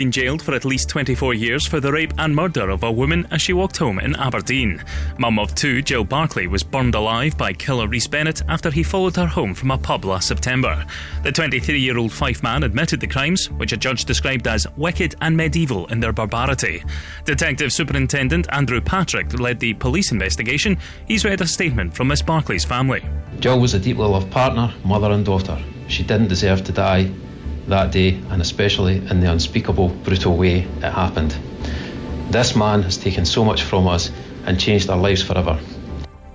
been 0.00 0.10
jailed 0.10 0.40
for 0.40 0.54
at 0.54 0.64
least 0.64 0.88
24 0.88 1.34
years 1.34 1.66
for 1.66 1.78
the 1.78 1.92
rape 1.92 2.14
and 2.16 2.34
murder 2.34 2.70
of 2.70 2.82
a 2.84 2.90
woman 2.90 3.28
as 3.30 3.42
she 3.42 3.52
walked 3.52 3.76
home 3.76 3.98
in 3.98 4.16
Aberdeen. 4.16 4.82
Mum 5.18 5.38
of 5.38 5.54
two, 5.54 5.82
Jill 5.82 6.04
Barclay, 6.04 6.46
was 6.46 6.62
burned 6.62 6.94
alive 6.94 7.36
by 7.36 7.52
killer 7.52 7.86
Rhys 7.86 8.06
Bennett 8.06 8.40
after 8.48 8.70
he 8.70 8.82
followed 8.82 9.14
her 9.16 9.26
home 9.26 9.52
from 9.52 9.70
a 9.70 9.76
pub 9.76 10.06
last 10.06 10.26
September. 10.26 10.86
The 11.22 11.30
23 11.30 11.78
year 11.78 11.98
old 11.98 12.14
Fife 12.14 12.42
man 12.42 12.62
admitted 12.62 12.98
the 12.98 13.06
crimes, 13.06 13.50
which 13.50 13.74
a 13.74 13.76
judge 13.76 14.06
described 14.06 14.48
as 14.48 14.66
wicked 14.78 15.16
and 15.20 15.36
medieval 15.36 15.86
in 15.88 16.00
their 16.00 16.14
barbarity. 16.14 16.82
Detective 17.26 17.70
Superintendent 17.70 18.46
Andrew 18.52 18.80
Patrick 18.80 19.38
led 19.38 19.60
the 19.60 19.74
police 19.74 20.12
investigation. 20.12 20.78
He's 21.08 21.26
read 21.26 21.42
a 21.42 21.46
statement 21.46 21.92
from 21.92 22.08
Miss 22.08 22.22
Barclay's 22.22 22.64
family. 22.64 23.04
Jill 23.38 23.60
was 23.60 23.74
a 23.74 23.78
deeply 23.78 24.06
loved 24.06 24.30
partner, 24.32 24.72
mother, 24.82 25.10
and 25.10 25.26
daughter. 25.26 25.62
She 25.88 26.04
didn't 26.04 26.28
deserve 26.28 26.64
to 26.64 26.72
die 26.72 27.12
that 27.68 27.92
day, 27.92 28.20
and 28.30 28.40
especially 28.40 28.96
in 28.96 29.20
the 29.20 29.30
unspeakable, 29.30 29.88
brutal 29.88 30.36
way 30.36 30.60
it 30.62 30.82
happened. 30.82 31.34
This 32.30 32.54
man 32.54 32.82
has 32.82 32.96
taken 32.96 33.24
so 33.26 33.44
much 33.44 33.62
from 33.62 33.88
us 33.88 34.10
and 34.46 34.58
changed 34.58 34.88
our 34.88 34.98
lives 34.98 35.22
forever. 35.22 35.58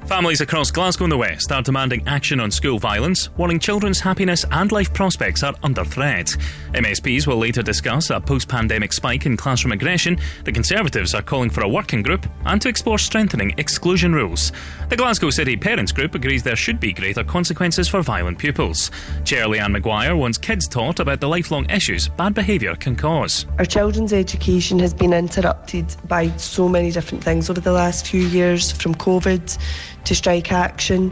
Families 0.07 0.39
across 0.39 0.69
Glasgow 0.69 1.05
and 1.05 1.11
the 1.11 1.17
West 1.17 1.51
are 1.51 1.63
demanding 1.63 2.07
action 2.07 2.39
on 2.39 2.51
school 2.51 2.77
violence, 2.77 3.35
warning 3.37 3.57
children's 3.57 3.99
happiness 3.99 4.45
and 4.51 4.71
life 4.71 4.93
prospects 4.93 5.41
are 5.41 5.55
under 5.63 5.83
threat. 5.83 6.27
MSPs 6.73 7.25
will 7.25 7.37
later 7.37 7.63
discuss 7.63 8.11
a 8.11 8.21
post 8.21 8.47
pandemic 8.47 8.93
spike 8.93 9.25
in 9.25 9.35
classroom 9.35 9.71
aggression. 9.71 10.19
The 10.43 10.51
Conservatives 10.51 11.15
are 11.15 11.23
calling 11.23 11.49
for 11.49 11.61
a 11.61 11.67
working 11.67 12.03
group 12.03 12.27
and 12.45 12.61
to 12.61 12.69
explore 12.69 12.99
strengthening 12.99 13.55
exclusion 13.57 14.13
rules. 14.13 14.51
The 14.89 14.95
Glasgow 14.95 15.31
City 15.31 15.57
Parents 15.57 15.91
Group 15.91 16.13
agrees 16.13 16.43
there 16.43 16.55
should 16.55 16.79
be 16.79 16.93
greater 16.93 17.23
consequences 17.23 17.87
for 17.87 18.03
violent 18.03 18.37
pupils. 18.37 18.91
Chair 19.23 19.47
Leanne 19.47 19.71
Maguire 19.71 20.15
wants 20.15 20.37
kids 20.37 20.67
taught 20.67 20.99
about 20.99 21.19
the 21.19 21.27
lifelong 21.27 21.67
issues 21.71 22.09
bad 22.09 22.35
behaviour 22.35 22.75
can 22.75 22.95
cause. 22.95 23.47
Our 23.57 23.65
children's 23.65 24.13
education 24.13 24.77
has 24.79 24.93
been 24.93 25.13
interrupted 25.13 25.95
by 26.07 26.29
so 26.37 26.69
many 26.69 26.91
different 26.91 27.23
things 27.23 27.49
over 27.49 27.59
the 27.59 27.71
last 27.71 28.05
few 28.05 28.21
years, 28.21 28.71
from 28.71 28.93
COVID 28.93 29.57
to 30.05 30.15
strike 30.15 30.51
action. 30.51 31.11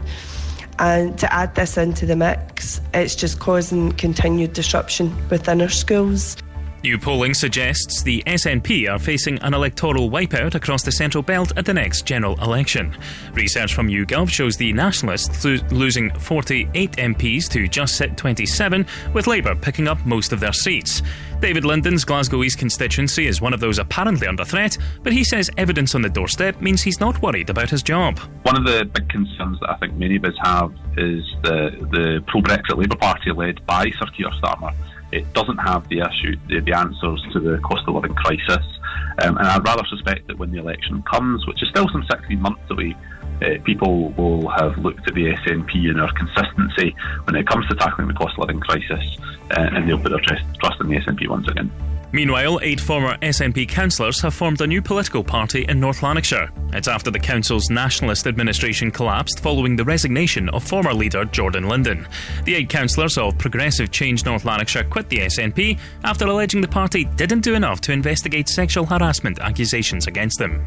And 0.78 1.16
to 1.18 1.32
add 1.32 1.54
this 1.54 1.76
into 1.76 2.04
the 2.04 2.16
mix, 2.16 2.80
it's 2.92 3.14
just 3.14 3.38
causing 3.38 3.92
continued 3.92 4.54
disruption 4.54 5.14
within 5.28 5.60
our 5.60 5.68
schools. 5.68 6.36
New 6.84 6.98
polling 6.98 7.32
suggests 7.32 8.02
the 8.02 8.22
SNP 8.26 8.92
are 8.92 8.98
facing 8.98 9.38
an 9.38 9.54
electoral 9.54 10.10
wipeout 10.10 10.54
across 10.54 10.82
the 10.82 10.92
Central 10.92 11.22
Belt 11.22 11.50
at 11.56 11.64
the 11.64 11.72
next 11.72 12.04
general 12.04 12.38
election. 12.42 12.94
Research 13.32 13.72
from 13.72 13.88
YouGov 13.88 14.28
shows 14.28 14.58
the 14.58 14.70
Nationalists 14.74 15.42
lo- 15.46 15.56
losing 15.70 16.10
48 16.10 16.92
MPs 16.92 17.48
to 17.48 17.66
just 17.68 18.02
27, 18.18 18.86
with 19.14 19.26
Labour 19.26 19.54
picking 19.54 19.88
up 19.88 20.04
most 20.04 20.34
of 20.34 20.40
their 20.40 20.52
seats. 20.52 21.00
David 21.44 21.66
Linden's 21.66 22.06
Glasgow 22.06 22.42
East 22.42 22.56
constituency 22.56 23.26
is 23.26 23.42
one 23.42 23.52
of 23.52 23.60
those 23.60 23.78
apparently 23.78 24.26
under 24.26 24.46
threat, 24.46 24.78
but 25.02 25.12
he 25.12 25.22
says 25.22 25.50
evidence 25.58 25.94
on 25.94 26.00
the 26.00 26.08
doorstep 26.08 26.58
means 26.62 26.80
he's 26.80 27.00
not 27.00 27.20
worried 27.20 27.50
about 27.50 27.68
his 27.68 27.82
job. 27.82 28.18
One 28.44 28.56
of 28.56 28.64
the 28.64 28.86
big 28.86 29.10
concerns 29.10 29.60
that 29.60 29.68
I 29.68 29.76
think 29.76 29.92
many 29.92 30.16
of 30.16 30.24
us 30.24 30.32
have 30.42 30.72
is 30.96 31.22
the, 31.42 31.86
the 31.92 32.24
pro 32.28 32.40
Brexit 32.40 32.78
Labour 32.78 32.96
Party 32.96 33.30
led 33.30 33.64
by 33.66 33.90
Sir 33.90 34.06
Keir 34.16 34.30
Starmer 34.42 34.74
it 35.12 35.30
doesn't 35.34 35.58
have 35.58 35.86
the 35.90 36.00
issue, 36.00 36.34
the, 36.48 36.60
the 36.60 36.72
answers 36.72 37.22
to 37.34 37.40
the 37.40 37.58
cost 37.58 37.82
of 37.86 37.94
living 37.94 38.14
crisis. 38.14 38.64
Um, 39.22 39.36
and 39.36 39.46
I'd 39.46 39.64
rather 39.64 39.84
suspect 39.88 40.26
that 40.28 40.38
when 40.38 40.50
the 40.50 40.58
election 40.58 41.02
comes, 41.02 41.46
which 41.46 41.62
is 41.62 41.68
still 41.68 41.88
some 41.92 42.04
16 42.10 42.40
months 42.40 42.62
away, 42.70 42.96
uh, 43.42 43.62
people 43.64 44.10
will 44.12 44.48
have 44.48 44.78
looked 44.78 45.06
at 45.06 45.14
the 45.14 45.26
SNP 45.26 45.90
and 45.90 46.00
our 46.00 46.12
consistency 46.14 46.96
when 47.24 47.36
it 47.36 47.46
comes 47.46 47.66
to 47.68 47.74
tackling 47.76 48.08
the 48.08 48.14
cost 48.14 48.34
of 48.38 48.48
living 48.48 48.60
crisis, 48.60 49.18
Uh, 49.50 49.68
and 49.72 49.88
they'll 49.88 49.98
put 49.98 50.10
their 50.10 50.20
trust, 50.20 50.42
trust 50.60 50.80
in 50.80 50.88
the 50.88 50.96
SNP 50.96 51.28
once 51.28 51.46
again. 51.48 51.70
Meanwhile, 52.14 52.60
eight 52.62 52.80
former 52.80 53.16
SNP 53.22 53.68
councillors 53.68 54.20
have 54.20 54.34
formed 54.34 54.60
a 54.60 54.68
new 54.68 54.80
political 54.80 55.24
party 55.24 55.64
in 55.68 55.80
North 55.80 56.00
Lanarkshire. 56.00 56.48
It's 56.72 56.86
after 56.86 57.10
the 57.10 57.18
council's 57.18 57.68
nationalist 57.70 58.28
administration 58.28 58.92
collapsed 58.92 59.40
following 59.40 59.74
the 59.74 59.84
resignation 59.84 60.48
of 60.50 60.62
former 60.62 60.94
leader 60.94 61.24
Jordan 61.24 61.68
Linden. 61.68 62.06
The 62.44 62.54
eight 62.54 62.68
councillors 62.68 63.18
of 63.18 63.36
Progressive 63.36 63.90
Change 63.90 64.24
North 64.24 64.44
Lanarkshire 64.44 64.84
quit 64.84 65.08
the 65.08 65.18
SNP 65.18 65.80
after 66.04 66.26
alleging 66.26 66.60
the 66.60 66.68
party 66.68 67.04
didn't 67.04 67.40
do 67.40 67.56
enough 67.56 67.80
to 67.80 67.92
investigate 67.92 68.48
sexual 68.48 68.86
harassment 68.86 69.40
accusations 69.40 70.06
against 70.06 70.38
them. 70.38 70.64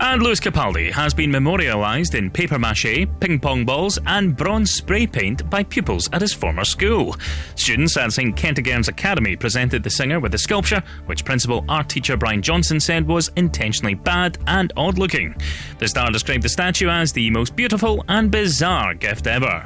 And 0.00 0.22
Lewis 0.22 0.40
Capaldi 0.40 0.90
has 0.90 1.14
been 1.14 1.30
memorialised 1.30 2.14
in 2.14 2.30
paper 2.30 2.58
mache, 2.58 3.06
ping 3.20 3.38
pong 3.38 3.64
balls, 3.64 3.98
and 4.06 4.36
bronze 4.36 4.72
spray 4.72 5.06
paint 5.06 5.48
by 5.48 5.62
pupils 5.62 6.08
at 6.12 6.20
his 6.20 6.32
former 6.32 6.64
school. 6.64 7.16
Students 7.54 7.96
at 7.96 8.12
St 8.12 8.36
Kentigern's 8.36 8.88
Academy 8.88 9.36
presented 9.36 9.82
the 9.82 9.90
singer 9.90 10.20
with 10.20 10.34
a 10.34 10.38
sculpture, 10.38 10.82
which 11.06 11.24
principal 11.24 11.64
art 11.68 11.88
teacher 11.88 12.16
Brian 12.16 12.42
Johnson 12.42 12.80
said 12.80 13.06
was 13.06 13.30
intentionally 13.36 13.94
bad 13.94 14.38
and 14.46 14.72
odd 14.76 14.98
looking. 14.98 15.34
The 15.78 15.88
star 15.88 16.10
described 16.10 16.42
the 16.42 16.48
statue 16.48 16.88
as 16.88 17.12
the 17.12 17.30
most 17.30 17.54
beautiful 17.56 18.04
and 18.08 18.30
bizarre 18.30 18.94
gift 18.94 19.26
ever. 19.26 19.64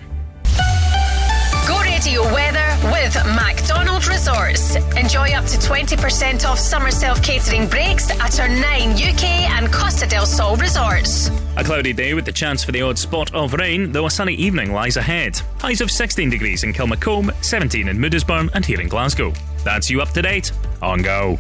Go 1.98 2.04
radio 2.04 2.22
weather 2.32 2.78
with 2.92 3.14
Macdonald 3.34 4.06
Resorts. 4.06 4.76
Enjoy 4.96 5.32
up 5.32 5.44
to 5.46 5.56
20% 5.58 6.48
off 6.48 6.58
summer 6.58 6.92
self 6.92 7.20
catering 7.22 7.66
breaks 7.66 8.10
at 8.20 8.38
our 8.38 8.48
nine 8.48 8.92
UK 8.92 9.24
and 9.50 9.72
Costa 9.72 10.06
del 10.06 10.24
Sol 10.24 10.56
resorts. 10.56 11.28
A 11.56 11.64
cloudy 11.64 11.92
day 11.92 12.14
with 12.14 12.24
the 12.24 12.32
chance 12.32 12.62
for 12.62 12.70
the 12.70 12.82
odd 12.82 12.98
spot 12.98 13.34
of 13.34 13.54
rain, 13.54 13.90
though 13.90 14.06
a 14.06 14.10
sunny 14.10 14.34
evening 14.34 14.72
lies 14.72 14.96
ahead. 14.96 15.40
Highs 15.58 15.80
of 15.80 15.90
16 15.90 16.30
degrees 16.30 16.62
in 16.62 16.72
Kilmacolm, 16.72 17.32
17 17.42 17.88
in 17.88 17.98
Moodisburn, 17.98 18.50
and 18.54 18.64
here 18.64 18.80
in 18.80 18.88
Glasgow. 18.88 19.32
That's 19.64 19.90
you 19.90 20.00
up 20.00 20.10
to 20.10 20.22
date 20.22 20.52
on 20.80 21.02
Go. 21.02 21.38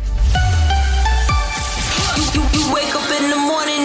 You, 2.34 2.42
you 2.52 2.72
wake 2.74 2.96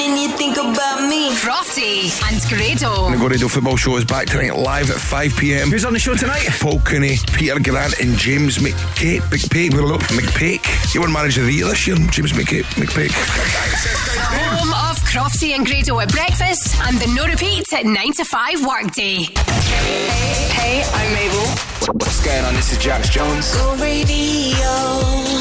and 0.02 0.20
you 0.20 0.30
think 0.30 0.58
about 0.58 1.08
me. 1.08 1.30
Crofty 1.32 2.10
and 2.30 2.42
Grado. 2.50 3.10
The 3.12 3.18
Go 3.18 3.28
Radio 3.28 3.48
Football 3.48 3.78
Show 3.78 3.98
is 3.98 4.06
back 4.06 4.28
tonight 4.28 4.56
live 4.56 4.90
at 4.90 4.98
5 4.98 5.36
pm. 5.38 5.70
Who's 5.70 5.86
on 5.86 5.94
the 5.94 6.00
show 6.00 6.16
tonight? 6.16 6.48
Paul 6.60 6.80
Cooney, 6.80 7.18
Peter 7.34 7.60
Grant, 7.60 8.00
and 8.00 8.18
James 8.18 8.58
McPake. 8.58 9.30
Big 9.30 9.42
McPake. 9.42 9.74
We're 9.74 9.86
looking 9.86 10.08
for 10.08 10.14
McPake. 10.14 10.94
You 10.94 11.02
won 11.02 11.12
Manager 11.12 11.42
of 11.42 11.48
the 11.48 11.54
Year 11.54 11.68
this 11.68 11.86
year, 11.86 11.96
James 12.12 12.32
McPake. 12.34 12.64
McPake. 12.76 13.12
Home 13.12 14.70
of 14.90 14.98
Crofty 15.04 15.56
and 15.56 15.66
Grado 15.66 16.00
at 16.00 16.10
breakfast 16.10 16.76
and 16.82 16.98
the 16.98 17.08
no 17.14 17.26
repeat 17.26 17.72
at 17.74 17.86
9 17.86 18.14
to 18.14 18.26
5 18.26 18.66
workday. 18.66 19.18
Hey, 19.18 20.08
hey, 20.50 20.84
I'm 20.94 21.14
Mabel. 21.14 21.48
What's 21.94 22.24
going 22.24 22.46
on? 22.46 22.54
This 22.56 22.72
is 22.72 22.78
Jax 22.78 23.10
Jones. 23.10 23.54
Go 23.56 23.76
radio. 23.76 25.34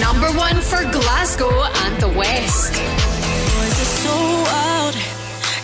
Number 0.00 0.28
one 0.38 0.60
for 0.60 0.82
Glasgow 0.90 1.62
and 1.84 2.00
the 2.00 2.08
West. 2.08 3.15
So 4.06 4.14
wild. 4.50 4.94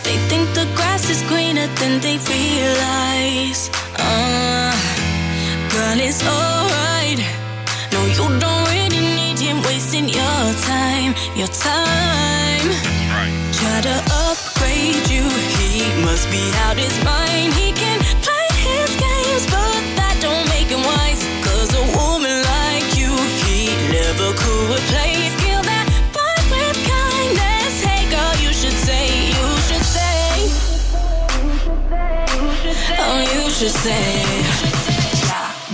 They 0.03 0.16
think 0.28 0.44
the 0.58 0.66
grass 0.75 1.08
is 1.14 1.22
greener 1.30 1.69
than 1.80 2.00
they 2.04 2.16
realize. 2.34 3.70
Uh, 4.08 4.75
girl, 5.72 5.98
it's 6.08 6.20
alright. 6.26 7.20
No, 7.92 8.00
you 8.16 8.26
don't 8.44 8.64
really 8.75 9.02
need 9.19 9.38
him 9.38 9.58
wasting 9.62 10.08
your 10.08 10.42
time. 10.72 11.14
Your 11.41 11.52
time. 11.70 12.69
Try 13.58 13.78
to 13.88 13.97
upgrade 14.26 15.06
you. 15.14 15.25
He 15.75 15.86
must 16.02 16.26
be 16.34 16.42
out 16.64 16.76
his 16.76 16.97
mind. 17.04 17.52
He 17.54 17.70
can 17.82 17.98
should 33.62 33.71
say. 33.71 34.23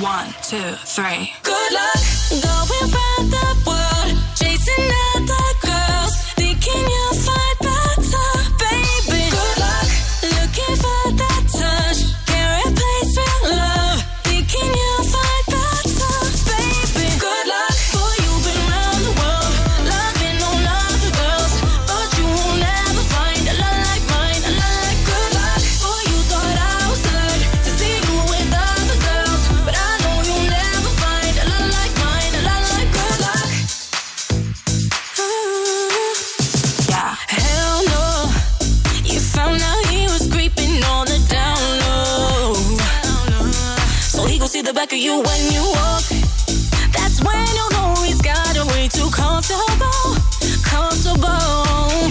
One, 0.03 0.27
two, 0.43 0.73
three. 0.85 1.33
Good 1.43 1.73
luck 1.73 2.03
going 2.43 2.93
round 2.93 3.33
the 3.33 3.47
world, 3.67 4.19
chasing 4.37 4.91
other 5.17 5.38
the 44.69 44.75
back 44.75 44.93
of 44.93 44.99
you 44.99 45.17
when 45.17 45.43
you 45.49 45.65
walk. 45.81 46.05
That's 46.93 47.25
when 47.25 47.47
you 47.57 47.67
know 47.73 47.95
he's 48.05 48.21
got 48.21 48.53
a 48.53 48.67
way 48.69 48.85
too 48.89 49.09
comfortable, 49.09 50.05
comfortable. 50.61 52.05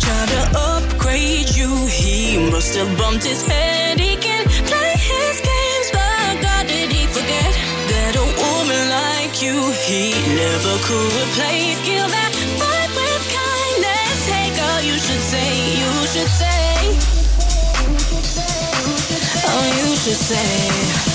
Try 0.00 0.22
to 0.32 0.42
upgrade 0.56 1.52
you, 1.52 1.68
he 1.84 2.48
must 2.50 2.74
have 2.76 2.88
bumped 2.96 3.24
his 3.24 3.44
head. 3.44 4.00
He 4.00 4.16
can 4.16 4.44
play 4.64 4.92
his 4.96 5.34
games, 5.44 5.88
but 5.92 6.32
God, 6.40 6.64
did 6.66 6.88
he 6.90 7.04
forget 7.12 7.52
that 7.92 8.16
a 8.16 8.26
woman 8.40 8.84
like 8.88 9.42
you 9.44 9.58
he 9.84 10.16
never 10.32 10.74
could 10.88 11.12
replace? 11.12 11.76
Kill 11.84 12.08
that 12.08 12.32
fight 12.56 12.90
with 12.96 13.24
kindness, 13.36 14.18
hey 14.32 14.48
girl, 14.56 14.80
you 14.80 14.96
should 14.96 15.24
say, 15.32 15.50
you 15.76 15.92
should 16.08 16.32
say, 16.40 16.72
oh, 19.44 19.64
you 19.76 19.88
should 20.00 20.22
say. 20.30 21.07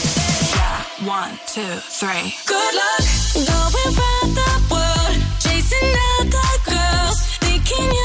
One, 1.06 1.38
two, 1.48 1.62
three. 2.00 2.34
Good 2.46 2.76
luck 2.76 3.04
going 3.34 3.96
round 3.98 4.38
the 4.38 4.52
world, 4.72 5.18
chasing 5.38 5.96
other 6.20 6.72
girls, 6.72 7.20
thinking 7.40 7.92
you. 7.92 8.03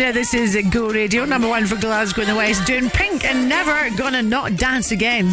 This 0.00 0.32
is 0.32 0.56
a 0.56 0.62
Go 0.62 0.90
Radio, 0.90 1.26
number 1.26 1.46
one 1.46 1.66
for 1.66 1.76
Glasgow 1.76 2.22
in 2.22 2.28
the 2.28 2.34
West, 2.34 2.66
doing 2.66 2.88
Pink 2.88 3.22
and 3.24 3.50
Never 3.50 3.94
Gonna 3.96 4.22
Not 4.22 4.56
Dance 4.56 4.90
Again. 4.92 5.30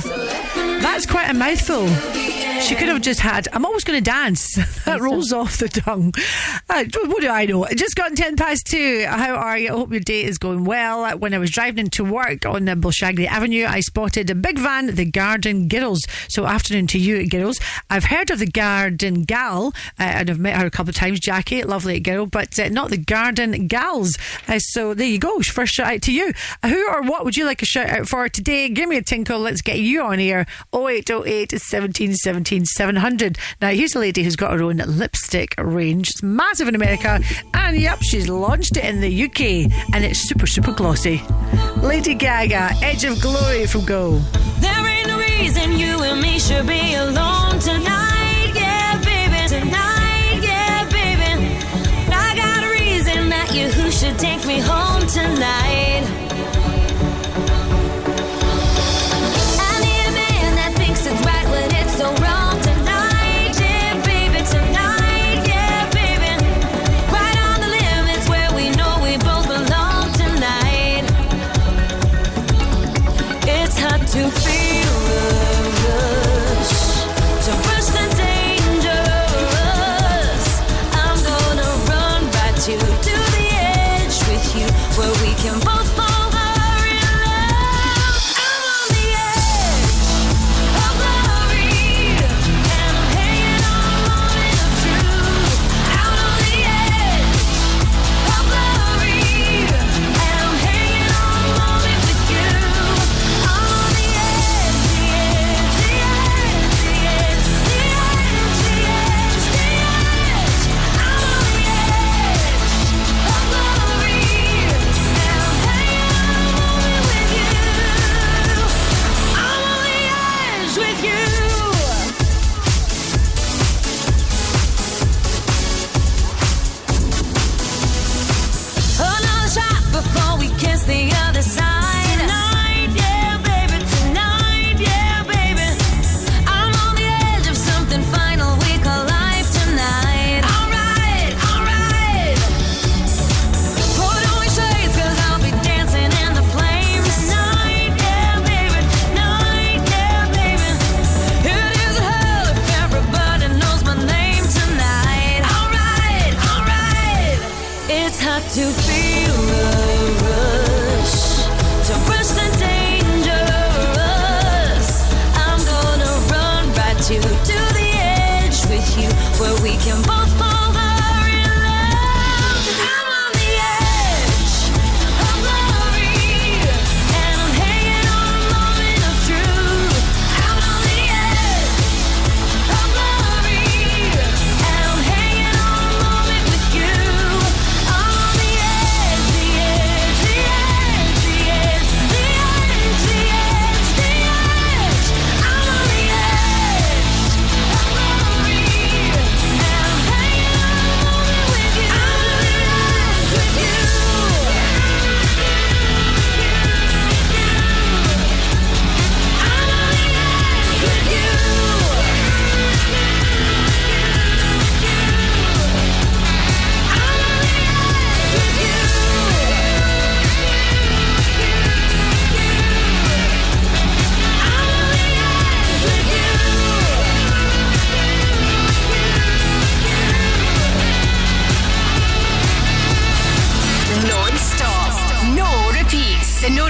That's 0.82 1.06
quite 1.06 1.30
a 1.30 1.34
mouthful. 1.34 1.88
She 2.60 2.76
could 2.76 2.90
have 2.90 3.02
just 3.02 3.22
had, 3.22 3.48
I'm 3.54 3.66
always 3.66 3.84
going 3.84 3.98
to 3.98 4.04
dance. 4.04 4.56
that 4.86 5.00
rolls 5.00 5.32
off 5.32 5.58
the 5.58 5.70
tongue. 5.70 6.14
Uh, 6.70 6.84
what 7.06 7.22
do 7.22 7.30
I 7.30 7.46
know? 7.46 7.66
Just 7.76 7.96
got 7.96 8.14
10 8.14 8.36
past 8.36 8.68
two. 8.68 9.06
How 9.08 9.36
are 9.36 9.58
you? 9.58 9.70
I 9.70 9.72
hope 9.72 9.90
your 9.90 10.02
day 10.02 10.24
is 10.24 10.38
going 10.38 10.66
well. 10.66 11.18
When 11.18 11.34
I 11.34 11.38
was 11.38 11.50
driving 11.50 11.86
into 11.86 12.04
work 12.04 12.46
on 12.46 12.66
Balshagray 12.66 13.26
Avenue, 13.26 13.66
I 13.66 13.80
spotted 13.80 14.30
a 14.30 14.36
big 14.36 14.60
van, 14.60 14.88
the 14.88 15.06
Garden 15.06 15.70
Girls. 15.70 16.02
So, 16.28 16.46
afternoon 16.46 16.88
to 16.88 17.00
you, 17.00 17.28
girls. 17.30 17.58
I've 17.90 18.06
heard 18.06 18.32
of 18.32 18.40
the 18.40 18.48
Garden 18.48 19.24
Gal, 19.24 19.74
uh, 19.98 20.04
and 20.04 20.30
I've 20.30 20.40
met 20.40 20.60
her 20.60 20.66
a 20.66 20.70
couple 20.70 20.90
of 20.90 20.96
times, 20.96 21.22
Jackie, 21.22 21.64
lovely 21.64 22.02
girl, 22.02 22.26
but 22.26 22.60
uh, 22.60 22.68
not 22.68 22.90
the 22.90 22.98
Garden 22.98 23.68
Gals. 23.68 24.18
Uh, 24.48 24.60
so, 24.60 24.94
there 24.94 25.08
you 25.08 25.20
go. 25.20 25.40
First 25.40 25.74
shout 25.74 25.94
out 25.94 26.02
to 26.04 26.14
you. 26.14 26.34
Who 26.66 26.90
or 26.90 27.02
what 27.02 27.24
would 27.24 27.38
you 27.38 27.46
like 27.46 27.62
a 27.62 27.66
shout 27.66 27.90
out 27.90 28.10
for 28.10 28.28
today? 28.28 28.68
Give 28.68 28.90
me 28.90 28.98
a 28.98 29.02
tinkle. 29.02 29.40
Let's 29.40 29.62
get 29.62 29.80
you 29.80 30.02
on 30.02 30.20
here. 30.20 30.46
0808 30.76 31.62
17 31.62 32.16
17 32.16 32.66
700. 32.66 33.38
Now, 33.62 33.70
here's 33.70 33.96
a 33.96 34.00
lady 34.00 34.24
who's 34.24 34.36
got 34.36 34.52
her 34.52 34.64
own 34.64 34.78
lipstick 34.78 35.56
range. 35.58 36.10
It's 36.10 36.22
massive 36.58 36.68
in 36.70 36.76
America, 36.76 37.22
and 37.54 37.78
yep, 37.78 38.02
she's 38.02 38.28
launched 38.28 38.78
it 38.78 38.86
in 38.86 39.00
the 39.00 39.26
UK, 39.26 39.72
and 39.94 40.04
it's 40.04 40.28
super, 40.28 40.48
super 40.48 40.72
glossy. 40.72 41.22
Lady 41.78 42.16
Gaga, 42.16 42.72
Edge 42.82 43.04
of 43.06 43.22
Glory 43.22 43.68
from 43.68 43.86
Go. 43.86 44.18
There 44.60 44.88
ain't 44.88 45.08
no 45.08 45.20
reason 45.20 45.74
you 45.74 46.02
and 46.02 46.20
me 46.20 46.40
should 46.40 46.66
be 46.66 46.96
alone 46.96 47.60
tonight. 47.60 47.87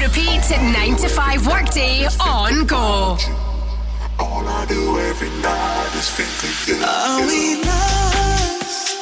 Repeats. 0.08 0.50
The 0.50 0.56
no 0.56 0.64
repeats 0.64 0.78
at 0.78 0.88
9 0.88 0.96
to 0.98 1.10
5 1.10 1.48
workday 1.48 2.08
on 2.20 2.66
Go. 2.66 3.18
All 4.20 4.48
I 4.48 4.66
do 4.68 5.00
every 5.00 5.30
night 5.42 5.96
is 5.96 6.10
think 6.10 6.44
of 6.44 6.68
you. 6.68 6.76
Are 6.84 7.22
we 7.22 7.62
lost? 7.64 8.96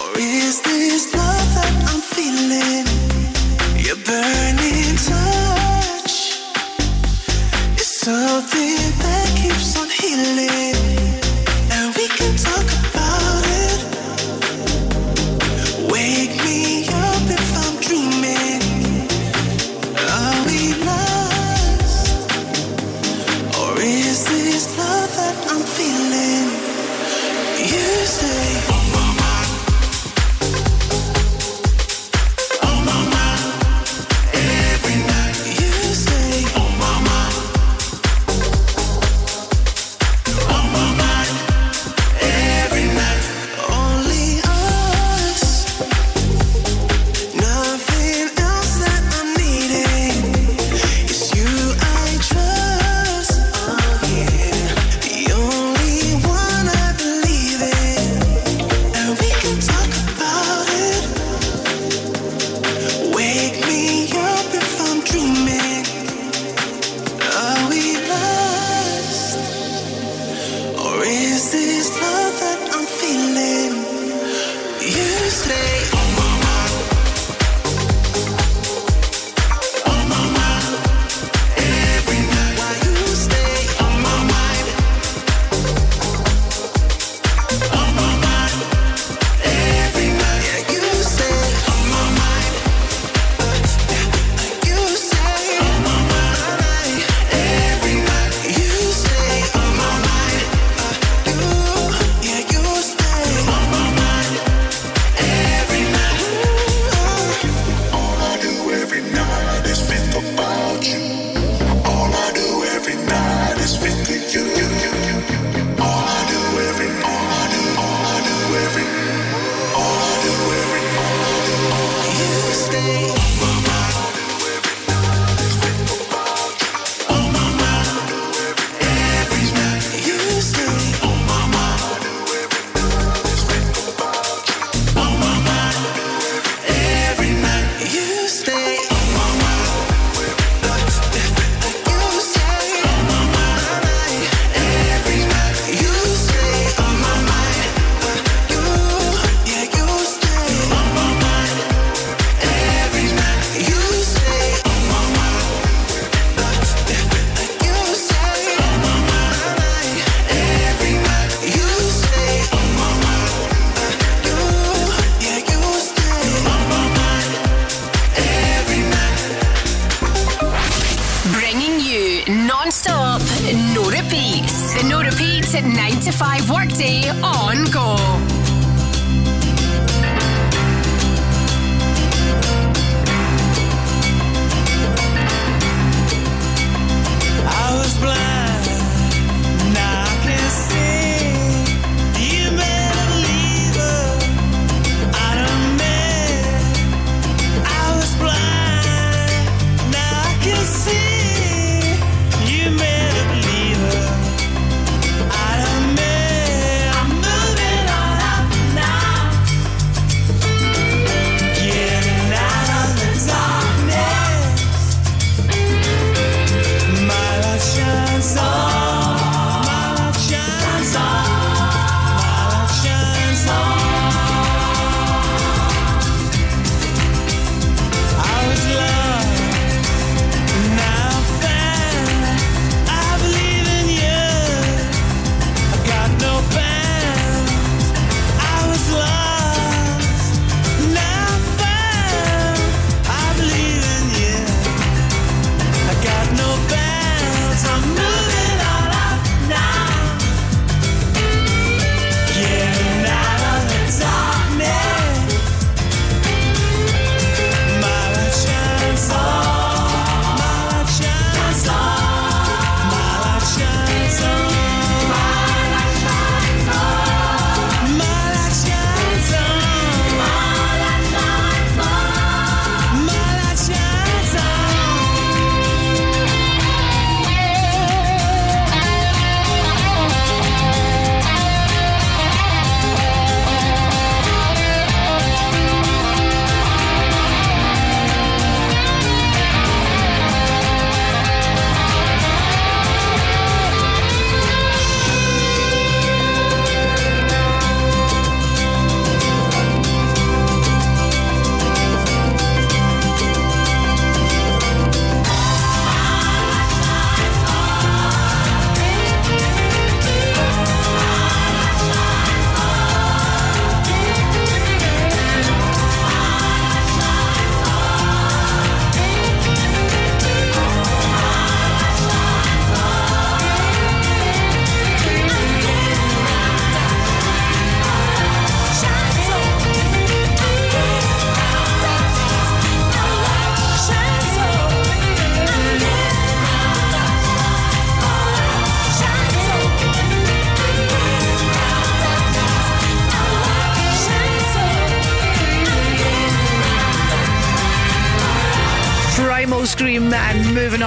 Or 0.00 0.18
is 0.18 0.60
this 0.62 1.14
love 1.14 1.54
that 1.54 1.74
I'm 1.88 2.00
feeling? 2.00 2.86
Your 3.84 3.96
burning 3.96 4.96
touch 4.96 6.40
is 7.78 7.86
something 8.00 8.73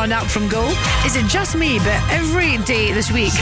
on 0.08 0.14
up 0.14 0.28
from 0.28 0.48
goal. 0.48 0.70
Is 1.06 1.16
it 1.16 1.26
just 1.28 1.56
me? 1.56 1.80
But 1.80 2.02
every 2.10 2.58
day 2.60 2.92
this 2.94 3.12
week, 3.12 3.34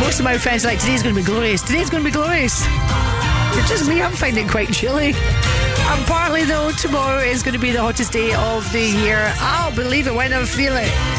most 0.00 0.18
of 0.18 0.24
my 0.24 0.38
friends 0.38 0.64
are 0.64 0.68
like, 0.68 0.78
today's 0.78 1.02
going 1.02 1.14
to 1.14 1.20
be 1.20 1.24
glorious. 1.24 1.60
Today's 1.62 1.90
going 1.90 2.02
to 2.02 2.08
be 2.08 2.12
glorious. 2.12 2.64
It's 3.56 3.68
just 3.68 3.88
me. 3.88 4.00
I'm 4.02 4.12
finding 4.12 4.46
it 4.46 4.50
quite 4.50 4.72
chilly. 4.72 5.12
And 5.14 6.06
partly 6.06 6.44
though, 6.44 6.70
tomorrow 6.72 7.20
is 7.20 7.42
going 7.42 7.54
to 7.54 7.60
be 7.60 7.72
the 7.72 7.80
hottest 7.80 8.12
day 8.12 8.32
of 8.34 8.70
the 8.72 8.82
year. 8.82 9.32
I'll 9.38 9.74
believe 9.74 10.06
it 10.06 10.14
when 10.14 10.32
I 10.32 10.44
feel 10.44 10.74
it. 10.76 11.13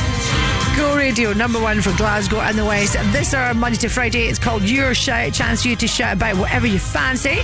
Go 0.78 0.98
Radio, 0.98 1.32
number 1.32 1.62
one 1.62 1.82
for 1.82 1.96
Glasgow 1.96 2.42
and 2.42 2.58
the 2.58 2.66
West. 2.66 2.96
This 3.14 3.34
hour, 3.34 3.54
Monday 3.54 3.78
to 3.78 3.88
Friday, 3.88 4.28
it's 4.28 4.38
called 4.38 4.64
Your 4.64 4.94
Shout. 4.94 5.32
Chance 5.32 5.62
for 5.62 5.70
you 5.70 5.76
to 5.78 5.88
shout 5.88 6.18
about 6.18 6.36
whatever 6.36 6.68
you 6.68 6.80
fancy. 6.80 7.38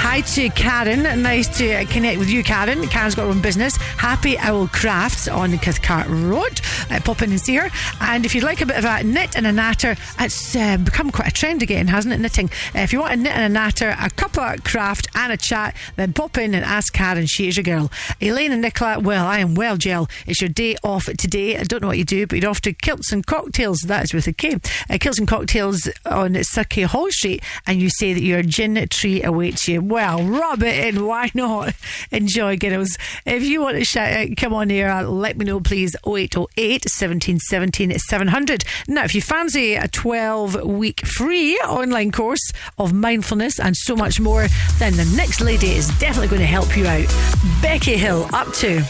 Hi 0.00 0.20
to 0.20 0.48
Karen. 0.50 1.02
Nice 1.22 1.58
to 1.58 1.84
connect 1.86 2.20
with 2.20 2.30
you, 2.30 2.44
Karen. 2.44 2.86
Karen's 2.86 3.16
got 3.16 3.24
her 3.24 3.30
own 3.30 3.40
business. 3.40 3.76
Happy 3.76 4.38
Owl 4.38 4.68
Crafts 4.68 5.26
on 5.26 5.58
Cathcart 5.58 6.06
Road. 6.08 6.60
Uh, 6.88 7.00
pop 7.00 7.20
in 7.22 7.30
and 7.30 7.40
see 7.40 7.56
her. 7.56 7.68
And 8.00 8.24
if 8.24 8.32
you'd 8.32 8.44
like 8.44 8.60
a 8.60 8.66
bit 8.66 8.76
of 8.76 8.84
a 8.84 9.02
knit 9.02 9.36
and 9.36 9.46
a 9.46 9.52
natter, 9.52 9.96
it's 10.20 10.54
uh, 10.54 10.76
become 10.76 11.10
quite 11.10 11.28
a 11.28 11.32
trend 11.32 11.64
again, 11.64 11.88
hasn't 11.88 12.14
it? 12.14 12.20
Knitting. 12.20 12.48
Uh, 12.76 12.80
if 12.80 12.92
you 12.92 13.00
want 13.00 13.14
a 13.14 13.16
knit 13.16 13.32
and 13.32 13.44
a 13.44 13.48
natter, 13.48 13.96
a 14.00 14.08
cup 14.10 14.38
of 14.38 14.62
craft 14.62 15.07
and 15.18 15.32
a 15.32 15.36
chat, 15.36 15.74
then 15.96 16.12
pop 16.12 16.38
in 16.38 16.54
and 16.54 16.64
ask 16.64 16.92
Karen. 16.92 17.26
She 17.26 17.48
is 17.48 17.56
your 17.56 17.64
girl. 17.64 17.90
Elaine 18.20 18.52
and 18.52 18.62
Nicola, 18.62 19.00
well, 19.00 19.26
I 19.26 19.38
am 19.40 19.54
well, 19.54 19.76
Gel. 19.76 20.08
It's 20.26 20.40
your 20.40 20.48
day 20.50 20.76
off 20.82 21.06
today. 21.06 21.56
I 21.56 21.64
don't 21.64 21.82
know 21.82 21.88
what 21.88 21.98
you 21.98 22.04
do, 22.04 22.26
but 22.26 22.40
you're 22.40 22.50
off 22.50 22.60
to 22.62 22.72
Kilts 22.72 23.12
and 23.12 23.26
Cocktails. 23.26 23.78
That 23.86 24.04
is 24.04 24.14
with 24.14 24.26
a 24.26 24.32
K. 24.32 24.56
Uh, 24.88 24.98
Kilts 25.00 25.18
and 25.18 25.26
Cocktails 25.28 25.88
on 26.06 26.34
Sauchiehall 26.34 27.10
Street, 27.10 27.42
and 27.66 27.80
you 27.80 27.90
say 27.90 28.12
that 28.12 28.22
your 28.22 28.42
gin 28.42 28.86
tree 28.88 29.22
awaits 29.22 29.66
you. 29.68 29.80
Well, 29.82 30.22
rub 30.22 30.62
it 30.62 30.94
in. 30.94 31.04
Why 31.08 31.30
not? 31.34 31.74
Enjoy, 32.10 32.56
girls. 32.56 32.96
If 33.26 33.42
you 33.44 33.60
want 33.60 33.76
to 33.78 33.84
shout 33.84 34.12
out, 34.12 34.36
come 34.36 34.52
on 34.54 34.70
here. 34.70 34.88
uh, 34.88 35.02
Let 35.02 35.36
me 35.36 35.44
know, 35.44 35.60
please. 35.60 35.94
0808 36.06 36.84
1717 36.84 37.98
700. 37.98 38.64
Now, 38.86 39.04
if 39.04 39.14
you 39.14 39.22
fancy 39.22 39.74
a 39.74 39.88
12 39.88 40.64
week 40.64 41.04
free 41.06 41.56
online 41.58 42.12
course 42.12 42.52
of 42.78 42.92
mindfulness 42.92 43.58
and 43.58 43.76
so 43.76 43.96
much 43.96 44.20
more, 44.20 44.46
then 44.78 44.96
the 44.96 45.04
next 45.14 45.40
lady 45.40 45.70
is 45.70 45.88
definitely 45.98 46.28
going 46.28 46.40
to 46.40 46.46
help 46.46 46.76
you 46.76 46.86
out. 46.86 47.06
Becky 47.62 47.96
Hill, 47.96 48.28
up 48.32 48.52
to. 48.54 48.82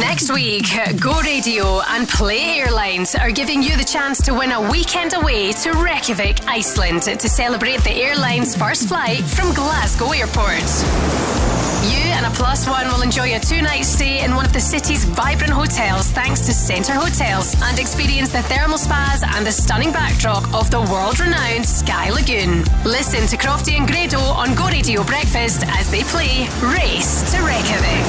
Next 0.00 0.30
week, 0.32 0.66
Go 1.00 1.20
Radio 1.22 1.80
and 1.88 2.06
Play 2.08 2.58
Airlines 2.58 3.14
are 3.14 3.30
giving 3.30 3.62
you 3.62 3.76
the 3.76 3.84
chance 3.84 4.20
to 4.22 4.34
win 4.34 4.52
a 4.52 4.70
weekend 4.70 5.14
away 5.14 5.52
to 5.52 5.72
Reykjavik, 5.72 6.46
Iceland 6.46 7.02
to 7.02 7.28
celebrate 7.28 7.82
the 7.82 7.92
airline's 7.92 8.54
first 8.54 8.88
flight 8.88 9.20
from 9.20 9.54
Glasgow 9.54 10.12
Airport. 10.12 11.55
You 11.86 12.02
and 12.18 12.26
a 12.26 12.30
plus 12.30 12.68
one 12.68 12.88
will 12.88 13.02
enjoy 13.02 13.36
a 13.36 13.38
two 13.38 13.62
night 13.62 13.84
stay 13.84 14.24
in 14.24 14.34
one 14.34 14.44
of 14.44 14.52
the 14.52 14.58
city's 14.60 15.04
vibrant 15.04 15.52
hotels 15.52 16.08
thanks 16.10 16.40
to 16.46 16.52
Center 16.52 16.92
Hotels 16.94 17.54
and 17.62 17.78
experience 17.78 18.32
the 18.32 18.42
thermal 18.42 18.76
spas 18.76 19.22
and 19.22 19.46
the 19.46 19.52
stunning 19.52 19.92
backdrop 19.92 20.52
of 20.52 20.68
the 20.72 20.80
world 20.80 21.20
renowned 21.20 21.64
Sky 21.64 22.10
Lagoon. 22.10 22.64
Listen 22.84 23.28
to 23.28 23.36
Crofty 23.36 23.78
and 23.78 23.86
Grado 23.86 24.18
on 24.18 24.54
Go 24.56 24.66
Radio 24.66 25.04
Breakfast 25.04 25.62
as 25.68 25.88
they 25.90 26.02
play 26.04 26.48
Race 26.60 27.22
to 27.32 27.40
Reykjavik. 27.42 28.06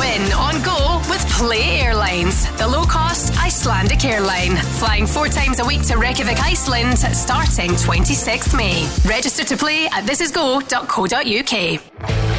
Win 0.00 0.32
on 0.32 0.62
Go 0.62 1.02
with 1.10 1.20
Play 1.32 1.80
Airlines, 1.80 2.50
the 2.56 2.66
low 2.66 2.84
cost 2.84 3.36
Icelandic 3.38 4.04
airline. 4.06 4.56
Flying 4.78 5.06
four 5.06 5.28
times 5.28 5.58
a 5.60 5.64
week 5.64 5.82
to 5.88 5.96
Reykjavik, 5.98 6.40
Iceland, 6.40 6.98
starting 6.98 7.72
26th 7.72 8.56
May. 8.56 8.88
Register 9.04 9.44
to 9.44 9.56
play 9.56 9.86
at 9.86 10.04
thisisgo.co.uk. 10.04 12.29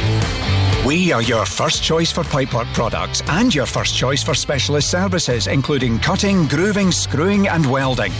We 0.84 1.12
are 1.12 1.22
your 1.22 1.46
first 1.46 1.84
choice 1.84 2.10
for 2.10 2.24
pipework 2.24 2.66
products 2.74 3.22
and 3.28 3.54
your 3.54 3.66
first 3.66 3.96
choice 3.96 4.24
for 4.24 4.34
specialist 4.34 4.90
services, 4.90 5.46
including 5.46 6.00
cutting, 6.00 6.48
grooving, 6.48 6.90
screwing, 6.90 7.46
and 7.46 7.64
welding. 7.64 8.10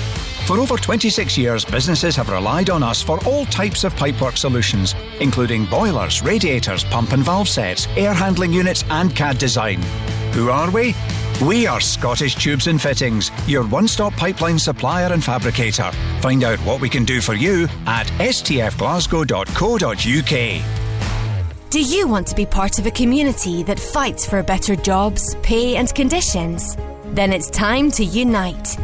For 0.47 0.59
over 0.59 0.77
26 0.77 1.37
years, 1.37 1.65
businesses 1.65 2.15
have 2.15 2.29
relied 2.29 2.71
on 2.71 2.85
us 2.85 3.03
for 3.03 3.19
all 3.27 3.47
types 3.47 3.83
of 3.83 3.97
pipework 3.97 4.39
solutions, 4.39 4.95
including 5.19 5.67
boilers, 5.67 6.23
radiators, 6.23 6.85
pump 6.85 7.11
and 7.13 7.25
valve 7.25 7.49
sets, 7.49 7.89
air 7.97 8.15
handling 8.15 8.53
units, 8.53 8.85
and 8.91 9.17
CAD 9.17 9.39
design. 9.39 9.83
Who 10.33 10.51
are 10.51 10.71
we? 10.71 10.95
We 11.45 11.67
are 11.67 11.81
Scottish 11.81 12.37
Tubes 12.37 12.69
and 12.69 12.81
Fittings, 12.81 13.33
your 13.49 13.67
one 13.67 13.89
stop 13.89 14.13
pipeline 14.13 14.61
supplier 14.61 15.13
and 15.13 15.25
fabricator. 15.25 15.91
Find 16.21 16.45
out 16.45 16.61
what 16.61 16.81
we 16.81 16.89
can 16.89 17.05
do 17.05 17.21
for 17.21 17.35
you 17.35 17.65
at 17.87 18.07
stfglasgow.co.uk. 18.19 20.82
Do 21.73 21.81
you 21.81 22.07
want 22.07 22.27
to 22.27 22.37
be 22.37 22.45
part 22.45 22.79
of 22.79 22.85
a 22.85 22.91
community 22.91 23.63
that 23.63 23.81
fights 23.81 24.27
for 24.27 24.43
better 24.43 24.77
jobs, 24.77 25.37
pay, 25.37 25.77
and 25.77 25.89
conditions? 25.95 26.77
Then 27.15 27.33
it's 27.33 27.49
time 27.49 27.91
to 27.93 28.05
unite. 28.05 28.77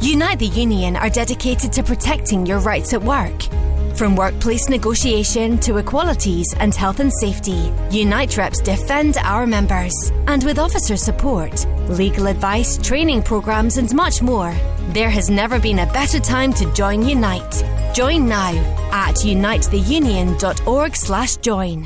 Unite 0.00 0.38
the 0.38 0.46
Union 0.46 0.94
are 0.94 1.10
dedicated 1.10 1.72
to 1.72 1.82
protecting 1.82 2.46
your 2.46 2.60
rights 2.60 2.94
at 2.94 3.02
work. 3.02 3.48
From 3.96 4.14
workplace 4.14 4.68
negotiation 4.68 5.58
to 5.58 5.78
equalities 5.78 6.54
and 6.60 6.72
health 6.72 7.00
and 7.00 7.12
safety, 7.14 7.72
Unite 7.90 8.36
reps 8.36 8.60
defend 8.60 9.16
our 9.16 9.44
members. 9.44 10.12
And 10.28 10.44
with 10.44 10.60
officer 10.60 10.96
support, 10.96 11.66
legal 11.88 12.28
advice, 12.28 12.78
training 12.78 13.24
programs, 13.24 13.76
and 13.76 13.92
much 13.92 14.22
more, 14.22 14.54
there 14.90 15.10
has 15.10 15.28
never 15.28 15.58
been 15.58 15.80
a 15.80 15.92
better 15.92 16.20
time 16.20 16.52
to 16.52 16.72
join 16.74 17.08
Unite. 17.08 17.64
Join 17.96 18.28
now 18.28 18.52
at 18.92 19.14
unitetheunion.org 19.24 20.94
slash 20.94 21.36
join. 21.36 21.80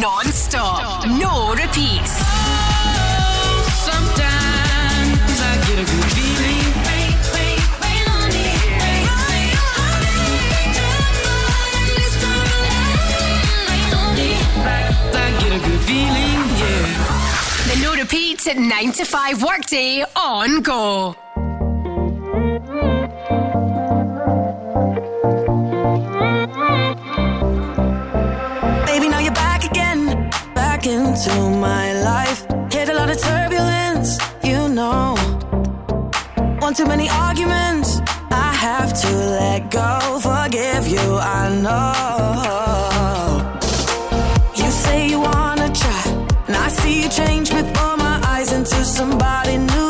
Non-stop, 0.00 1.08
no 1.08 1.50
repeats. 1.50 2.12
Sometimes 3.82 5.40
I 5.42 5.56
get 5.66 5.80
a 5.80 5.86
good 5.90 6.04
feeling. 6.14 6.54
I 15.16 15.30
get 15.40 15.50
a 15.50 15.58
good 15.58 15.80
feeling, 15.80 16.38
yeah. 16.62 17.74
The 17.74 17.80
no 17.82 17.94
repeats 18.00 18.46
at 18.46 18.56
9 18.56 18.92
to 18.92 19.04
5 19.04 19.42
workday 19.42 20.04
on 20.14 20.62
go. 20.62 21.16
Into 30.86 31.34
my 31.50 31.92
life. 32.02 32.46
Hit 32.70 32.88
a 32.88 32.94
lot 32.94 33.08
of 33.08 33.18
turbulence, 33.18 34.18
you 34.42 34.68
know. 34.68 35.14
One 36.60 36.74
too 36.74 36.86
many 36.86 37.08
arguments, 37.08 38.00
I 38.30 38.52
have 38.52 38.92
to 39.02 39.08
let 39.40 39.70
go. 39.70 40.18
Forgive 40.20 40.86
you, 40.88 41.18
I 41.18 41.48
know. 41.64 41.92
You 44.54 44.70
say 44.70 45.08
you 45.08 45.20
wanna 45.20 45.72
try, 45.72 46.04
and 46.48 46.56
I 46.56 46.68
see 46.68 47.02
you 47.02 47.08
change 47.08 47.50
before 47.50 47.96
my 47.96 48.20
eyes 48.26 48.52
into 48.52 48.84
somebody 48.84 49.56
new. 49.58 49.83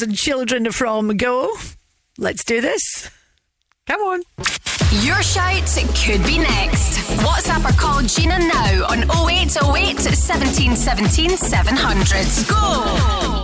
And 0.00 0.16
children 0.16 0.72
from 0.72 1.18
go. 1.18 1.54
Let's 2.16 2.44
do 2.44 2.62
this. 2.62 3.10
Come 3.86 4.00
on. 4.00 4.22
Your 5.02 5.22
shout 5.22 5.66
could 6.02 6.24
be 6.24 6.38
next. 6.38 6.98
WhatsApp 7.20 7.68
or 7.68 7.76
call 7.76 8.00
Gina 8.00 8.38
now 8.38 8.86
on 8.88 9.02
0808 9.28 9.96
1717 9.96 11.36
700. 11.36 12.48
Go! 12.48 12.56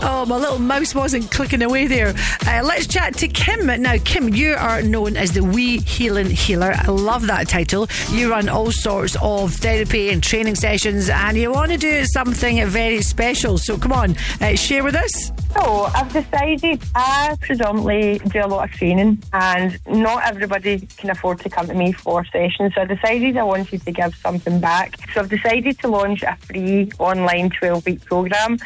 Oh, 0.00 0.24
my 0.26 0.37
little 0.37 0.58
mouse 0.58 0.94
wasn't 0.94 1.30
clicking 1.30 1.61
away 1.61 1.87
there. 1.87 2.14
Uh, 2.46 2.62
let's 2.64 2.87
chat 2.87 3.14
to 3.16 3.28
Kim. 3.28 3.66
Now, 3.82 3.96
Kim, 4.02 4.30
you 4.30 4.54
are 4.54 4.80
known 4.80 5.18
as 5.18 5.32
the 5.32 5.44
Wee 5.44 5.80
Healing 5.80 6.30
Healer. 6.30 6.72
I 6.74 6.90
love 6.90 7.26
that 7.26 7.50
title. 7.50 7.88
You 8.11 8.30
run 8.30 8.48
all 8.48 8.72
sorts 8.72 9.18
of 9.20 9.52
therapy 9.52 10.08
and 10.08 10.22
training 10.22 10.54
sessions, 10.54 11.11
and 11.11 11.37
you 11.37 11.52
want 11.52 11.72
to 11.72 11.76
do 11.76 12.06
something 12.06 12.64
very 12.68 13.02
special. 13.02 13.58
So, 13.58 13.76
come 13.76 13.92
on, 13.92 14.16
uh, 14.40 14.54
share 14.54 14.82
with 14.82 14.94
us. 14.94 15.27
So 15.58 15.88
I've 15.92 16.12
decided 16.12 16.80
I 16.94 17.36
predominantly 17.40 18.20
do 18.30 18.44
a 18.44 18.46
lot 18.46 18.68
of 18.68 18.76
training 18.76 19.20
and 19.32 19.76
not 19.88 20.22
everybody 20.24 20.78
can 20.98 21.10
afford 21.10 21.40
to 21.40 21.50
come 21.50 21.66
to 21.66 21.74
me 21.74 21.90
for 21.92 22.24
sessions. 22.26 22.74
So 22.74 22.82
I 22.82 22.84
decided 22.84 23.36
I 23.36 23.42
wanted 23.42 23.82
to 23.84 23.90
give 23.90 24.14
something 24.14 24.60
back. 24.60 24.96
So 25.12 25.20
I've 25.20 25.28
decided 25.28 25.80
to 25.80 25.88
launch 25.88 26.22
a 26.22 26.36
free 26.36 26.92
online 27.00 27.50
12 27.50 27.86
week 27.86 28.04
programme 28.04 28.58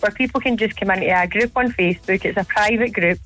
where 0.00 0.10
people 0.10 0.40
can 0.40 0.56
just 0.56 0.76
come 0.76 0.90
into 0.90 1.06
a 1.06 1.28
group 1.28 1.56
on 1.56 1.70
Facebook. 1.70 2.24
It's 2.24 2.36
a 2.36 2.44
private 2.44 2.94
group. 2.94 3.20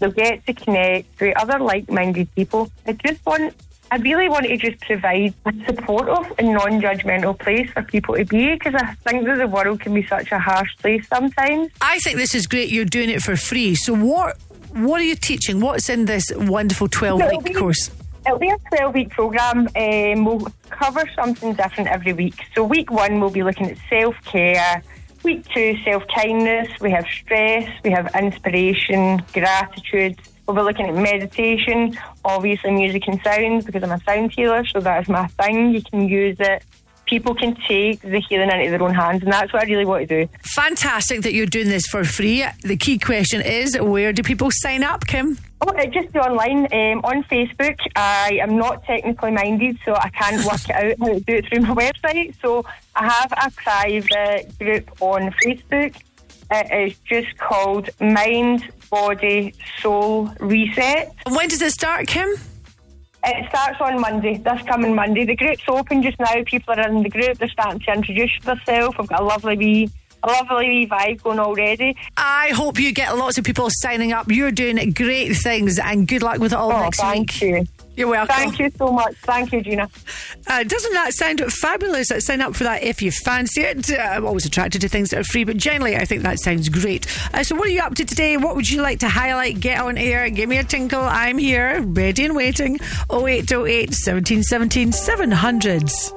They'll 0.00 0.10
get 0.10 0.44
to 0.46 0.52
connect 0.52 1.20
with 1.20 1.36
other 1.36 1.60
like 1.60 1.88
minded 1.88 2.34
people. 2.34 2.72
I 2.84 2.94
just 2.94 3.24
want 3.24 3.54
I 3.90 3.96
really 3.98 4.28
want 4.28 4.46
to 4.46 4.56
just 4.56 4.80
provide 4.80 5.32
a 5.44 5.52
supportive 5.66 6.32
and 6.38 6.48
non-judgmental 6.48 7.38
place 7.38 7.70
for 7.70 7.82
people 7.82 8.16
to 8.16 8.24
be 8.24 8.52
because 8.54 8.74
I 8.74 8.94
think 9.08 9.24
that 9.26 9.38
the 9.38 9.46
world 9.46 9.80
can 9.80 9.94
be 9.94 10.04
such 10.06 10.32
a 10.32 10.38
harsh 10.38 10.76
place 10.78 11.06
sometimes. 11.08 11.70
I 11.80 11.98
think 12.00 12.16
this 12.16 12.34
is 12.34 12.46
great. 12.46 12.70
You're 12.70 12.84
doing 12.84 13.10
it 13.10 13.22
for 13.22 13.36
free. 13.36 13.74
So, 13.74 13.94
what 13.94 14.38
what 14.72 15.00
are 15.00 15.04
you 15.04 15.14
teaching? 15.14 15.60
What's 15.60 15.88
in 15.88 16.04
this 16.04 16.32
wonderful 16.34 16.88
12 16.88 17.20
week 17.30 17.44
be- 17.44 17.54
course? 17.54 17.90
It'll 18.26 18.38
be 18.38 18.50
a 18.50 18.58
12 18.76 18.94
week 18.94 19.10
programme. 19.10 19.68
Um, 19.76 20.24
we'll 20.24 20.48
cover 20.68 21.08
something 21.14 21.54
different 21.54 21.88
every 21.88 22.12
week. 22.12 22.34
So, 22.54 22.64
week 22.64 22.90
one, 22.90 23.20
we'll 23.20 23.30
be 23.30 23.44
looking 23.44 23.70
at 23.70 23.78
self 23.88 24.16
care. 24.24 24.82
Week 25.22 25.46
two, 25.54 25.76
self 25.84 26.04
kindness. 26.08 26.68
We 26.80 26.90
have 26.90 27.06
stress. 27.06 27.70
We 27.84 27.90
have 27.90 28.10
inspiration, 28.16 29.22
gratitude. 29.32 30.18
We'll 30.46 30.56
be 30.56 30.62
looking 30.62 30.86
at 30.86 30.94
meditation, 30.94 31.98
obviously 32.24 32.70
music 32.70 33.08
and 33.08 33.20
sound 33.22 33.66
because 33.66 33.82
I'm 33.82 33.90
a 33.90 34.00
sound 34.04 34.32
healer, 34.32 34.64
so 34.66 34.80
that 34.80 35.02
is 35.02 35.08
my 35.08 35.26
thing. 35.26 35.70
You 35.74 35.82
can 35.82 36.08
use 36.08 36.36
it. 36.38 36.62
People 37.06 37.34
can 37.34 37.56
take 37.68 38.00
the 38.00 38.20
healing 38.20 38.50
into 38.50 38.70
their 38.70 38.82
own 38.82 38.94
hands, 38.94 39.22
and 39.22 39.32
that's 39.32 39.52
what 39.52 39.62
I 39.62 39.66
really 39.66 39.84
want 39.84 40.08
to 40.08 40.26
do. 40.26 40.32
Fantastic 40.54 41.22
that 41.22 41.32
you're 41.32 41.46
doing 41.46 41.68
this 41.68 41.86
for 41.86 42.04
free. 42.04 42.44
The 42.62 42.76
key 42.76 42.98
question 42.98 43.42
is 43.42 43.78
where 43.80 44.12
do 44.12 44.22
people 44.22 44.50
sign 44.52 44.84
up, 44.84 45.06
Kim? 45.06 45.38
Oh, 45.60 45.72
just 45.86 46.12
do 46.12 46.18
online 46.18 46.66
um, 46.72 47.04
on 47.04 47.24
Facebook. 47.24 47.78
I 47.96 48.38
am 48.42 48.56
not 48.56 48.84
technically 48.84 49.30
minded, 49.30 49.78
so 49.84 49.94
I 49.94 50.10
can't 50.10 50.44
work 50.44 50.68
it 50.68 50.70
out 50.70 50.98
how 51.00 51.14
to 51.14 51.20
do 51.20 51.34
it 51.34 51.46
through 51.48 51.62
my 51.62 51.74
website. 51.74 52.34
So 52.42 52.64
I 52.94 53.08
have 53.08 53.32
a 53.32 53.50
private 53.52 54.58
group 54.58 54.90
on 55.00 55.30
Facebook. 55.42 55.96
It 56.50 56.90
is 56.90 56.98
just 57.00 57.36
called 57.38 57.88
Mind, 58.00 58.70
Body, 58.90 59.54
Soul 59.80 60.30
Reset. 60.40 61.12
When 61.28 61.48
does 61.48 61.62
it 61.62 61.72
start, 61.72 62.06
Kim? 62.06 62.28
It 63.24 63.48
starts 63.48 63.80
on 63.80 64.00
Monday, 64.00 64.38
this 64.38 64.62
coming 64.62 64.94
Monday. 64.94 65.24
The 65.24 65.34
group's 65.34 65.64
open 65.68 66.02
just 66.02 66.18
now. 66.20 66.32
People 66.44 66.74
are 66.74 66.88
in 66.88 67.02
the 67.02 67.08
group. 67.10 67.38
They're 67.38 67.48
starting 67.48 67.80
to 67.80 67.92
introduce 67.92 68.30
themselves. 68.42 68.94
I've 68.98 69.08
got 69.08 69.20
a 69.20 69.24
lovely 69.24 69.56
wee, 69.56 69.90
a 70.22 70.28
lovely 70.28 70.68
wee 70.68 70.86
vibe 70.88 71.22
going 71.22 71.40
already. 71.40 71.96
I 72.16 72.50
hope 72.54 72.78
you 72.78 72.92
get 72.92 73.16
lots 73.16 73.36
of 73.36 73.44
people 73.44 73.68
signing 73.70 74.12
up. 74.12 74.30
You're 74.30 74.52
doing 74.52 74.92
great 74.92 75.34
things 75.36 75.78
and 75.80 76.06
good 76.06 76.22
luck 76.22 76.38
with 76.38 76.52
it 76.52 76.56
all 76.58 76.72
Oh, 76.72 76.80
next 76.82 77.00
thank 77.00 77.32
week. 77.32 77.40
you. 77.42 77.66
You're 77.96 78.08
welcome. 78.08 78.36
Thank 78.36 78.58
you 78.58 78.70
so 78.76 78.92
much. 78.92 79.14
Thank 79.22 79.52
you, 79.52 79.62
Gina. 79.62 79.88
Uh, 80.46 80.62
doesn't 80.62 80.92
that 80.92 81.14
sound 81.14 81.40
fabulous? 81.52 82.08
Sign 82.18 82.42
up 82.42 82.54
for 82.54 82.64
that 82.64 82.82
if 82.82 83.00
you 83.00 83.10
fancy 83.10 83.62
it. 83.62 83.90
Uh, 83.90 83.96
I'm 83.96 84.26
always 84.26 84.44
attracted 84.44 84.82
to 84.82 84.88
things 84.88 85.10
that 85.10 85.20
are 85.20 85.24
free, 85.24 85.44
but 85.44 85.56
generally 85.56 85.96
I 85.96 86.04
think 86.04 86.22
that 86.22 86.38
sounds 86.38 86.68
great. 86.68 87.06
Uh, 87.32 87.42
so, 87.42 87.54
what 87.56 87.66
are 87.66 87.70
you 87.70 87.80
up 87.80 87.94
to 87.94 88.04
today? 88.04 88.36
What 88.36 88.54
would 88.54 88.68
you 88.68 88.82
like 88.82 89.00
to 89.00 89.08
highlight? 89.08 89.60
Get 89.60 89.80
on 89.80 89.96
air, 89.96 90.28
give 90.28 90.48
me 90.48 90.58
a 90.58 90.64
tinkle. 90.64 91.00
I'm 91.00 91.38
here, 91.38 91.80
ready 91.82 92.26
and 92.26 92.36
waiting. 92.36 92.78
0808 93.10 93.90
1717 93.90 94.92
700s. 94.92 96.12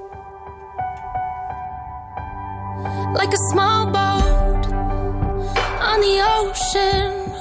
like 3.13 3.33
a 3.33 3.37
small 3.51 3.85
boat 3.87 4.71
on 5.81 5.99
the 5.99 6.21
ocean, 6.37 7.33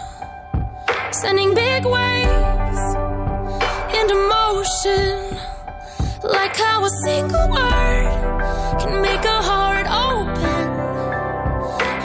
sending 1.12 1.54
big 1.54 1.84
waves 1.84 2.57
into 4.08 4.28
motion. 4.28 5.38
Like 6.22 6.56
how 6.56 6.84
a 6.84 6.90
single 7.04 7.48
word 7.48 8.80
can 8.80 9.02
make 9.02 9.24
a 9.24 9.40
heart 9.50 9.86
open. 9.86 10.66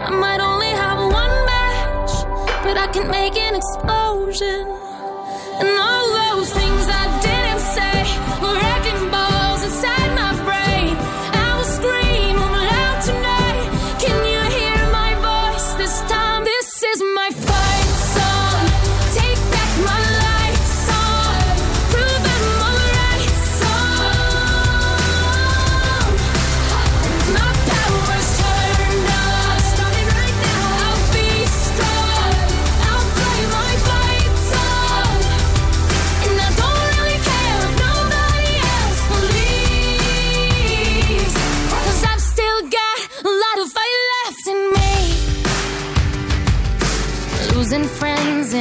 I 0.06 0.10
might 0.10 0.40
only 0.40 0.68
have 0.68 1.00
one 1.00 1.36
match, 1.46 2.12
but 2.64 2.78
I 2.78 2.88
can 2.88 3.10
make 3.10 3.36
an 3.38 3.56
explosion. 3.56 4.68
And 5.60 5.70
all 5.88 6.36
those 6.36 6.52
things 6.54 6.88
I 6.90 7.22
didn't 7.22 7.43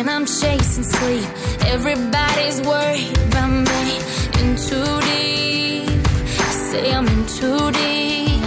and 0.03 0.11
I'm 0.11 0.26
chasing 0.26 0.82
sleep. 0.82 1.28
Everybody's 1.66 2.61
worried 2.62 3.16
about 3.28 3.50
me. 3.70 3.84
In 4.40 4.48
too 4.68 4.92
deep. 5.09 6.07
Say 6.68 6.92
I'm 6.92 7.07
in 7.07 7.24
too 7.38 7.70
deep. 7.70 8.42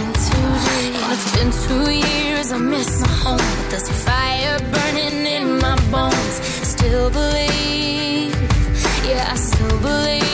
And 1.02 1.12
it's 1.14 1.30
been 1.36 1.50
two 1.66 1.90
years, 1.90 2.52
I 2.52 2.58
miss 2.58 3.00
my 3.00 3.08
home. 3.24 3.48
But 3.56 3.70
there's 3.70 3.88
a 3.88 3.98
fire 4.08 4.58
burning 4.74 5.24
in 5.36 5.58
my 5.58 5.76
bones. 5.90 6.34
Still 6.74 7.08
believe. 7.10 8.34
Yeah, 9.08 9.32
I 9.32 9.36
still 9.36 9.80
believe. 9.80 10.25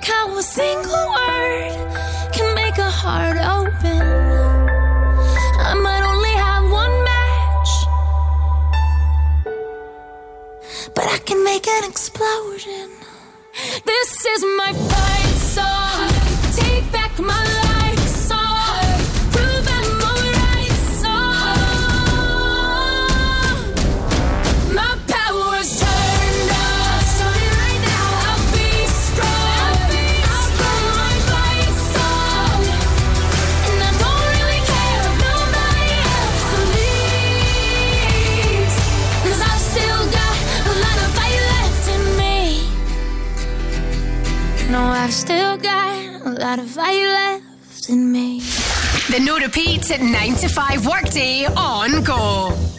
like 0.00 0.08
how 0.08 0.38
a 0.38 0.42
single 0.42 1.06
word 1.14 2.32
can 2.32 2.54
make 2.54 2.78
a 2.78 2.90
heart 2.90 3.36
open. 3.36 4.02
I 5.60 5.74
might 5.74 6.02
only 6.12 6.34
have 6.46 6.64
one 6.70 7.04
match, 7.10 7.70
but 10.94 11.06
I 11.06 11.18
can 11.24 11.44
make 11.44 11.66
an 11.66 11.84
explosion. 11.90 12.90
This 13.84 14.26
is 14.26 14.42
my 14.56 14.72
fight 14.72 15.36
song. 15.56 16.08
Take 16.56 16.90
back 16.92 17.18
my 17.18 17.44
life. 17.44 17.59
I 45.10 45.12
still 45.12 45.56
got 45.56 46.24
a 46.24 46.30
lot 46.38 46.60
of 46.60 46.66
value 46.66 47.08
left 47.08 47.88
in 47.88 48.12
me. 48.12 48.42
The 49.10 49.18
no 49.18 49.38
repeat 49.40 49.90
at 49.90 50.00
9 50.00 50.34
to 50.36 50.48
5 50.48 50.86
workday 50.86 51.46
on 51.46 52.04
go. 52.04 52.69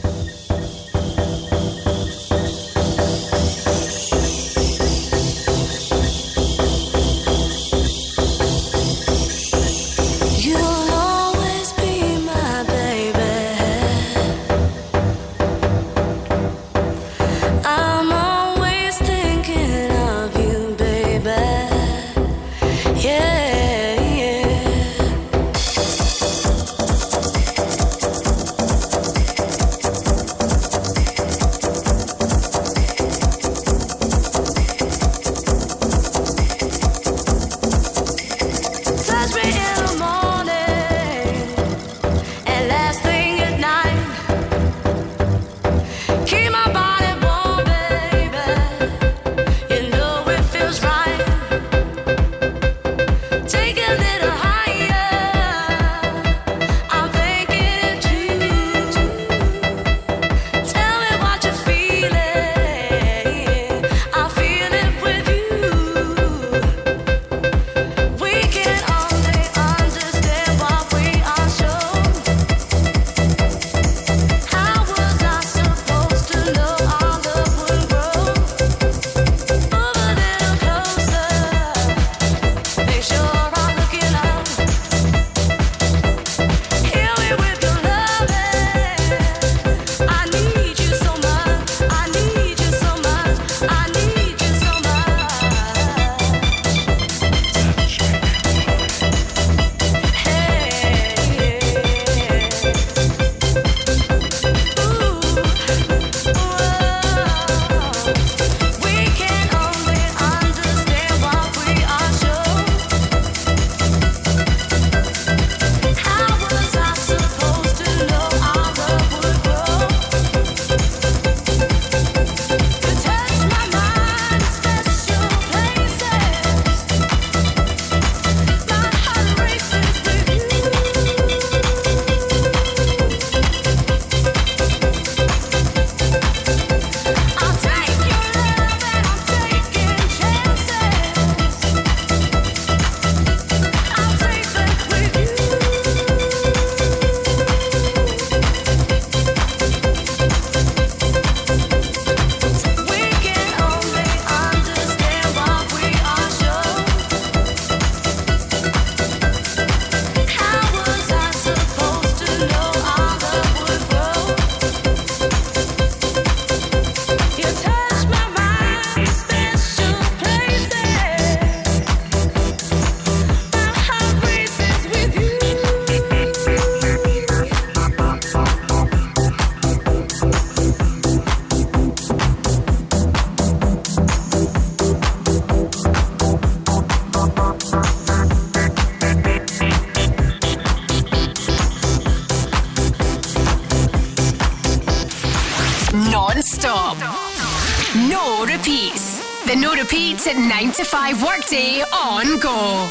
to 200.23 200.33
9 200.35 200.71
to 200.73 200.83
5 200.83 201.23
workday 201.23 201.81
on 201.81 202.37
Go. 202.37 202.89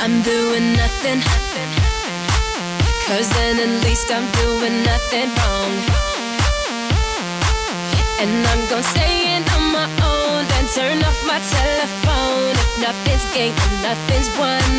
I'm 0.00 0.22
doing 0.22 0.72
nothing. 0.72 1.20
Cause 3.06 3.28
then 3.36 3.60
at 3.60 3.84
least 3.84 4.10
I'm 4.10 4.24
doing 4.40 4.82
nothing 4.82 5.28
wrong. 5.36 5.72
And 8.20 8.32
I'm 8.48 8.62
gonna 8.70 8.82
stay 8.96 9.36
in 9.36 9.42
on 9.56 9.64
my 9.76 9.88
own. 10.08 10.48
Then 10.48 10.64
turn 10.72 11.04
off 11.04 11.20
my 11.26 11.40
telephone. 11.56 12.54
If 12.64 12.72
nothing's 12.80 13.26
gained, 13.34 13.56
if 13.58 13.72
nothing's 13.82 14.30
won. 14.40 14.72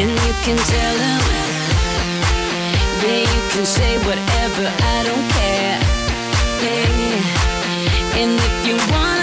And 0.00 0.10
you 0.24 0.32
can 0.44 0.56
tell 0.56 0.96
them. 1.04 1.22
Yeah, 3.04 3.20
you 3.34 3.42
can 3.52 3.66
say 3.66 3.98
whatever, 4.08 4.64
I 4.64 5.02
don't 5.08 5.26
care. 5.36 5.78
Yeah. 6.64 8.20
And 8.20 8.32
if 8.48 8.66
you 8.66 8.76
want 8.92 9.17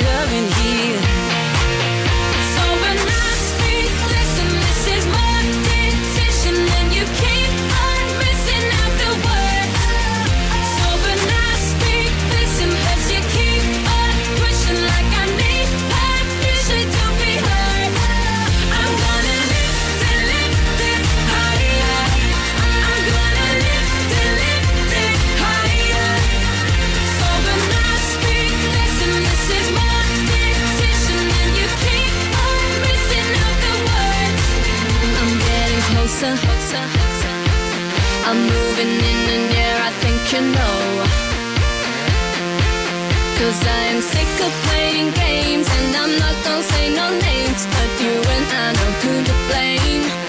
out 0.00 0.32
of 0.32 0.60
you 0.60 0.65
moving 38.76 38.94
in 38.94 39.20
and 39.34 39.54
yeah, 39.54 39.88
I 39.88 39.90
think 40.02 40.32
you 40.32 40.40
know. 40.40 40.78
Cause 43.38 43.66
I 43.66 43.82
am 43.92 44.00
sick 44.02 44.28
of 44.46 44.52
playing 44.66 45.12
games 45.12 45.66
and 45.68 45.96
I'm 45.96 46.18
not 46.18 46.36
gonna 46.44 46.62
say 46.62 46.94
no 46.94 47.08
names, 47.10 47.66
but 47.66 47.90
you 48.02 48.14
and 48.34 48.46
I 48.52 48.72
know 48.72 48.92
who 49.02 49.24
to 49.24 49.34
blame. 49.48 50.25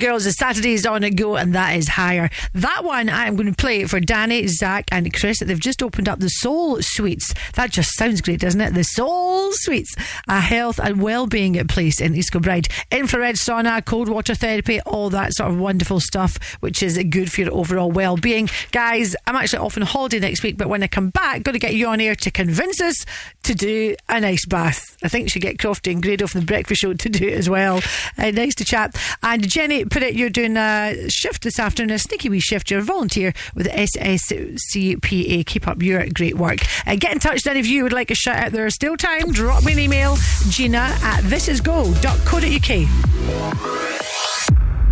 Girls. 0.00 0.24
The 0.24 0.32
Saturday's 0.32 0.86
on 0.86 1.04
a 1.04 1.10
go, 1.10 1.36
and 1.36 1.54
that 1.54 1.76
is 1.76 1.88
higher. 1.88 2.30
That 2.54 2.82
one 2.82 3.08
I'm 3.08 3.36
going 3.36 3.48
to 3.48 3.54
play 3.54 3.84
for 3.84 4.00
Danny, 4.00 4.46
Zach, 4.48 4.88
and 4.90 5.12
Chris. 5.12 5.38
They've 5.38 5.60
just 5.60 5.82
opened 5.82 6.08
up 6.08 6.18
the 6.18 6.28
Soul 6.28 6.78
Suites. 6.80 7.32
That 7.54 7.70
just 7.70 7.94
sounds 7.96 8.20
great, 8.20 8.40
doesn't 8.40 8.60
it? 8.60 8.74
The 8.74 8.82
Soul 8.82 9.50
Suites, 9.52 9.94
a 10.26 10.40
health 10.40 10.80
and 10.80 11.00
well-being 11.00 11.54
place 11.68 12.00
in 12.00 12.16
East 12.16 12.32
Kilbride. 12.32 12.68
Infrared 13.00 13.36
sauna, 13.36 13.82
cold 13.82 14.10
water 14.10 14.34
therapy, 14.34 14.78
all 14.82 15.08
that 15.08 15.32
sort 15.32 15.50
of 15.50 15.58
wonderful 15.58 16.00
stuff, 16.00 16.36
which 16.60 16.82
is 16.82 17.02
good 17.08 17.32
for 17.32 17.40
your 17.40 17.54
overall 17.54 17.90
well-being. 17.90 18.50
Guys, 18.72 19.16
I'm 19.26 19.36
actually 19.36 19.60
off 19.60 19.78
on 19.78 19.84
holiday 19.84 20.18
next 20.18 20.42
week, 20.42 20.58
but 20.58 20.68
when 20.68 20.82
I 20.82 20.86
come 20.86 21.08
back, 21.08 21.42
got 21.42 21.52
to 21.52 21.58
get 21.58 21.74
you 21.74 21.86
on 21.86 21.98
air 21.98 22.14
to 22.14 22.30
convince 22.30 22.78
us 22.78 23.06
to 23.44 23.54
do 23.54 23.96
an 24.10 24.26
ice 24.26 24.44
bath. 24.44 24.98
I 25.02 25.08
think 25.08 25.24
you 25.24 25.28
should 25.30 25.40
get 25.40 25.56
Crofty 25.56 25.92
and 25.92 26.02
Grado 26.02 26.26
from 26.26 26.40
the 26.40 26.46
Breakfast 26.46 26.82
Show 26.82 26.92
to 26.92 27.08
do 27.08 27.26
it 27.26 27.32
as 27.32 27.48
well. 27.48 27.80
Uh, 28.18 28.32
nice 28.32 28.54
to 28.56 28.66
chat. 28.66 28.94
And 29.22 29.48
Jenny, 29.48 29.86
put 29.86 30.02
it, 30.02 30.14
you're 30.14 30.28
doing 30.28 30.58
a 30.58 31.08
shift 31.08 31.42
this 31.42 31.58
afternoon, 31.58 31.94
a 31.94 31.98
sneaky 31.98 32.28
wee 32.28 32.40
shift. 32.40 32.70
You're 32.70 32.80
a 32.80 32.82
volunteer 32.82 33.32
with 33.54 33.66
SSCPA. 33.66 35.46
Keep 35.46 35.66
up 35.66 35.82
your 35.82 36.04
great 36.12 36.36
work. 36.36 36.58
Uh, 36.86 36.96
get 36.96 37.14
in 37.14 37.18
touch 37.18 37.44
then 37.44 37.56
if 37.56 37.66
you 37.66 37.82
would 37.82 37.94
like 37.94 38.10
a 38.10 38.14
shout 38.14 38.36
out. 38.36 38.52
There's 38.52 38.74
still 38.74 38.98
time. 38.98 39.32
Drop 39.32 39.64
me 39.64 39.72
an 39.72 39.78
email, 39.78 40.16
gina 40.50 40.78
at 41.02 41.22
thisisgo.co.uk. 41.22 42.89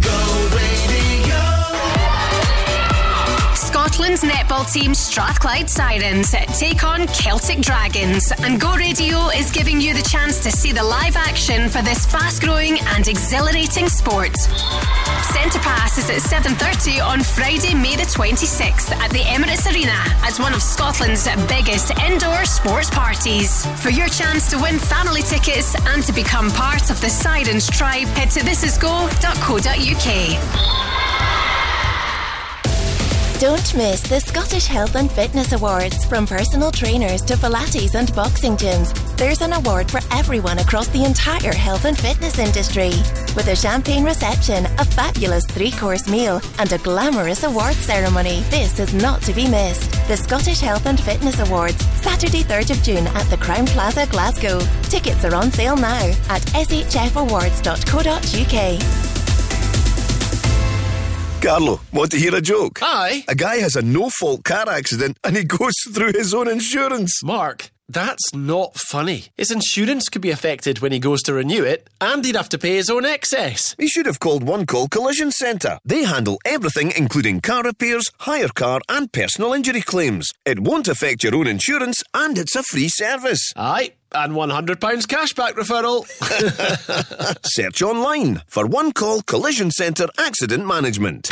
Go 0.00 0.50
baby. 0.54 0.97
Scotland's 3.98 4.22
netball 4.22 4.72
team 4.72 4.94
Strathclyde 4.94 5.68
Sirens 5.68 6.30
take 6.56 6.84
on 6.84 7.08
Celtic 7.08 7.58
Dragons, 7.58 8.30
and 8.44 8.60
Go 8.60 8.76
Radio 8.76 9.26
is 9.30 9.50
giving 9.50 9.80
you 9.80 9.92
the 9.92 10.02
chance 10.02 10.38
to 10.38 10.52
see 10.52 10.70
the 10.70 10.84
live 10.84 11.16
action 11.16 11.68
for 11.68 11.82
this 11.82 12.06
fast-growing 12.06 12.78
and 12.94 13.08
exhilarating 13.08 13.88
sport. 13.88 14.36
Centre 14.36 15.58
Pass 15.58 15.98
is 15.98 16.08
at 16.10 16.22
7:30 16.22 17.00
on 17.00 17.24
Friday, 17.24 17.74
May 17.74 17.96
the 17.96 18.06
26th 18.06 18.92
at 18.92 19.10
the 19.10 19.24
Emirates 19.34 19.66
Arena 19.66 19.98
as 20.22 20.38
one 20.38 20.54
of 20.54 20.62
Scotland's 20.62 21.26
biggest 21.48 21.90
indoor 21.98 22.44
sports 22.44 22.90
parties. 22.90 23.66
For 23.82 23.90
your 23.90 24.06
chance 24.06 24.46
to 24.50 24.58
win 24.58 24.78
family 24.78 25.22
tickets 25.22 25.74
and 25.74 26.04
to 26.04 26.12
become 26.12 26.52
part 26.52 26.88
of 26.90 27.00
the 27.00 27.10
Sirens 27.10 27.68
tribe, 27.68 28.06
head 28.14 28.30
to 28.30 28.40
thisisgo.co.uk. 28.46 30.08
Don't 33.38 33.74
miss 33.76 34.02
the 34.02 34.18
Scottish 34.18 34.66
Health 34.66 34.96
and 34.96 35.08
Fitness 35.12 35.52
Awards. 35.52 36.04
From 36.06 36.26
personal 36.26 36.72
trainers 36.72 37.22
to 37.22 37.34
Pilates 37.34 37.94
and 37.94 38.12
boxing 38.12 38.56
gyms, 38.56 38.92
there's 39.16 39.42
an 39.42 39.52
award 39.52 39.88
for 39.88 40.00
everyone 40.10 40.58
across 40.58 40.88
the 40.88 41.04
entire 41.04 41.54
health 41.54 41.84
and 41.84 41.96
fitness 41.96 42.40
industry. 42.40 42.90
With 43.36 43.46
a 43.46 43.54
champagne 43.54 44.02
reception, 44.02 44.66
a 44.80 44.84
fabulous 44.84 45.46
three 45.46 45.70
course 45.70 46.08
meal, 46.08 46.40
and 46.58 46.72
a 46.72 46.78
glamorous 46.78 47.44
award 47.44 47.74
ceremony, 47.74 48.40
this 48.50 48.80
is 48.80 48.92
not 48.92 49.22
to 49.22 49.32
be 49.32 49.48
missed. 49.48 49.92
The 50.08 50.16
Scottish 50.16 50.58
Health 50.58 50.86
and 50.86 50.98
Fitness 50.98 51.38
Awards, 51.38 51.80
Saturday, 52.02 52.42
3rd 52.42 52.72
of 52.72 52.82
June 52.82 53.06
at 53.06 53.30
the 53.30 53.36
Crowne 53.36 53.68
Plaza, 53.68 54.06
Glasgow. 54.06 54.58
Tickets 54.90 55.24
are 55.24 55.36
on 55.36 55.52
sale 55.52 55.76
now 55.76 56.10
at 56.28 56.42
shfawards.co.uk. 56.42 59.17
Carlo, 61.42 61.80
want 61.92 62.10
to 62.10 62.18
hear 62.18 62.34
a 62.34 62.40
joke? 62.40 62.80
Aye. 62.82 63.24
A 63.28 63.34
guy 63.34 63.56
has 63.58 63.76
a 63.76 63.82
no 63.82 64.10
fault 64.10 64.42
car 64.44 64.68
accident 64.68 65.16
and 65.22 65.36
he 65.36 65.44
goes 65.44 65.74
through 65.94 66.12
his 66.12 66.34
own 66.34 66.48
insurance. 66.48 67.22
Mark, 67.22 67.70
that's 67.88 68.34
not 68.34 68.76
funny. 68.76 69.26
His 69.36 69.50
insurance 69.52 70.08
could 70.08 70.20
be 70.20 70.30
affected 70.30 70.80
when 70.80 70.90
he 70.92 70.98
goes 70.98 71.22
to 71.22 71.32
renew 71.32 71.62
it, 71.64 71.88
and 72.00 72.24
he'd 72.24 72.34
have 72.36 72.48
to 72.50 72.58
pay 72.58 72.74
his 72.74 72.90
own 72.90 73.04
excess. 73.06 73.74
He 73.78 73.86
should 73.88 74.04
have 74.06 74.20
called 74.20 74.42
One 74.42 74.66
Call 74.66 74.88
Collision 74.88 75.30
Centre. 75.30 75.78
They 75.84 76.02
handle 76.04 76.38
everything, 76.44 76.92
including 76.96 77.40
car 77.40 77.62
repairs, 77.62 78.10
hire 78.18 78.48
car, 78.48 78.80
and 78.88 79.10
personal 79.12 79.54
injury 79.54 79.80
claims. 79.80 80.28
It 80.44 80.60
won't 80.60 80.88
affect 80.88 81.22
your 81.24 81.34
own 81.36 81.46
insurance, 81.46 82.02
and 82.12 82.36
it's 82.36 82.56
a 82.56 82.62
free 82.64 82.88
service. 82.88 83.52
Aye, 83.56 83.92
and 84.12 84.32
£100 84.34 84.76
cashback 85.06 85.52
referral. 85.52 86.06
Search 87.44 87.82
online 87.82 88.42
for 88.46 88.66
One 88.66 88.92
Call 88.92 89.22
Collision 89.22 89.70
Centre 89.70 90.08
Accident 90.18 90.66
Management. 90.66 91.30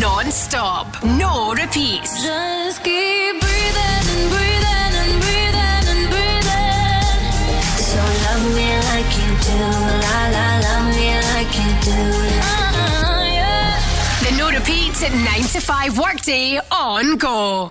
Non-stop, 0.00 1.02
no 1.04 1.52
repeats. 1.54 2.22
Just 2.22 2.82
keep 2.84 3.40
breathing 3.40 4.06
and 4.12 4.30
breathing 4.30 4.94
and 5.02 5.20
breathing 5.22 5.86
and 5.92 6.10
breathing. 6.10 7.32
So 7.76 8.00
love 8.26 8.44
me 8.54 8.68
like 8.90 9.10
you 9.16 9.30
do, 9.46 9.58
la 10.04 10.18
la, 10.34 10.46
love 10.66 10.86
me 10.96 11.08
like 11.34 11.52
you 11.56 11.70
do. 11.84 12.00
Uh, 12.42 13.24
yeah. 13.32 13.80
The 14.22 14.36
no 14.38 14.50
repeats 14.50 15.02
at 15.02 15.12
9 15.12 15.42
to 15.42 15.60
5 15.60 15.98
workday 15.98 16.60
on 16.70 17.16
Go. 17.16 17.70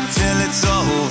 till 0.21 0.39
it's 0.41 0.63
over, 0.65 1.10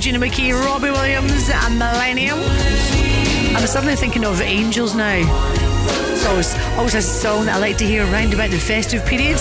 with 0.00 0.20
myself, 0.20 0.32
Gina 0.32 0.52
McKie, 0.52 0.66
Robbie 0.66 0.90
Williams, 0.90 1.50
and 1.50 1.78
Millennium. 1.78 2.38
I'm 3.56 3.66
suddenly 3.66 3.96
thinking 3.96 4.24
of 4.24 4.40
Angels 4.40 4.94
now. 4.94 5.22
It's 6.12 6.26
always, 6.26 6.54
always 6.76 6.94
a 6.94 7.02
song 7.02 7.46
that 7.46 7.56
I 7.56 7.58
like 7.58 7.78
to 7.78 7.86
hear 7.86 8.04
around 8.04 8.34
about 8.34 8.50
the 8.50 8.58
festive 8.58 9.04
period. 9.06 9.38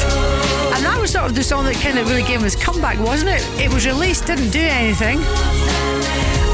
And 0.73 0.85
that 0.85 0.97
was 0.99 1.11
sort 1.11 1.25
of 1.25 1.35
the 1.35 1.43
song 1.43 1.65
that 1.65 1.75
kind 1.75 1.97
of 1.99 2.09
really 2.09 2.23
gave 2.23 2.43
us 2.43 2.55
comeback, 2.55 2.99
wasn't 2.99 3.31
it? 3.31 3.41
It 3.59 3.73
was 3.73 3.85
released, 3.85 4.27
didn't 4.27 4.51
do 4.51 4.59
anything. 4.59 5.19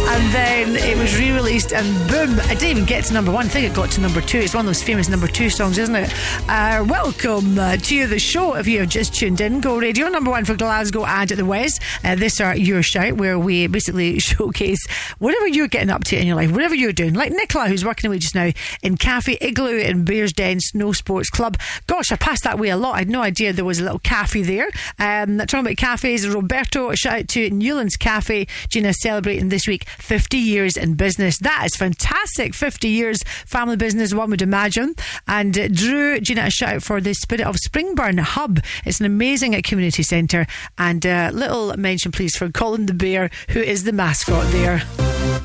And 0.07 0.33
then 0.33 0.75
it 0.75 0.97
was 0.97 1.17
re 1.19 1.31
released, 1.31 1.73
and 1.73 1.87
boom, 2.07 2.39
I 2.41 2.53
didn't 2.53 2.69
even 2.69 2.85
get 2.85 3.05
to 3.05 3.13
number 3.13 3.31
one. 3.31 3.47
I 3.47 3.49
think 3.49 3.65
it 3.65 3.75
got 3.75 3.91
to 3.91 4.01
number 4.01 4.21
two. 4.21 4.37
It's 4.37 4.53
one 4.53 4.65
of 4.65 4.67
those 4.67 4.83
famous 4.83 5.09
number 5.09 5.27
two 5.27 5.49
songs, 5.49 5.77
isn't 5.77 5.95
it? 5.95 6.13
Uh, 6.47 6.85
welcome 6.87 7.57
uh, 7.57 7.77
to 7.77 8.07
the 8.07 8.19
show. 8.19 8.53
If 8.55 8.67
you 8.67 8.79
have 8.81 8.89
just 8.89 9.15
tuned 9.15 9.41
in, 9.41 9.61
Go 9.61 9.77
Radio, 9.77 10.07
number 10.07 10.29
one 10.29 10.45
for 10.45 10.55
Glasgow 10.55 11.05
and 11.05 11.31
at 11.31 11.37
the 11.37 11.45
West. 11.45 11.81
Uh, 12.05 12.13
this 12.13 12.39
are 12.39 12.55
Your 12.55 12.83
Shout, 12.83 13.13
where 13.13 13.39
we 13.39 13.65
basically 13.65 14.19
showcase 14.19 14.77
whatever 15.17 15.47
you're 15.47 15.67
getting 15.67 15.89
up 15.89 16.03
to 16.03 16.15
in 16.15 16.27
your 16.27 16.35
life, 16.35 16.51
whatever 16.51 16.75
you're 16.75 16.93
doing. 16.93 17.15
Like 17.15 17.31
Nicola, 17.31 17.67
who's 17.67 17.83
working 17.83 18.07
away 18.07 18.19
just 18.19 18.35
now 18.35 18.51
in 18.83 18.95
Cafe 18.95 19.39
Igloo 19.41 19.79
in 19.79 20.05
Bearsden 20.05 20.59
Snow 20.59 20.91
Sports 20.91 21.31
Club. 21.31 21.57
Gosh, 21.95 22.11
I 22.11 22.17
passed 22.17 22.43
that 22.43 22.59
way 22.59 22.67
a 22.67 22.75
lot. 22.75 22.95
I 22.95 22.99
had 22.99 23.09
no 23.09 23.21
idea 23.21 23.53
there 23.53 23.63
was 23.63 23.79
a 23.79 23.83
little 23.83 23.99
cafe 23.99 24.41
there. 24.41 24.67
Um, 24.99 25.37
talking 25.37 25.61
about 25.61 25.77
cafes, 25.77 26.27
Roberto, 26.27 26.93
shout 26.93 27.19
out 27.19 27.27
to 27.29 27.49
Newlands 27.49 27.95
Cafe. 27.95 28.47
Gina 28.67 28.91
celebrating 28.91 29.47
this 29.47 29.65
week 29.65 29.87
50 29.87 30.35
years 30.35 30.75
in 30.75 30.95
business. 30.95 31.37
That 31.39 31.63
is 31.67 31.73
fantastic. 31.77 32.53
50 32.53 32.89
years 32.89 33.23
family 33.45 33.77
business, 33.77 34.13
one 34.13 34.29
would 34.31 34.41
imagine. 34.41 34.95
And 35.25 35.57
uh, 35.57 35.69
Drew, 35.69 36.19
Gina, 36.19 36.47
a 36.47 36.49
shout 36.49 36.75
out 36.75 36.83
for 36.83 36.99
the 36.99 37.13
Spirit 37.13 37.47
of 37.47 37.55
Springburn 37.55 38.19
Hub. 38.19 38.59
It's 38.83 38.99
an 38.99 39.05
amazing 39.05 39.53
community 39.61 40.03
centre. 40.03 40.47
And 40.77 41.05
uh, 41.05 41.31
little 41.33 41.77
mention, 41.77 42.11
please, 42.11 42.35
for 42.35 42.49
Colin 42.49 42.87
the 42.87 42.93
Bear, 42.93 43.29
who 43.51 43.61
is 43.61 43.85
the 43.85 43.93
mascot 43.93 44.51
there. 44.51 44.83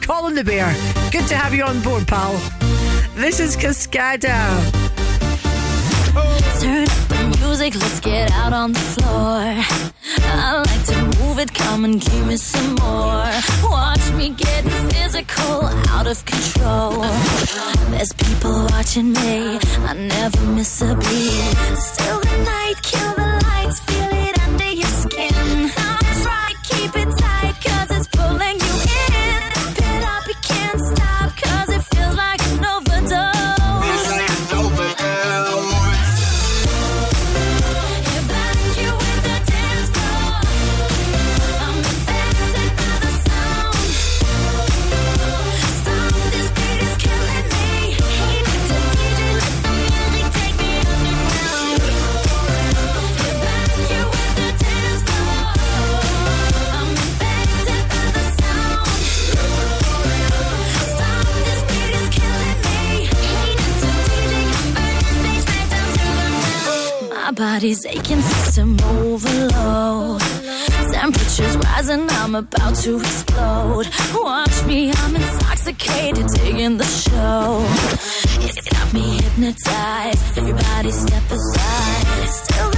Colin 0.03 0.35
the 0.35 0.43
Bear, 0.43 0.75
good 1.13 1.29
to 1.29 1.37
have 1.37 1.55
you 1.55 1.63
on 1.63 1.81
board, 1.83 2.09
pal. 2.09 2.33
This 3.15 3.39
is 3.39 3.57
Cascada. 3.57 4.90
Turn 6.11 6.85
up 6.85 7.09
the 7.09 7.39
music, 7.39 7.75
let's 7.77 8.01
get 8.01 8.31
out 8.33 8.53
on 8.53 8.73
the 8.73 8.81
floor. 8.81 9.55
I 10.23 10.63
like 10.67 10.85
to 10.87 11.23
move 11.23 11.39
it, 11.39 11.55
come 11.55 11.85
and 11.85 12.01
give 12.01 12.27
me 12.27 12.37
some 12.37 12.75
more. 12.75 13.31
Watch 13.63 14.13
me 14.13 14.31
getting 14.31 14.71
physical, 14.91 15.67
out 15.89 16.07
of 16.07 16.25
control. 16.25 17.03
There's 17.93 18.13
people 18.13 18.67
watching 18.71 19.13
me, 19.13 19.59
I 19.87 19.95
never 19.95 20.43
miss 20.57 20.83
a 20.83 20.97
beat. 20.97 21.77
Still 21.77 22.21
the 22.21 22.37
night, 22.45 22.83
kill 22.83 23.20
My 67.31 67.35
body's 67.35 67.87
aching, 67.87 68.21
system 68.23 68.77
overload. 68.81 70.21
Temperatures 70.91 71.57
rising, 71.59 72.11
I'm 72.11 72.35
about 72.35 72.75
to 72.83 72.97
explode. 72.99 73.87
Watch 74.15 74.65
me, 74.65 74.91
I'm 74.93 75.15
intoxicated, 75.15 76.27
digging 76.35 76.77
the 76.79 76.85
show. 76.85 77.65
It's 78.43 78.69
got 78.71 78.93
me 78.93 79.23
hypnotized. 79.23 80.39
Everybody 80.39 80.91
step 80.91 81.31
aside. 81.31 82.29
Still 82.29 82.70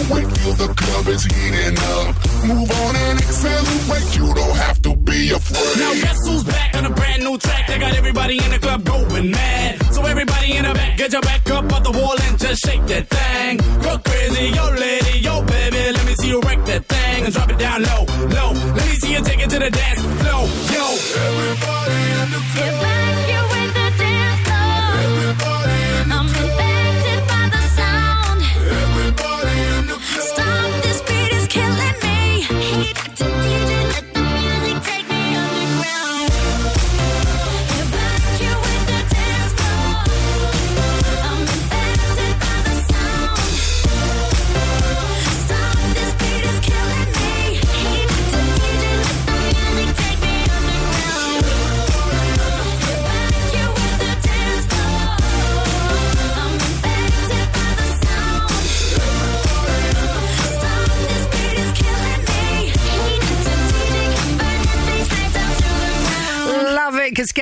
evacuate, 0.00 0.38
feel 0.38 0.54
the 0.54 0.74
club 0.74 1.08
is 1.08 1.24
heating 1.24 1.78
up. 1.78 2.14
Move 2.44 2.70
on 2.70 2.96
and 2.96 3.18
accelerate, 3.18 4.16
you 4.16 4.34
don't 4.34 4.56
have 4.56 4.80
to 4.82 4.96
be 4.96 5.30
afraid. 5.30 5.78
Now 5.78 5.92
guess 5.94 6.18
who's 6.26 6.44
back 6.44 6.74
on 6.76 6.86
a 6.86 6.90
brand 6.90 7.22
new 7.22 7.38
track? 7.38 7.66
They 7.66 7.78
got 7.78 7.94
everybody 7.94 8.38
in 8.38 8.50
the 8.50 8.58
club 8.58 8.84
going 8.84 9.30
mad. 9.30 9.82
So 9.92 10.04
everybody 10.04 10.56
in 10.56 10.64
the 10.64 10.74
back, 10.74 10.96
get 10.96 11.12
your 11.12 11.22
back 11.22 11.48
up 11.50 11.72
off 11.72 11.82
the 11.82 11.92
wall 11.92 12.16
and 12.22 12.38
just 12.38 12.64
shake 12.64 12.84
that 12.86 13.08
thing. 13.08 13.56
Go 13.82 13.98
crazy, 13.98 14.46
yo 14.56 14.64
lady, 14.70 14.89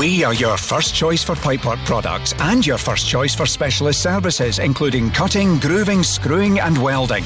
We 0.08 0.24
are 0.24 0.32
your 0.32 0.56
first 0.56 0.94
choice 0.94 1.22
for 1.22 1.34
pipework 1.34 1.84
products 1.84 2.32
and 2.38 2.66
your 2.66 2.78
first 2.78 3.06
choice 3.06 3.34
for 3.34 3.44
specialist 3.44 4.02
services, 4.02 4.58
including 4.58 5.10
cutting, 5.10 5.58
grooving, 5.58 6.02
screwing, 6.02 6.60
and 6.60 6.78
welding. 6.78 7.24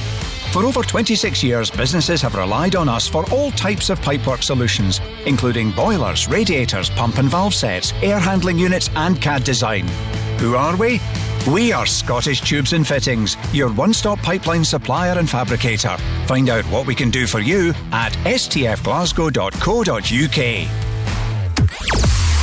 For 0.50 0.64
over 0.64 0.82
26 0.82 1.44
years, 1.44 1.70
businesses 1.70 2.20
have 2.22 2.34
relied 2.34 2.74
on 2.74 2.88
us 2.88 3.06
for 3.06 3.24
all 3.30 3.52
types 3.52 3.88
of 3.88 4.00
pipework 4.00 4.42
solutions, 4.42 5.00
including 5.26 5.70
boilers, 5.70 6.26
radiators, 6.26 6.90
pump 6.90 7.18
and 7.18 7.28
valve 7.28 7.54
sets, 7.54 7.92
air 8.02 8.18
handling 8.18 8.58
units, 8.58 8.90
and 8.96 9.22
CAD 9.22 9.44
design. 9.44 9.86
Who 10.40 10.56
are 10.56 10.76
we? 10.76 11.00
We 11.48 11.70
are 11.70 11.86
Scottish 11.86 12.40
Tubes 12.40 12.72
and 12.72 12.84
Fittings, 12.84 13.36
your 13.52 13.72
one 13.72 13.94
stop 13.94 14.18
pipeline 14.18 14.64
supplier 14.64 15.20
and 15.20 15.30
fabricator. 15.30 15.96
Find 16.26 16.48
out 16.48 16.64
what 16.64 16.88
we 16.88 16.96
can 16.96 17.10
do 17.10 17.28
for 17.28 17.38
you 17.38 17.74
at 17.92 18.10
stfglasgow.co.uk. 18.24 20.91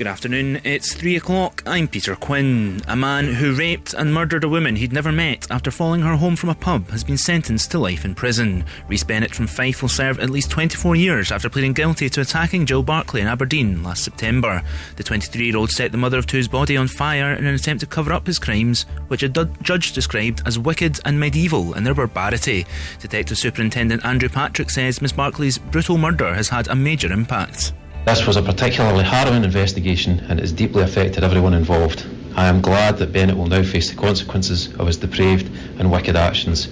Good 0.00 0.06
afternoon, 0.06 0.62
it's 0.64 0.94
three 0.94 1.16
o'clock. 1.16 1.62
I'm 1.66 1.86
Peter 1.86 2.16
Quinn. 2.16 2.80
A 2.88 2.96
man 2.96 3.34
who 3.34 3.54
raped 3.54 3.92
and 3.92 4.14
murdered 4.14 4.44
a 4.44 4.48
woman 4.48 4.76
he'd 4.76 4.94
never 4.94 5.12
met 5.12 5.46
after 5.50 5.70
following 5.70 6.00
her 6.00 6.16
home 6.16 6.36
from 6.36 6.48
a 6.48 6.54
pub 6.54 6.88
has 6.88 7.04
been 7.04 7.18
sentenced 7.18 7.70
to 7.72 7.78
life 7.78 8.06
in 8.06 8.14
prison. 8.14 8.64
Rhys 8.88 9.04
Bennett 9.04 9.34
from 9.34 9.46
Fife 9.46 9.82
will 9.82 9.90
serve 9.90 10.18
at 10.18 10.30
least 10.30 10.50
24 10.52 10.96
years 10.96 11.30
after 11.30 11.50
pleading 11.50 11.74
guilty 11.74 12.08
to 12.08 12.22
attacking 12.22 12.64
Jill 12.64 12.82
Barclay 12.82 13.20
in 13.20 13.26
Aberdeen 13.26 13.82
last 13.82 14.02
September. 14.02 14.62
The 14.96 15.04
23 15.04 15.44
year 15.44 15.58
old 15.58 15.68
set 15.70 15.92
the 15.92 15.98
mother 15.98 16.16
of 16.16 16.26
two's 16.26 16.48
body 16.48 16.78
on 16.78 16.88
fire 16.88 17.34
in 17.34 17.44
an 17.44 17.54
attempt 17.54 17.80
to 17.80 17.86
cover 17.86 18.14
up 18.14 18.26
his 18.26 18.38
crimes, 18.38 18.86
which 19.08 19.22
a 19.22 19.28
judge 19.28 19.92
described 19.92 20.40
as 20.46 20.58
wicked 20.58 20.98
and 21.04 21.20
medieval 21.20 21.74
in 21.74 21.84
their 21.84 21.92
barbarity. 21.92 22.64
Detective 23.00 23.36
Superintendent 23.36 24.02
Andrew 24.06 24.30
Patrick 24.30 24.70
says 24.70 25.02
Miss 25.02 25.12
Barclay's 25.12 25.58
brutal 25.58 25.98
murder 25.98 26.32
has 26.32 26.48
had 26.48 26.68
a 26.68 26.74
major 26.74 27.12
impact. 27.12 27.74
This 28.06 28.26
was 28.26 28.36
a 28.36 28.42
particularly 28.42 29.04
harrowing 29.04 29.44
investigation 29.44 30.20
and 30.28 30.38
it 30.38 30.42
has 30.42 30.52
deeply 30.52 30.82
affected 30.82 31.22
everyone 31.22 31.54
involved. 31.54 32.06
I 32.34 32.46
am 32.46 32.60
glad 32.60 32.96
that 32.98 33.12
Bennett 33.12 33.36
will 33.36 33.46
now 33.46 33.62
face 33.62 33.90
the 33.90 33.96
consequences 33.96 34.74
of 34.76 34.86
his 34.86 34.96
depraved 34.96 35.50
and 35.78 35.92
wicked 35.92 36.16
actions. 36.16 36.68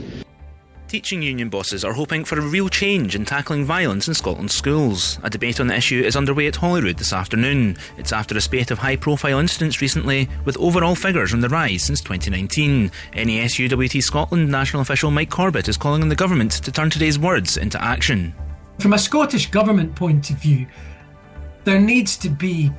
Teaching 0.88 1.20
union 1.20 1.50
bosses 1.50 1.84
are 1.84 1.92
hoping 1.92 2.24
for 2.24 2.38
a 2.38 2.42
real 2.42 2.70
change 2.70 3.14
in 3.14 3.26
tackling 3.26 3.66
violence 3.66 4.08
in 4.08 4.14
Scotland's 4.14 4.54
schools. 4.54 5.18
A 5.22 5.28
debate 5.28 5.60
on 5.60 5.66
the 5.66 5.76
issue 5.76 6.00
is 6.00 6.16
underway 6.16 6.46
at 6.46 6.56
Holyrood 6.56 6.96
this 6.96 7.12
afternoon. 7.12 7.76
It's 7.98 8.10
after 8.10 8.34
a 8.38 8.40
spate 8.40 8.70
of 8.70 8.78
high 8.78 8.96
profile 8.96 9.38
incidents 9.38 9.82
recently, 9.82 10.30
with 10.46 10.56
overall 10.56 10.94
figures 10.94 11.34
on 11.34 11.40
the 11.40 11.50
rise 11.50 11.82
since 11.82 12.00
2019. 12.00 12.90
NASUWT 13.12 14.02
Scotland 14.02 14.50
national 14.50 14.80
official 14.80 15.10
Mike 15.10 15.28
Corbett 15.28 15.68
is 15.68 15.76
calling 15.76 16.00
on 16.00 16.08
the 16.08 16.16
government 16.16 16.52
to 16.52 16.72
turn 16.72 16.88
today's 16.88 17.18
words 17.18 17.58
into 17.58 17.80
action. 17.84 18.34
From 18.78 18.94
a 18.94 18.98
Scottish 18.98 19.50
Government 19.50 19.94
point 19.94 20.30
of 20.30 20.36
view, 20.36 20.66
there 21.68 21.78
needs 21.78 22.16
to 22.16 22.30
be 22.30 22.70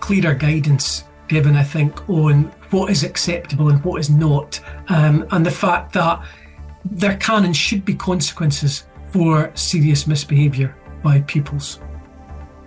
clearer 0.00 0.34
guidance 0.34 1.04
given, 1.28 1.56
I 1.56 1.62
think, 1.62 2.10
on 2.10 2.52
what 2.70 2.90
is 2.90 3.02
acceptable 3.02 3.70
and 3.70 3.82
what 3.82 4.00
is 4.00 4.10
not, 4.10 4.60
um, 4.88 5.26
and 5.30 5.46
the 5.46 5.50
fact 5.50 5.94
that 5.94 6.22
there 6.84 7.16
can 7.16 7.46
and 7.46 7.56
should 7.56 7.86
be 7.86 7.94
consequences 7.94 8.86
for 9.08 9.50
serious 9.54 10.06
misbehaviour 10.06 10.76
by 11.02 11.22
pupils. 11.22 11.80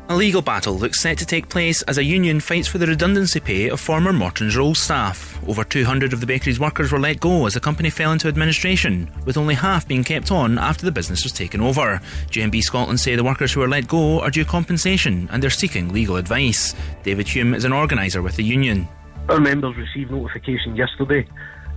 A 0.09 0.15
legal 0.15 0.41
battle 0.41 0.73
looks 0.73 1.01
set 1.01 1.17
to 1.17 1.25
take 1.25 1.49
place 1.49 1.81
as 1.81 1.97
a 1.97 2.03
union 2.03 2.39
fights 2.39 2.65
for 2.65 2.77
the 2.77 2.87
redundancy 2.87 3.41
pay 3.41 3.69
of 3.69 3.81
former 3.81 4.13
Morton's 4.13 4.55
Rolls 4.55 4.79
staff. 4.79 5.37
Over 5.49 5.65
200 5.65 6.13
of 6.13 6.21
the 6.21 6.25
bakery's 6.25 6.61
workers 6.61 6.93
were 6.93 6.99
let 6.99 7.19
go 7.19 7.45
as 7.45 7.55
the 7.55 7.59
company 7.59 7.89
fell 7.89 8.13
into 8.13 8.29
administration, 8.29 9.11
with 9.25 9.35
only 9.35 9.53
half 9.53 9.85
being 9.85 10.05
kept 10.05 10.31
on 10.31 10.57
after 10.59 10.85
the 10.85 10.93
business 10.93 11.25
was 11.25 11.33
taken 11.33 11.59
over. 11.59 11.99
GMB 12.31 12.61
Scotland 12.61 13.01
say 13.01 13.17
the 13.17 13.23
workers 13.23 13.51
who 13.51 13.59
were 13.59 13.67
let 13.67 13.89
go 13.89 14.21
are 14.21 14.31
due 14.31 14.45
compensation 14.45 15.27
and 15.29 15.43
they're 15.43 15.49
seeking 15.49 15.89
legal 15.89 16.15
advice. 16.15 16.73
David 17.03 17.27
Hume 17.27 17.53
is 17.53 17.65
an 17.65 17.73
organiser 17.73 18.21
with 18.21 18.37
the 18.37 18.45
union. 18.45 18.87
Our 19.27 19.41
members 19.41 19.75
received 19.75 20.09
notification 20.09 20.77
yesterday 20.77 21.27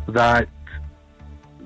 that 0.06 0.46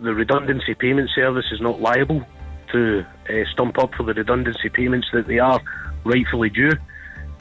the 0.00 0.14
redundancy 0.14 0.72
payment 0.72 1.10
service 1.14 1.44
is 1.52 1.60
not 1.60 1.82
liable 1.82 2.24
to 2.72 3.04
uh, 3.28 3.32
stump 3.52 3.78
up 3.78 3.92
for 3.94 4.04
the 4.04 4.14
redundancy 4.14 4.70
payments 4.70 5.08
that 5.12 5.26
they 5.26 5.38
are 5.38 5.60
rightfully 6.04 6.50
due. 6.50 6.72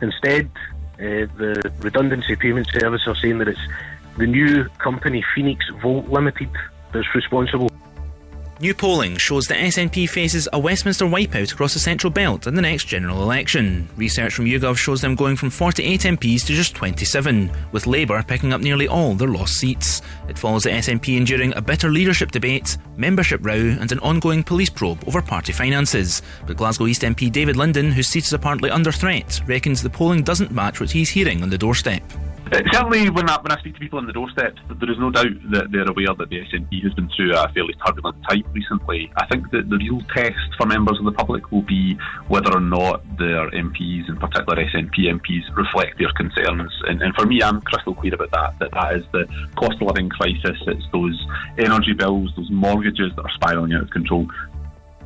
Instead, 0.02 0.50
uh, 0.96 1.28
the 1.38 1.72
redundancy 1.80 2.36
payment 2.36 2.68
service 2.68 3.02
are 3.08 3.16
saying 3.16 3.40
that 3.40 3.48
it's 3.48 3.60
the 4.18 4.28
new 4.28 4.66
company 4.78 5.24
Phoenix 5.34 5.66
Volt 5.82 6.08
Limited 6.10 6.50
that's 6.92 7.08
responsible. 7.16 7.70
New 8.64 8.74
polling 8.74 9.18
shows 9.18 9.46
the 9.46 9.56
SNP 9.56 10.10
faces 10.10 10.48
a 10.54 10.58
Westminster 10.58 11.04
wipeout 11.04 11.52
across 11.52 11.74
the 11.74 11.82
Central 11.82 12.10
Belt 12.10 12.48
in 12.48 12.56
the 12.56 12.62
next 12.62 12.86
general 12.86 13.22
election. 13.22 13.90
Research 13.98 14.34
from 14.34 14.46
YouGov 14.46 14.78
shows 14.78 15.02
them 15.02 15.16
going 15.16 15.36
from 15.36 15.50
48 15.50 16.00
MPs 16.00 16.46
to 16.46 16.54
just 16.54 16.74
27, 16.74 17.52
with 17.74 17.88
Labour 17.88 18.24
picking 18.24 18.54
up 18.54 18.62
nearly 18.62 18.88
all 18.88 19.16
their 19.16 19.28
lost 19.28 19.56
seats. 19.56 20.02
It 20.30 20.40
follows 20.40 20.64
the 20.64 20.70
SNP 20.70 21.18
enduring 21.18 21.54
a 21.58 21.62
bitter 21.62 21.90
leadership 21.92 22.32
debate, 22.32 22.78
membership 22.96 23.46
row, 23.46 23.76
and 23.82 23.92
an 23.92 24.00
ongoing 24.00 24.44
police 24.44 24.70
probe 24.70 25.06
over 25.10 25.22
party 25.22 25.52
finances. 25.52 26.22
But 26.48 26.56
Glasgow 26.56 26.88
East 26.88 27.02
MP 27.02 27.30
David 27.30 27.58
Linden, 27.58 27.92
whose 27.92 28.08
seat 28.08 28.24
is 28.24 28.32
apparently 28.32 28.70
under 28.70 28.94
threat, 28.94 29.42
reckons 29.46 29.84
the 29.84 29.90
polling 29.90 30.24
doesn't 30.24 30.54
match 30.54 30.80
what 30.80 30.90
he's 30.90 31.10
hearing 31.10 31.44
on 31.44 31.50
the 31.50 31.58
doorstep. 31.58 32.02
Certainly, 32.72 33.10
when 33.10 33.30
I, 33.30 33.42
when 33.42 33.52
I 33.52 33.60
speak 33.60 33.74
to 33.76 33.80
people 33.80 34.00
on 34.00 34.06
the 34.06 34.14
doorstep, 34.14 34.56
there 34.70 34.92
is 34.92 35.00
no 35.00 35.10
doubt 35.10 35.34
that 35.52 35.72
they're 35.72 35.90
aware 35.90 36.14
that 36.18 36.30
the 36.30 36.40
SNP 36.40 36.84
has 36.84 36.94
been 36.94 37.10
through 37.16 37.34
a 37.36 37.48
fairly 37.50 37.74
turbulent 37.86 38.18
time 38.30 38.44
recently. 38.54 39.12
I 39.18 39.26
think 39.28 39.50
that 39.52 39.70
the 39.70 39.78
real 39.78 40.02
test 40.16 40.38
for 40.58 40.66
members 40.68 41.00
of 41.00 41.06
the 41.06 41.12
public 41.12 41.52
will 41.52 41.64
be 41.64 41.98
whether 42.28 42.54
or 42.54 42.60
not 42.60 43.02
their 43.18 43.50
MPs, 43.52 44.08
in 44.08 44.18
particular 44.18 44.64
SNP 44.66 45.10
MPs, 45.20 45.56
reflect 45.56 45.98
their 45.98 46.12
concerns. 46.14 46.72
And, 46.88 47.02
and 47.02 47.16
for 47.16 47.26
me, 47.26 47.42
I'm 47.42 47.62
crystal 47.62 47.96
clear 47.96 48.14
about 48.14 48.32
that, 48.32 48.60
that 48.60 48.72
that 48.72 48.98
is 48.98 49.06
the 49.12 49.26
cost 49.56 49.82
of 49.82 49.88
living 49.88 50.10
crisis, 50.10 50.58
it's 50.68 50.86
those 50.92 51.28
energy 51.58 51.94
bills, 51.94 52.32
those 52.36 52.52
mortgages 52.52 53.12
that 53.16 53.24
are 53.24 53.32
spiralling 53.36 53.74
out 53.74 53.84
of 53.84 53.90
control. 53.90 54.28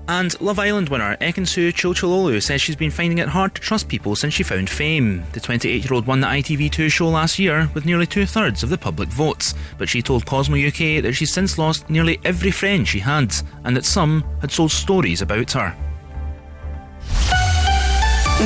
And 0.09 0.39
Love 0.39 0.57
Island 0.57 0.87
winner 0.89 1.17
Ekin-Su 1.19 1.73
Cülcüloğlu 1.73 2.41
says 2.41 2.61
she's 2.61 2.77
been 2.77 2.91
finding 2.91 3.17
it 3.17 3.27
hard 3.27 3.53
to 3.55 3.61
trust 3.61 3.89
people 3.89 4.15
since 4.15 4.33
she 4.33 4.43
found 4.43 4.69
fame. 4.69 5.23
The 5.33 5.41
28 5.41 5.83
year 5.83 5.93
old 5.93 6.07
won 6.07 6.21
the 6.21 6.27
ITV2 6.27 6.89
show 6.89 7.09
last 7.09 7.37
year 7.39 7.67
with 7.73 7.85
nearly 7.85 8.05
two 8.05 8.25
thirds 8.25 8.63
of 8.63 8.69
the 8.69 8.77
public 8.77 9.09
votes, 9.09 9.53
but 9.77 9.89
she 9.89 10.01
told 10.01 10.25
Cosmo 10.25 10.55
UK 10.55 11.01
that 11.03 11.13
she's 11.13 11.33
since 11.33 11.57
lost 11.57 11.89
nearly 11.89 12.19
every 12.23 12.51
friend 12.51 12.87
she 12.87 12.99
had, 12.99 13.35
and 13.65 13.75
that 13.75 13.83
some 13.85 14.23
had 14.39 14.51
sold 14.51 14.71
stories 14.71 15.21
about 15.21 15.51
her. 15.51 15.75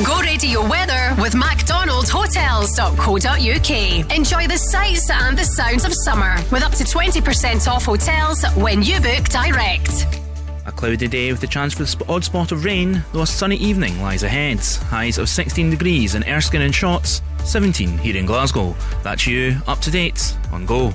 Go 0.04 0.20
radio 0.22 0.66
weather 0.68 1.14
with 1.20 1.34
MacDonaldHotels.co.uk. 1.34 4.16
Enjoy 4.16 4.48
the 4.48 4.56
sights 4.56 5.10
and 5.10 5.38
the 5.38 5.44
sounds 5.44 5.84
of 5.84 5.92
summer 5.94 6.34
with 6.50 6.62
up 6.62 6.72
to 6.72 6.82
20% 6.82 7.70
off 7.70 7.84
hotels 7.84 8.42
when 8.56 8.82
you 8.82 8.98
book 9.00 9.28
direct. 9.28 10.21
A 10.64 10.72
cloudy 10.72 11.08
day 11.08 11.32
with 11.32 11.42
a 11.42 11.46
chance 11.46 11.74
for 11.74 11.82
the 11.82 12.04
odd 12.08 12.22
spot 12.24 12.52
of 12.52 12.64
rain, 12.64 13.02
though 13.12 13.22
a 13.22 13.26
sunny 13.26 13.56
evening 13.56 14.00
lies 14.00 14.22
ahead. 14.22 14.60
Highs 14.60 15.18
of 15.18 15.28
16 15.28 15.70
degrees 15.70 16.14
in 16.14 16.22
Erskine 16.24 16.62
and 16.62 16.72
Shotts, 16.72 17.20
17 17.44 17.98
here 17.98 18.16
in 18.16 18.26
Glasgow. 18.26 18.76
That's 19.02 19.26
you, 19.26 19.56
up 19.66 19.80
to 19.80 19.90
date 19.90 20.36
on 20.52 20.64
Go. 20.66 20.92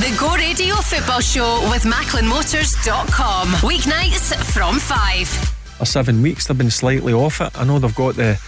The 0.00 0.16
Go 0.18 0.34
Radio 0.34 0.74
Football 0.76 1.20
Show 1.20 1.60
with 1.70 1.84
MacklinMotors.com. 1.84 3.48
Weeknights 3.62 4.34
from 4.52 4.78
5. 4.78 5.80
or 5.80 5.86
seven 5.86 6.20
weeks. 6.20 6.46
They've 6.46 6.58
been 6.58 6.70
slightly 6.70 7.12
off 7.14 7.40
it. 7.40 7.58
I 7.58 7.64
know 7.64 7.78
they've 7.78 7.94
got 7.94 8.16
the 8.16 8.38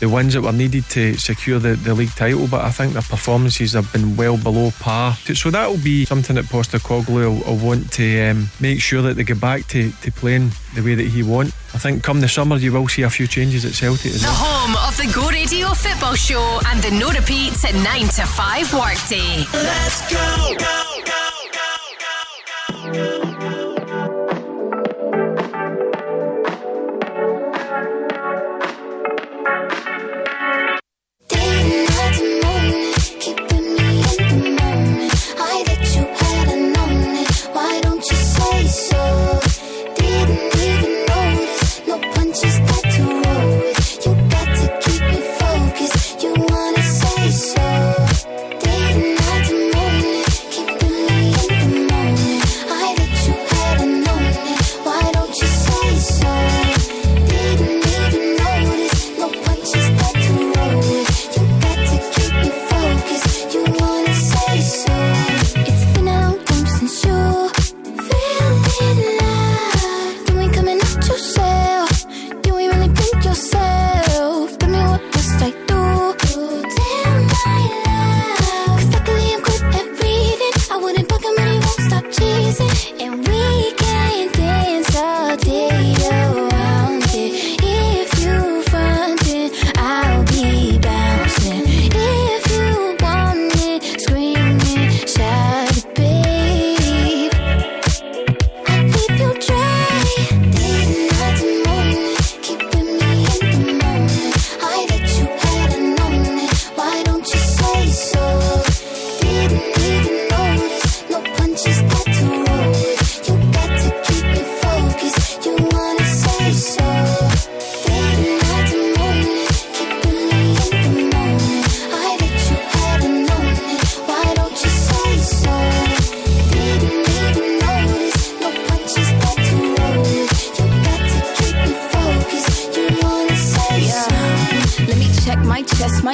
the 0.00 0.08
wins 0.08 0.34
that 0.34 0.42
were 0.42 0.52
needed 0.52 0.84
to 0.90 1.14
secure 1.18 1.58
the, 1.58 1.74
the 1.76 1.94
league 1.94 2.10
title, 2.10 2.46
but 2.48 2.64
I 2.64 2.70
think 2.70 2.92
their 2.92 3.02
performances 3.02 3.72
have 3.72 3.90
been 3.92 4.16
well 4.16 4.36
below 4.36 4.70
par. 4.78 5.14
So 5.14 5.50
that 5.50 5.68
will 5.68 5.78
be 5.82 6.04
something 6.04 6.36
that 6.36 6.46
Postecoglou 6.46 7.08
will, 7.08 7.42
will 7.44 7.66
want 7.66 7.92
to 7.94 8.30
um, 8.30 8.48
make 8.60 8.80
sure 8.80 9.02
that 9.02 9.14
they 9.16 9.24
get 9.24 9.40
back 9.40 9.66
to, 9.68 9.90
to 9.90 10.12
playing 10.12 10.50
the 10.74 10.82
way 10.82 10.94
that 10.94 11.06
he 11.06 11.22
wants. 11.22 11.54
I 11.74 11.78
think 11.78 12.02
come 12.02 12.20
the 12.20 12.28
summer 12.28 12.56
you 12.56 12.72
will 12.72 12.88
see 12.88 13.02
a 13.02 13.10
few 13.10 13.26
changes 13.26 13.64
at 13.64 13.72
Celtic 13.72 14.12
The 14.12 14.18
well. 14.22 14.34
home 14.34 14.76
of 14.88 14.96
the 14.96 15.12
Go 15.12 15.28
Radio 15.28 15.68
Football 15.74 16.14
Show 16.14 16.60
and 16.66 16.82
the 16.82 16.90
no 16.90 17.10
repeats 17.10 17.64
at 17.64 17.74
9 17.74 18.00
to 18.08 18.26
5 18.26 18.74
workday. 18.74 19.44
Let's 19.52 20.10
go, 20.12 20.56
I 22.88 23.55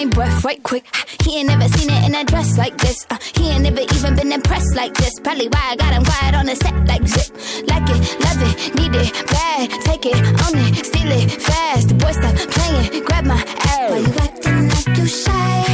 my 0.05 0.11
breath 0.11 0.45
right 0.45 0.63
quick. 0.63 0.85
He 1.23 1.39
ain't 1.39 1.49
never 1.49 1.69
seen 1.69 1.91
it 1.91 2.05
in 2.07 2.15
a 2.15 2.25
dress 2.25 2.57
like 2.59 2.77
this. 2.79 3.07
Uh, 3.11 3.19
he 3.37 3.51
ain't 3.51 3.63
never 3.63 3.81
even 3.81 4.17
been 4.17 4.33
impressed 4.33 4.75
like 4.75 4.95
this. 4.95 5.13
Probably 5.21 5.49
why 5.49 5.63
I 5.73 5.77
got 5.77 5.93
him 5.95 6.05
quiet 6.05 6.35
on 6.35 6.47
the 6.47 6.57
set 6.57 6.75
like 6.87 7.07
zip. 7.07 7.29
Like 7.69 7.89
it, 7.89 8.01
love 8.25 8.41
it, 8.49 8.75
need 8.75 8.95
it, 8.95 9.13
bad. 9.29 9.71
Take 9.83 10.07
it, 10.07 10.17
own 10.17 10.59
it, 10.67 10.87
steal 10.87 11.11
it, 11.13 11.31
fast. 11.31 11.89
The 11.89 11.95
boy 11.95 12.13
stop 12.13 12.35
playing, 12.55 13.05
grab 13.05 13.27
my 13.27 13.43
ass. 13.75 13.91
Why 13.91 13.99
you 13.99 14.15
acting 14.27 14.69
like 14.75 14.99
you 14.99 15.07
shy? 15.07 15.65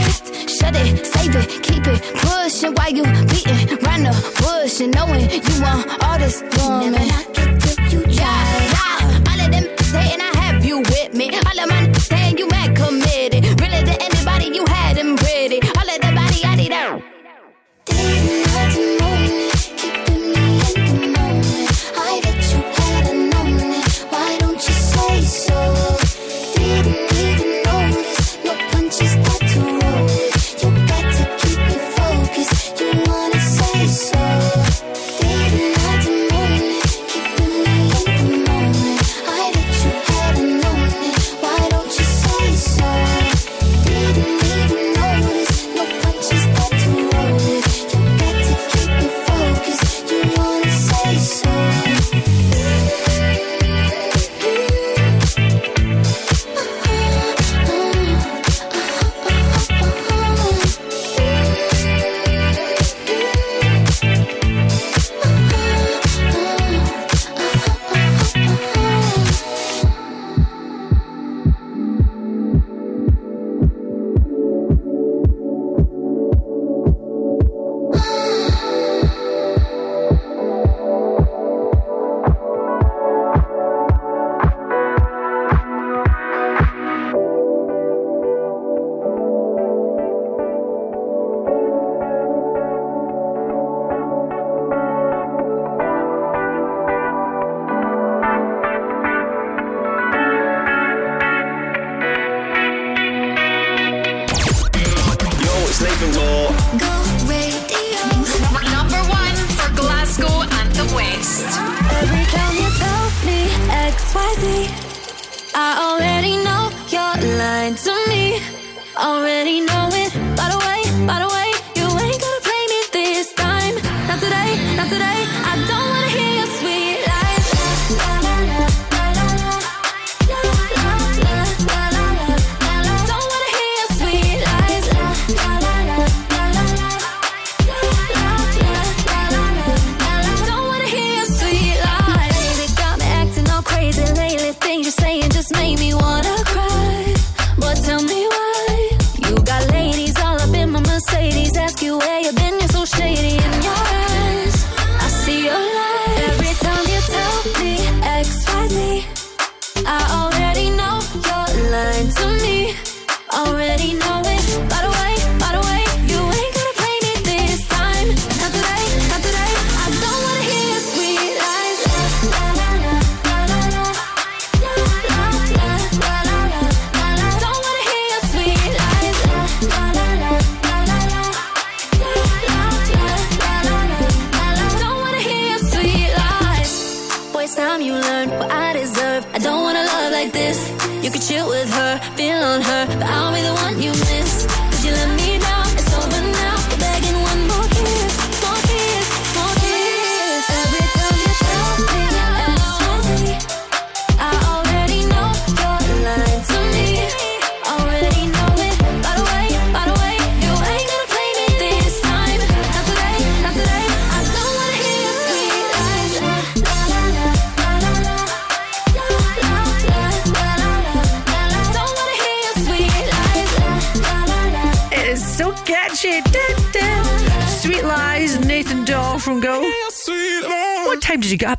Shut 0.56 0.74
it, 0.76 1.06
save 1.06 1.36
it, 1.36 1.62
keep 1.62 1.86
it 1.86 2.00
pushing. 2.22 2.74
While 2.74 2.92
you 2.92 3.04
beating 3.30 3.78
round 3.84 4.06
the 4.06 4.14
bush 4.40 4.80
and 4.80 4.94
knowing 4.94 5.30
you 5.30 5.62
want 5.62 5.86
all 6.04 6.18
this 6.18 6.42
woman. 6.56 6.92
Never 6.92 7.06
knock 7.06 7.38
it 7.38 7.60
till 7.60 7.92
you 7.92 8.00
Yeah, 8.08 8.72
yeah. 8.74 9.30
All 9.30 9.40
of 9.40 9.50
them 9.50 9.66
hating, 9.92 10.20
I 10.20 10.30
have 10.42 10.64
you 10.64 10.80
with 10.80 11.14
me 11.14 11.30
I 11.34 12.17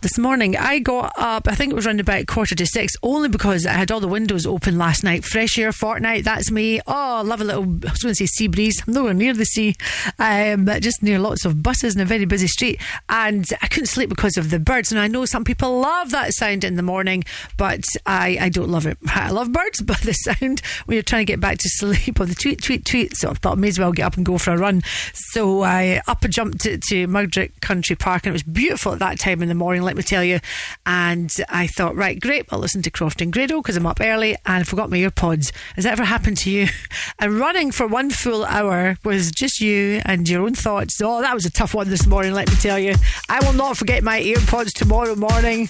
this 0.09 0.17
morning? 0.17 0.57
I 0.57 0.79
got 0.79 1.13
up, 1.17 1.47
I 1.47 1.53
think 1.53 1.71
it 1.71 1.75
was 1.75 1.85
around 1.85 1.99
about 1.99 2.25
quarter 2.25 2.55
to 2.55 2.65
six, 2.65 2.95
only 3.03 3.29
because 3.29 3.67
I 3.67 3.73
had 3.73 3.91
all 3.91 3.99
the 3.99 4.07
windows 4.07 4.47
open 4.47 4.75
last 4.75 5.03
night. 5.03 5.23
Fresh 5.23 5.59
air 5.59 5.71
fortnight, 5.71 6.23
that's 6.23 6.49
me. 6.49 6.81
Oh, 6.87 7.21
love 7.23 7.41
a 7.41 7.43
little, 7.43 7.63
I 7.63 7.91
was 7.91 8.01
going 8.01 8.11
to 8.11 8.15
say 8.15 8.25
sea 8.25 8.47
breeze. 8.47 8.81
I'm 8.87 8.93
nowhere 8.93 9.13
near 9.13 9.35
the 9.35 9.45
sea, 9.45 9.75
um, 10.17 10.65
just 10.79 11.03
near 11.03 11.19
lots 11.19 11.45
of 11.45 11.61
buses 11.61 11.93
in 11.95 12.01
a 12.01 12.05
very 12.05 12.25
busy 12.25 12.47
street. 12.47 12.81
And 13.07 13.45
I 13.61 13.67
couldn't 13.67 13.85
sleep 13.85 14.09
because 14.09 14.35
of 14.35 14.49
the 14.49 14.57
birds. 14.57 14.91
And 14.91 14.99
I 14.99 15.07
know 15.07 15.25
some 15.25 15.43
people 15.43 15.79
love 15.79 16.09
that 16.09 16.33
sound 16.33 16.63
in 16.63 16.75
the 16.75 16.81
morning, 16.81 17.23
but 17.55 17.85
I, 18.05 18.37
I 18.39 18.49
don't 18.49 18.69
love 18.69 18.85
it. 18.85 18.97
I 19.07 19.31
love 19.31 19.51
birds, 19.51 19.81
but 19.85 20.01
the 20.01 20.13
sound 20.13 20.61
when 20.85 20.95
you're 20.95 21.03
trying 21.03 21.25
to 21.25 21.31
get 21.31 21.39
back 21.39 21.57
to 21.59 21.69
sleep 21.69 22.19
or 22.19 22.25
the 22.25 22.35
tweet, 22.35 22.61
tweet, 22.63 22.85
tweet. 22.85 23.15
So 23.15 23.29
I 23.29 23.33
thought 23.33 23.57
I 23.57 23.59
may 23.59 23.69
as 23.69 23.79
well 23.79 23.91
get 23.91 24.05
up 24.05 24.17
and 24.17 24.25
go 24.25 24.37
for 24.37 24.51
a 24.51 24.57
run. 24.57 24.81
So 25.13 25.63
I 25.63 26.01
up 26.07 26.23
and 26.23 26.33
jumped 26.33 26.61
to, 26.61 26.77
to 26.89 27.07
Mugdock 27.07 27.59
Country 27.61 27.95
Park, 27.95 28.25
and 28.25 28.31
it 28.31 28.33
was 28.33 28.43
beautiful 28.43 28.93
at 28.93 28.99
that 28.99 29.19
time 29.19 29.41
in 29.41 29.49
the 29.49 29.55
morning, 29.55 29.83
let 29.83 29.95
me 29.95 30.03
tell 30.03 30.23
you. 30.23 30.39
And 30.85 31.31
I 31.49 31.67
thought, 31.67 31.95
right, 31.95 32.19
great, 32.19 32.45
I'll 32.51 32.59
listen 32.59 32.81
to 32.83 32.91
Croft 32.91 33.21
and 33.21 33.31
Grado 33.31 33.61
because 33.61 33.77
I'm 33.77 33.85
up 33.85 34.01
early 34.01 34.35
and 34.45 34.67
forgot 34.67 34.89
my 34.89 34.97
earpods. 34.97 35.51
Has 35.75 35.83
that 35.83 35.93
ever 35.93 36.05
happened 36.05 36.37
to 36.37 36.49
you? 36.49 36.67
And 37.21 37.37
running 37.37 37.71
for 37.71 37.85
one 37.85 38.11
full 38.11 38.45
hour 38.45 38.95
was 39.03 39.31
just 39.31 39.59
you 39.59 40.01
and 40.05 40.27
your 40.29 40.43
own 40.43 40.53
thoughts. 40.53 41.01
Oh, 41.01 41.21
that 41.21 41.33
was 41.33 41.45
a 41.45 41.51
tough 41.51 41.73
one 41.73 41.89
this 41.89 42.07
morning, 42.07 42.33
let 42.33 42.49
me 42.49 42.55
tell 42.55 42.79
you. 42.79 42.95
I 43.27 43.45
will 43.45 43.53
not 43.53 43.75
forget 43.77 44.03
my 44.03 44.21
earpods 44.21 44.71
tomorrow 44.71 45.15
morning. 45.15 45.69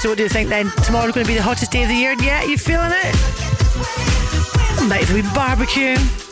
So, 0.00 0.08
what 0.08 0.18
do 0.18 0.24
you 0.24 0.28
think 0.28 0.48
then? 0.48 0.70
Tomorrow's 0.84 1.12
going 1.12 1.24
to 1.24 1.30
be 1.30 1.36
the 1.36 1.42
hottest 1.42 1.70
day 1.70 1.82
of 1.82 1.88
the 1.88 1.94
year? 1.94 2.14
Yeah, 2.20 2.42
you 2.42 2.58
feeling 2.58 2.90
it? 2.92 3.14
Might 4.88 5.04
have 5.04 5.16
a 5.16 6.31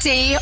T. 0.00 0.37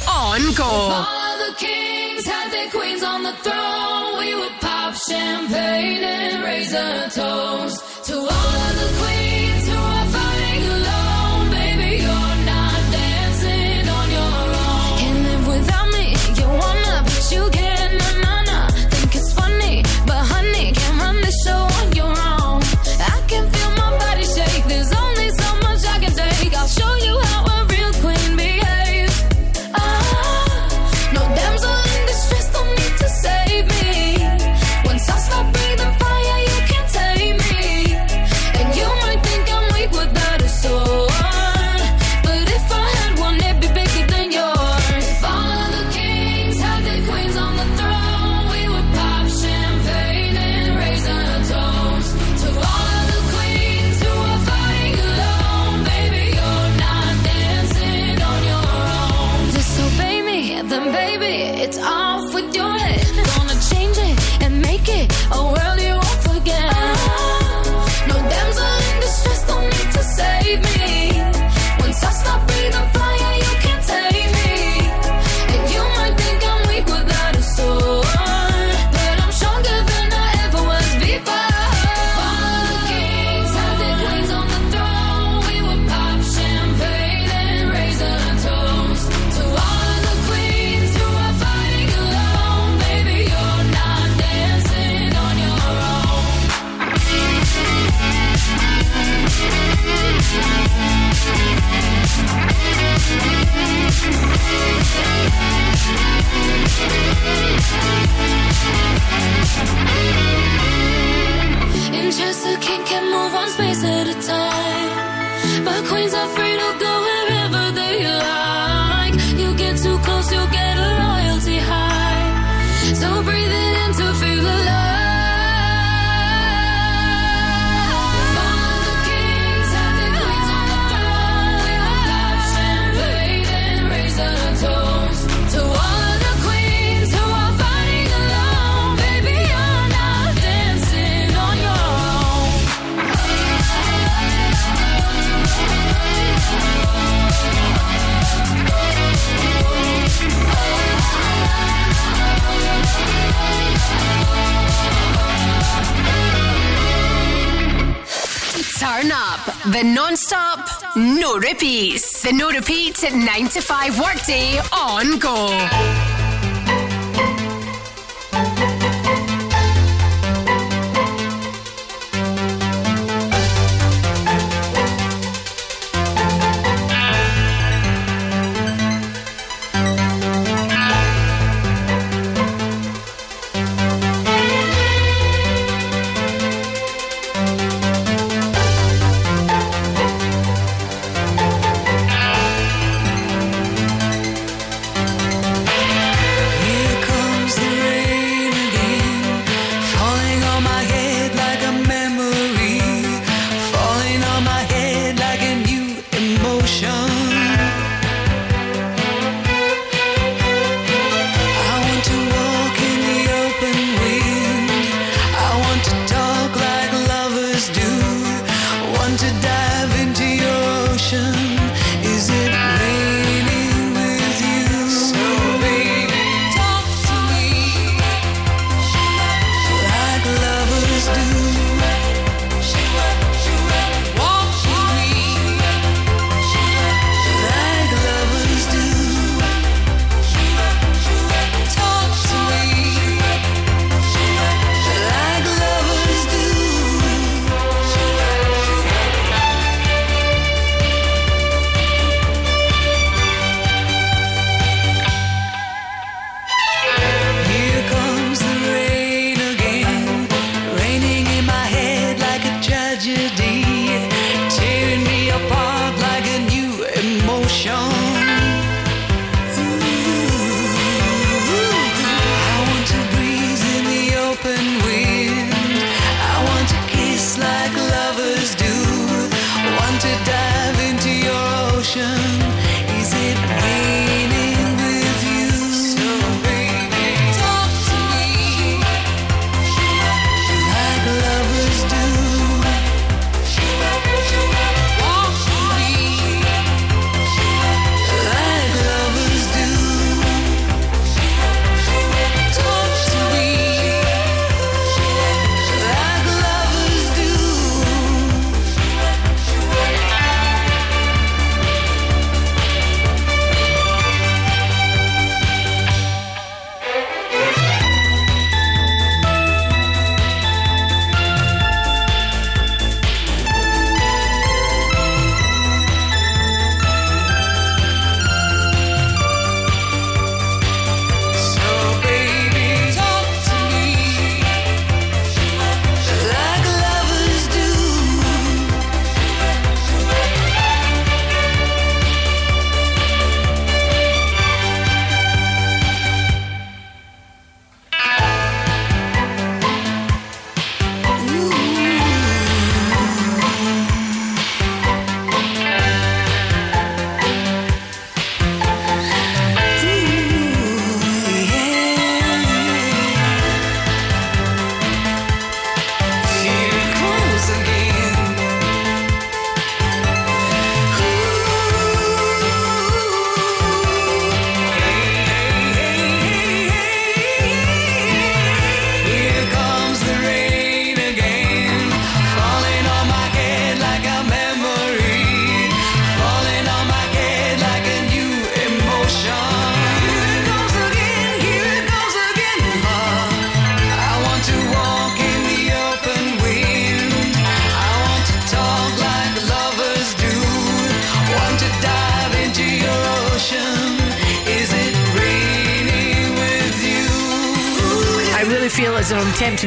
The 161.76 161.98
The 162.22 162.32
Nora 162.32 162.62
at 163.04 163.12
9 163.12 163.48
to 163.48 163.60
5 163.60 164.00
workday 164.00 164.58
on 164.72 165.18
go. 165.18 165.95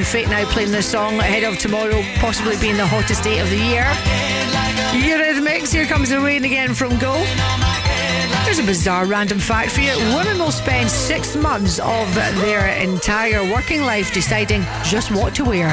Fate 0.10 0.27
now 0.27 0.44
playing 0.45 0.72
this 0.72 0.90
song 0.90 1.19
ahead 1.19 1.44
of 1.44 1.60
tomorrow 1.60 2.02
possibly 2.15 2.57
being 2.57 2.77
the 2.77 2.88
hottest 2.88 3.23
day 3.23 3.38
of 3.38 3.48
the 3.52 3.57
year. 3.57 3.84
Eurythmics, 5.06 5.72
here 5.72 5.86
comes 5.86 6.10
the 6.10 6.19
rain 6.19 6.44
again 6.45 6.73
from 6.73 6.98
Go. 6.98 7.14
There's 8.44 8.57
a 8.57 8.64
bizarre 8.64 9.06
random 9.06 9.38
fact 9.38 9.69
for 9.69 9.81
you. 9.81 9.95
Women 10.15 10.40
will 10.40 10.52
spend 10.52 10.90
six 10.90 11.36
months 11.36 11.77
of 11.77 12.15
their 12.15 12.69
entire 12.81 13.44
working 13.53 13.84
life 13.84 14.11
deciding 14.11 14.64
just 14.84 15.11
what 15.11 15.36
to 15.36 15.45
wear. 15.45 15.69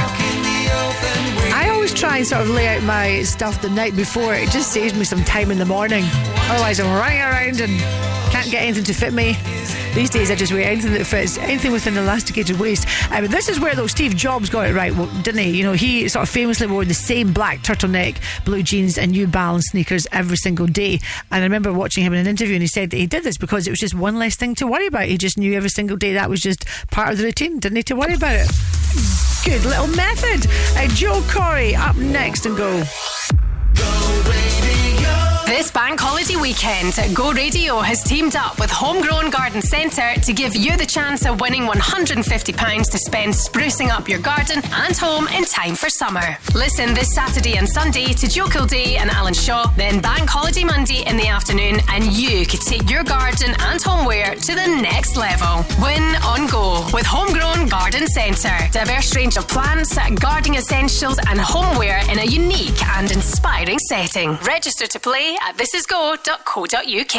I 1.55 1.71
always 1.73 1.95
try 1.95 2.19
and 2.19 2.27
sort 2.27 2.43
of 2.43 2.51
lay 2.51 2.69
out 2.77 2.83
my 2.83 3.23
stuff 3.23 3.63
the 3.63 3.71
night 3.71 3.97
before. 3.97 4.35
It 4.35 4.51
just 4.51 4.71
saves 4.71 4.93
me 4.93 5.05
some 5.05 5.25
time 5.25 5.51
in 5.51 5.57
the 5.57 5.65
morning. 5.65 6.05
Otherwise, 6.51 6.79
I'm 6.79 6.95
running 6.95 7.21
around 7.21 7.61
and 7.63 7.81
can't 8.31 8.51
get 8.51 8.63
anything 8.65 8.85
to 8.85 8.93
fit 8.93 9.15
me. 9.15 9.39
These 9.97 10.11
days, 10.11 10.31
I 10.31 10.35
just 10.35 10.53
wear 10.53 10.63
anything 10.63 10.93
that 10.93 11.07
fits, 11.07 11.39
anything 11.39 11.73
with 11.73 11.87
an 11.87 11.97
elasticated 11.97 12.61
waist. 12.61 12.87
I 13.11 13.23
mean, 13.23 13.31
this 13.31 13.49
is 13.49 13.59
where 13.59 13.75
though 13.75 13.87
Steve 13.87 14.15
Jobs 14.15 14.51
got 14.51 14.69
it 14.69 14.75
right, 14.75 14.93
didn't 15.23 15.41
he? 15.41 15.57
You 15.57 15.65
know, 15.65 15.73
he 15.73 16.07
sort 16.11 16.25
of 16.25 16.29
famously 16.29 16.67
wore 16.67 16.85
the 16.85 16.93
same 16.93 17.33
black 17.33 17.61
turtleneck, 17.61 18.19
blue 18.45 18.63
jeans, 18.63 18.99
and 18.99 19.13
New 19.13 19.27
Balance 19.27 19.69
sneakers 19.69 20.07
every 20.13 20.37
single 20.37 20.67
day. 20.67 21.01
And 21.31 21.41
I 21.41 21.45
remember 21.45 21.73
watching 21.73 22.05
him 22.05 22.13
in 22.13 22.19
an 22.19 22.27
interview, 22.27 22.57
and 22.57 22.63
he 22.63 22.69
said 22.69 22.91
that 22.91 22.99
he 22.99 23.07
did 23.07 23.25
this 23.25 23.39
because 23.39 23.67
it 23.67 23.71
was 23.71 23.81
just 23.81 23.95
one 23.95 24.19
less 24.19 24.37
thing 24.37 24.55
to 24.57 24.67
worry 24.67 24.87
about. 24.87 25.07
He 25.07 25.17
just 25.17 25.39
knew 25.39 25.55
every 25.55 25.71
single 25.71 25.97
day 25.97 26.13
that 26.13 26.29
was 26.29 26.43
just 26.43 26.67
part 26.91 27.13
of 27.13 27.17
the 27.17 27.25
routine. 27.25 27.59
Didn't 27.59 27.77
need 27.77 27.87
to 27.87 27.97
worry 27.97 28.13
about 28.13 28.35
it. 28.35 28.51
Good 29.47 29.65
little 29.65 29.89
method. 29.89 30.47
Uh, 30.77 30.89
Joe 30.89 31.23
Corey 31.31 31.75
up 31.75 31.97
next 31.97 32.45
and 32.45 32.55
go. 32.55 32.83
This 35.57 35.71
bank 35.71 35.99
holiday 35.99 36.37
weekend, 36.37 36.93
Go 37.15 37.33
Radio 37.33 37.79
has 37.79 38.03
teamed 38.03 38.37
up 38.37 38.61
with 38.61 38.71
Homegrown 38.71 39.31
Garden 39.31 39.63
Centre 39.63 40.13
to 40.21 40.35
give 40.35 40.55
you 40.55 40.77
the 40.77 40.85
chance 40.85 41.25
of 41.25 41.41
winning 41.41 41.63
£150 41.63 42.91
to 42.91 42.99
spend 42.99 43.33
sprucing 43.33 43.89
up 43.89 44.07
your 44.07 44.19
garden 44.19 44.61
and 44.63 44.95
home 44.95 45.27
in 45.29 45.47
time 45.47 45.75
for 45.75 45.89
summer. 45.89 46.37
Listen 46.55 46.93
this 46.93 47.15
Saturday 47.15 47.57
and 47.57 47.67
Sunday 47.67 48.13
to 48.13 48.29
Joe 48.29 48.49
Kildee 48.49 48.99
and 48.99 49.09
Alan 49.09 49.33
Shaw, 49.33 49.73
then 49.79 50.03
Bank 50.03 50.29
Holiday 50.29 50.63
Monday 50.63 51.07
in 51.07 51.17
the 51.17 51.27
afternoon, 51.27 51.81
and 51.89 52.05
you 52.05 52.45
could 52.45 52.61
take 52.61 52.91
your 52.91 53.03
garden 53.03 53.55
and 53.59 53.81
homeware 53.81 54.35
to 54.35 54.55
the 54.55 54.67
next 54.83 55.17
level. 55.17 55.65
Win 55.81 56.05
on 56.17 56.49
Go 56.49 56.85
with 56.93 57.07
Homegrown 57.07 57.69
Garden 57.69 58.07
Centre. 58.09 58.59
Diverse 58.73 59.17
range 59.17 59.39
of 59.39 59.49
plants, 59.49 59.97
gardening 60.21 60.59
essentials, 60.59 61.19
and 61.31 61.41
homeware 61.41 62.03
in 62.13 62.19
a 62.19 62.27
unique 62.27 62.85
and 62.99 63.11
inspiring 63.11 63.79
setting. 63.79 64.37
Register 64.45 64.87
to 64.87 65.01
play 65.01 65.35
at 65.47 65.57
thisisgo.co.uk. 65.57 67.17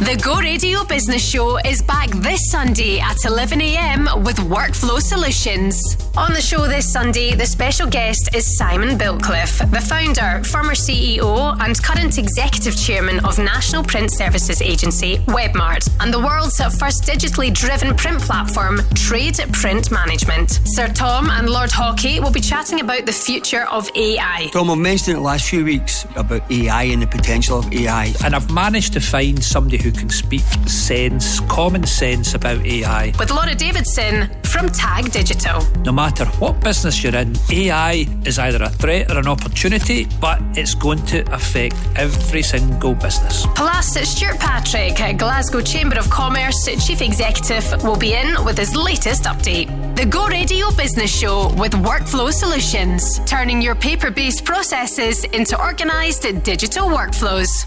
The 0.00 0.20
Go 0.24 0.40
Radio 0.40 0.82
Business 0.82 1.24
Show 1.24 1.58
is 1.58 1.80
back 1.80 2.10
this 2.10 2.50
Sunday 2.50 2.98
at 2.98 3.16
11am 3.18 4.24
with 4.24 4.38
Workflow 4.38 5.00
Solutions. 5.00 5.96
On 6.16 6.32
the 6.32 6.40
show 6.40 6.66
this 6.66 6.92
Sunday, 6.92 7.34
the 7.34 7.46
special 7.46 7.88
guest 7.88 8.34
is 8.34 8.56
Simon 8.58 8.98
Biltcliffe, 8.98 9.58
the 9.70 9.80
founder, 9.80 10.42
former 10.44 10.74
CEO, 10.74 11.56
and 11.60 11.80
current 11.80 12.18
executive 12.18 12.76
chairman 12.76 13.24
of 13.24 13.38
National 13.38 13.84
Print 13.84 14.12
Services 14.12 14.60
Agency, 14.60 15.18
Webmart, 15.26 15.88
and 16.00 16.12
the 16.12 16.18
world's 16.18 16.60
first 16.76 17.04
digitally 17.04 17.54
driven 17.54 17.96
print 17.96 18.20
platform, 18.20 18.80
Trade 18.94 19.38
Print 19.52 19.92
Management. 19.92 20.60
Sir 20.64 20.88
Tom 20.88 21.30
and 21.30 21.48
Lord 21.48 21.70
Haughey 21.70 22.20
will 22.20 22.32
be 22.32 22.40
chatting 22.40 22.80
about 22.80 23.06
the 23.06 23.12
future 23.12 23.66
of 23.70 23.88
AI. 23.94 24.48
Tom, 24.52 24.70
I've 24.70 24.78
mentioned 24.78 25.16
it 25.16 25.20
the 25.20 25.24
last 25.26 25.48
few 25.48 25.64
weeks 25.64 26.04
about 26.16 26.50
AI 26.50 26.84
and 26.84 27.02
the 27.02 27.06
potential 27.06 27.60
of 27.60 27.72
AI. 27.72 28.12
And 28.24 28.34
I've 28.34 28.50
managed 28.50 28.92
to 28.94 29.00
find 29.00 29.42
somebody 29.42 29.83
who 29.84 29.92
can 29.92 30.08
speak 30.08 30.40
sense, 30.66 31.40
common 31.40 31.84
sense 31.86 32.34
about 32.34 32.64
AI. 32.64 33.12
With 33.18 33.30
Laura 33.30 33.54
Davidson 33.54 34.30
from 34.44 34.70
Tag 34.70 35.12
Digital. 35.12 35.62
No 35.84 35.92
matter 35.92 36.24
what 36.40 36.58
business 36.60 37.02
you're 37.02 37.14
in, 37.14 37.36
AI 37.52 38.06
is 38.24 38.38
either 38.38 38.62
a 38.62 38.70
threat 38.70 39.10
or 39.10 39.18
an 39.18 39.28
opportunity, 39.28 40.08
but 40.22 40.40
it's 40.56 40.74
going 40.74 41.04
to 41.06 41.20
affect 41.34 41.76
every 41.96 42.40
single 42.40 42.94
business. 42.94 43.46
Plus, 43.54 43.94
Stuart 44.08 44.40
Patrick, 44.40 44.96
Glasgow 45.18 45.60
Chamber 45.60 45.98
of 45.98 46.08
Commerce 46.08 46.64
Chief 46.64 47.02
Executive, 47.02 47.84
will 47.84 47.98
be 47.98 48.14
in 48.14 48.42
with 48.42 48.56
his 48.56 48.74
latest 48.74 49.24
update. 49.24 49.68
The 49.96 50.06
Go 50.06 50.26
Radio 50.28 50.70
Business 50.70 51.14
Show 51.14 51.52
with 51.58 51.72
Workflow 51.72 52.32
Solutions, 52.32 53.20
turning 53.26 53.60
your 53.60 53.74
paper 53.74 54.10
based 54.10 54.46
processes 54.46 55.24
into 55.24 55.60
organised 55.60 56.22
digital 56.42 56.88
workflows. 56.88 57.66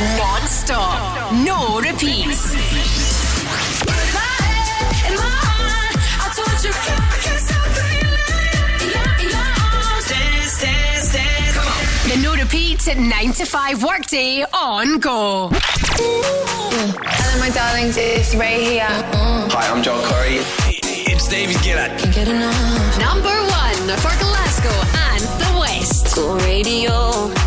Non 0.00 0.46
stop. 0.48 1.30
No 1.44 1.78
repeats. 1.78 2.52
The 12.08 12.16
no 12.22 12.34
repeat 12.34 12.96
9 12.96 13.32
to 13.34 13.44
5 13.44 13.84
workday 13.84 14.42
on 14.54 15.00
go. 15.00 15.50
Hello, 15.52 17.38
my 17.38 17.50
darlings. 17.50 17.98
It's 17.98 18.34
Ray 18.34 18.64
here. 18.64 18.86
Hi, 18.88 19.68
I'm 19.68 19.82
Joel 19.82 20.00
Curry. 20.04 20.38
It's 21.12 21.28
David 21.28 21.56
Gillett. 21.56 21.98
Can't 21.98 22.14
get 22.14 22.28
enough. 22.28 22.98
Number 22.98 23.28
one 23.28 23.98
for 23.98 24.16
Glasgow 24.18 24.80
and 25.12 25.22
the 25.42 25.58
West. 25.60 26.16
Go 26.16 26.36
radio. 26.38 27.39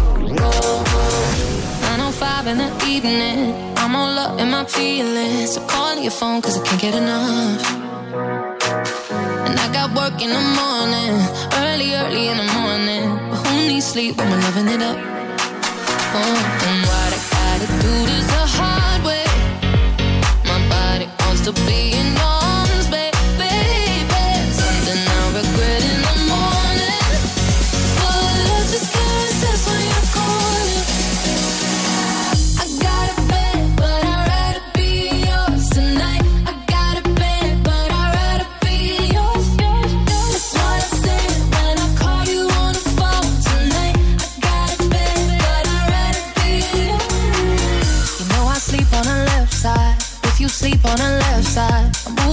905 2.24 2.48
in 2.48 2.58
the 2.58 2.72
evening. 2.88 3.76
I'm 3.78 3.96
all 3.96 4.18
up 4.18 4.40
in 4.40 4.50
my 4.50 4.64
feelings. 4.64 5.56
So 5.56 5.62
call 5.68 5.96
your 5.98 6.12
phone 6.12 6.42
cause 6.42 6.58
I 6.58 6.64
can't 6.66 6.82
get 6.82 6.96
enough. 6.96 7.62
And 9.48 9.60
I 9.60 9.68
got 9.78 9.88
work 10.00 10.22
in 10.22 10.32
the 10.40 10.46
morning. 10.62 11.14
Early, 11.64 11.90
early 12.02 12.28
in 12.32 12.38
the 12.38 12.50
morning. 12.60 13.06
But 13.30 13.40
who 13.46 13.68
needs 13.68 13.88
sleep 13.88 14.18
when 14.18 14.30
we're 14.32 14.44
loving 14.48 14.70
it 14.76 14.82
up? 14.82 14.98
Oh, 16.16 16.68
and 16.68 16.80
what 16.90 17.10
I 17.18 17.20
gotta 17.36 17.68
do 17.86 17.94
this 18.10 18.26
the 18.36 18.46
hard 18.58 19.02
way. 19.10 19.28
My 20.50 20.60
body 20.76 21.08
wants 21.20 21.42
to 21.48 21.52
be 21.68 21.92
in 22.00 22.23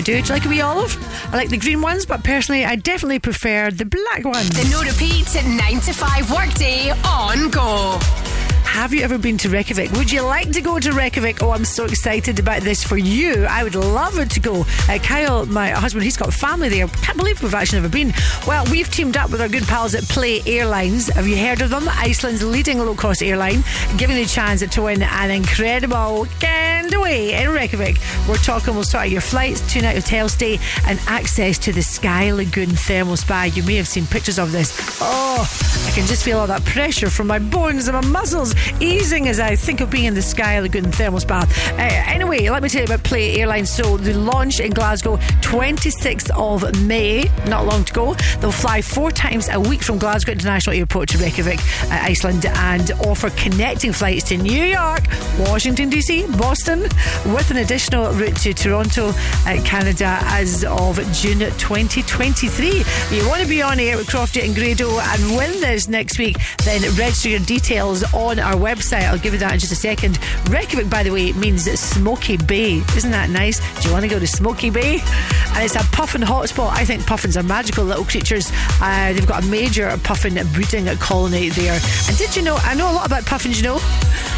Don't 0.00 0.14
mind 0.14 0.18
if 0.18 0.18
I 0.18 0.20
do. 0.20 0.22
Do 0.22 0.28
you 0.28 0.40
like 0.40 0.46
a 0.46 0.48
wee 0.48 0.60
olive? 0.60 1.32
I 1.32 1.36
like 1.36 1.48
the 1.50 1.58
green 1.58 1.80
ones, 1.80 2.06
but 2.06 2.24
personally, 2.24 2.64
I 2.64 2.76
definitely 2.76 3.18
prefer 3.18 3.70
the 3.70 3.84
black 3.84 4.24
ones. 4.24 4.50
The 4.50 4.68
no 4.70 4.82
repeat 4.82 5.34
9 5.34 5.80
to 5.80 5.92
5 5.92 6.30
workday 6.30 6.90
on 7.04 7.50
Go. 7.50 7.98
Have 8.64 8.94
you 8.94 9.02
ever 9.02 9.18
been 9.18 9.36
to 9.38 9.48
Reykjavik? 9.50 9.90
Would 9.92 10.10
you 10.10 10.22
like 10.22 10.52
to 10.52 10.60
go 10.60 10.78
to 10.78 10.92
Reykjavik? 10.92 11.42
Oh, 11.42 11.50
I'm 11.50 11.64
so 11.64 11.84
excited 11.84 12.38
about 12.38 12.62
this 12.62 12.84
for 12.84 12.96
you. 12.96 13.44
I 13.44 13.62
would 13.64 13.74
love 13.74 14.18
it 14.18 14.30
to 14.30 14.40
go. 14.40 14.64
Uh, 14.88 14.98
Kyle, 15.02 15.44
my 15.46 15.70
husband, 15.70 16.04
he's 16.04 16.16
got 16.16 16.32
family 16.32 16.68
there. 16.68 16.86
Can't 16.86 17.18
believe 17.18 17.42
we've 17.42 17.52
actually 17.52 17.80
never 17.80 17.92
been. 17.92 18.14
Well, 18.46 18.64
we've 18.70 18.90
teamed 18.90 19.16
up 19.16 19.30
with 19.30 19.40
our 19.40 19.48
good 19.48 19.64
pals 19.64 19.94
at 19.94 20.04
Play 20.04 20.40
Airlines. 20.46 21.08
Have 21.08 21.26
you 21.26 21.36
heard 21.36 21.60
of 21.60 21.70
them? 21.70 21.88
Iceland's 21.88 22.44
leading 22.44 22.78
low 22.78 22.94
cost 22.94 23.22
airline, 23.22 23.64
giving 23.98 24.16
you 24.16 24.22
a 24.22 24.26
chance 24.26 24.66
to 24.66 24.82
win 24.82 25.02
an 25.02 25.30
incredible 25.30 26.22
weekend 26.22 26.59
away 26.94 27.34
in 27.34 27.50
Reykjavik. 27.50 27.98
We're 28.28 28.36
talking, 28.36 28.74
we'll 28.74 28.84
out 28.94 29.10
your 29.10 29.20
flights, 29.20 29.60
two 29.72 29.80
night 29.80 29.94
hotel 29.94 30.28
stay, 30.28 30.58
and 30.86 30.98
access 31.06 31.58
to 31.58 31.72
the 31.72 31.82
Sky 31.82 32.32
Lagoon 32.32 32.70
Thermal 32.70 33.16
Spa. 33.16 33.44
You 33.44 33.62
may 33.62 33.76
have 33.76 33.88
seen 33.88 34.06
pictures 34.06 34.38
of 34.38 34.52
this. 34.52 34.98
Oh, 35.00 35.44
I 35.90 35.92
can 35.92 36.06
just 36.06 36.22
feel 36.22 36.38
all 36.38 36.46
that 36.46 36.64
pressure 36.64 37.10
from 37.10 37.26
my 37.26 37.40
bones 37.40 37.88
and 37.88 37.96
my 37.96 38.08
muscles. 38.12 38.54
easing 38.80 39.26
as 39.26 39.40
I 39.40 39.56
think 39.56 39.80
of 39.80 39.90
being 39.90 40.04
in 40.04 40.14
the 40.14 40.22
sky 40.22 40.60
Lagoon 40.60 40.92
thermal 40.92 41.18
spa. 41.18 41.44
Uh, 41.72 41.78
anyway, 41.78 42.48
let 42.48 42.62
me 42.62 42.68
tell 42.68 42.82
you 42.82 42.84
about 42.84 43.02
Play 43.02 43.40
Airlines. 43.40 43.70
So 43.70 43.96
the 43.96 44.14
launch 44.14 44.60
in 44.60 44.70
Glasgow, 44.70 45.16
26th 45.42 46.30
of 46.30 46.80
May, 46.86 47.24
not 47.48 47.66
long 47.66 47.82
to 47.82 47.92
go. 47.92 48.14
They'll 48.38 48.52
fly 48.52 48.82
four 48.82 49.10
times 49.10 49.48
a 49.48 49.58
week 49.58 49.82
from 49.82 49.98
Glasgow 49.98 50.30
International 50.30 50.76
Airport 50.76 51.08
to 51.08 51.18
Reykjavik, 51.18 51.58
uh, 51.58 51.98
Iceland, 52.02 52.46
and 52.46 52.92
offer 53.08 53.30
connecting 53.30 53.92
flights 53.92 54.28
to 54.28 54.36
New 54.36 54.62
York, 54.62 55.02
Washington 55.40 55.90
DC, 55.90 56.38
Boston, 56.38 56.82
with 57.34 57.50
an 57.50 57.56
additional 57.56 58.12
route 58.12 58.36
to 58.36 58.54
Toronto, 58.54 59.08
uh, 59.08 59.60
Canada, 59.64 60.20
as 60.26 60.64
of 60.64 60.98
June 61.12 61.40
2023. 61.40 62.84
You 63.10 63.28
want 63.28 63.42
to 63.42 63.48
be 63.48 63.60
on 63.60 63.80
air 63.80 63.96
with 63.96 64.06
Crofty 64.06 64.44
and 64.44 64.54
Grado 64.54 64.88
and 64.88 65.36
win 65.36 65.60
this 65.60 65.79
next 65.88 66.18
week? 66.18 66.36
Then 66.64 66.82
register 66.96 67.28
your 67.28 67.40
details 67.40 68.02
on 68.14 68.38
our 68.38 68.54
website. 68.54 69.02
I'll 69.02 69.18
give 69.18 69.32
you 69.32 69.38
that 69.40 69.52
in 69.54 69.58
just 69.58 69.72
a 69.72 69.76
second. 69.76 70.18
Reykjavik, 70.48 70.90
by 70.90 71.02
the 71.02 71.10
way, 71.10 71.32
means 71.32 71.70
Smoky 71.78 72.36
Bay. 72.36 72.82
Isn't 72.96 73.10
that 73.10 73.30
nice? 73.30 73.60
Do 73.80 73.88
you 73.88 73.92
want 73.92 74.04
to 74.04 74.08
go 74.08 74.18
to 74.18 74.26
Smoky 74.26 74.70
Bay? 74.70 75.00
And 75.54 75.64
it's 75.64 75.76
a 75.76 75.84
puffin 75.92 76.22
hotspot. 76.22 76.70
I 76.72 76.84
think 76.84 77.06
puffins 77.06 77.36
are 77.36 77.42
magical 77.42 77.84
little 77.84 78.04
creatures. 78.04 78.50
Uh, 78.80 79.12
they've 79.12 79.26
got 79.26 79.44
a 79.44 79.46
major 79.46 79.96
puffin 80.04 80.34
breeding 80.52 80.86
colony 80.96 81.48
there. 81.50 81.80
And 82.08 82.16
did 82.18 82.36
you 82.36 82.42
know? 82.42 82.56
I 82.62 82.74
know 82.74 82.90
a 82.90 82.94
lot 82.94 83.06
about 83.06 83.24
puffins. 83.26 83.60
You 83.60 83.68
know 83.68 83.78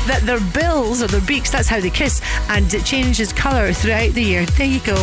that 0.07 0.23
their 0.25 0.41
bills 0.53 1.03
or 1.03 1.07
their 1.07 1.21
beaks. 1.23 1.51
That's 1.51 1.69
how 1.69 1.81
they 1.81 1.91
kiss, 1.91 2.21
and 2.49 2.73
it 2.73 2.85
changes 2.85 3.33
colour 3.33 3.73
throughout 3.73 4.13
the 4.13 4.23
year. 4.23 4.47
There 4.47 4.67
you 4.67 4.81
go. 4.81 4.97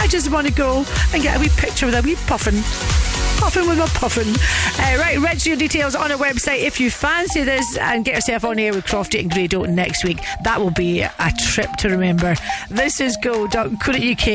I 0.00 0.06
just 0.08 0.30
want 0.30 0.46
to 0.46 0.52
go 0.52 0.84
and 1.12 1.22
get 1.22 1.36
a 1.36 1.40
wee 1.40 1.50
picture 1.56 1.86
with 1.86 1.94
a 1.94 2.02
wee 2.02 2.16
puffin. 2.26 3.07
Puffin 3.38 3.68
with 3.68 3.78
my 3.78 3.86
puffin. 3.86 4.28
Uh, 4.28 4.98
right, 4.98 5.18
register 5.18 5.50
your 5.50 5.58
details 5.58 5.94
on 5.94 6.12
our 6.12 6.18
website 6.18 6.60
if 6.60 6.80
you 6.80 6.90
fancy 6.90 7.44
this 7.44 7.78
and 7.78 8.04
get 8.04 8.16
yourself 8.16 8.44
on 8.44 8.58
air 8.58 8.74
with 8.74 8.84
Crofty 8.84 9.20
and 9.20 9.30
Grado 9.30 9.64
next 9.64 10.04
week. 10.04 10.18
That 10.44 10.60
will 10.60 10.72
be 10.72 11.00
a 11.00 11.32
trip 11.38 11.70
to 11.78 11.88
remember. 11.88 12.34
This 12.68 13.00
is 13.00 13.16
go.co.uk. 13.22 14.28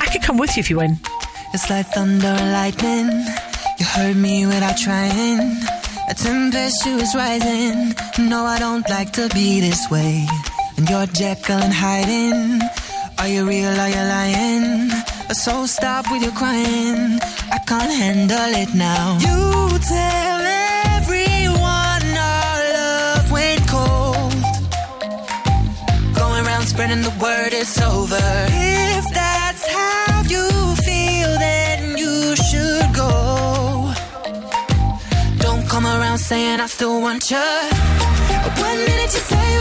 I 0.00 0.06
could 0.12 0.22
come 0.22 0.36
with 0.38 0.56
you 0.56 0.60
if 0.60 0.68
you 0.70 0.78
win. 0.78 0.98
It's 1.54 1.70
like 1.70 1.86
thunder 1.86 2.26
and 2.26 2.52
lightning. 2.52 3.06
You 3.78 3.86
heard 3.86 4.16
me 4.16 4.46
without 4.46 4.76
trying. 4.76 5.40
A 6.10 6.14
tempestuous 6.14 7.14
rising. 7.14 7.94
No, 8.28 8.44
I 8.44 8.58
don't 8.58 8.88
like 8.90 9.12
to 9.12 9.28
be 9.32 9.60
this 9.60 9.88
way. 9.90 10.26
And 10.76 10.88
you're 10.90 11.06
Jekyll 11.06 11.58
and 11.58 11.72
hiding. 11.72 12.60
Are 13.18 13.28
you 13.28 13.44
real? 13.46 13.68
Are 13.80 13.88
you 13.88 14.04
lying? 14.16 14.90
So 15.32 15.66
stop 15.66 16.10
with 16.10 16.22
your 16.22 16.32
crying. 16.32 17.18
I 17.50 17.58
can't 17.66 17.92
handle 17.92 18.52
it 18.62 18.74
now. 18.74 19.18
You 19.20 19.78
tell 19.78 20.40
everyone 20.98 22.04
our 22.32 22.60
love 22.78 23.30
went 23.32 23.62
cold. 23.68 24.34
Going 26.14 26.46
around 26.46 26.66
spreading 26.66 27.02
the 27.02 27.14
word 27.22 27.52
it's 27.52 27.80
over. 27.80 28.18
If 28.18 29.04
that's 29.14 29.64
how 29.66 30.22
you 30.34 30.46
feel, 30.86 31.30
then 31.46 31.96
you 31.96 32.36
should 32.36 32.88
go. 32.94 33.92
Don't 35.38 35.66
come 35.68 35.86
around 35.86 36.18
saying 36.18 36.60
I 36.60 36.66
still 36.66 37.00
want 37.00 37.30
you. 37.30 37.48
One 38.66 38.78
minute 38.88 39.12
you 39.16 39.22
say 39.32 39.51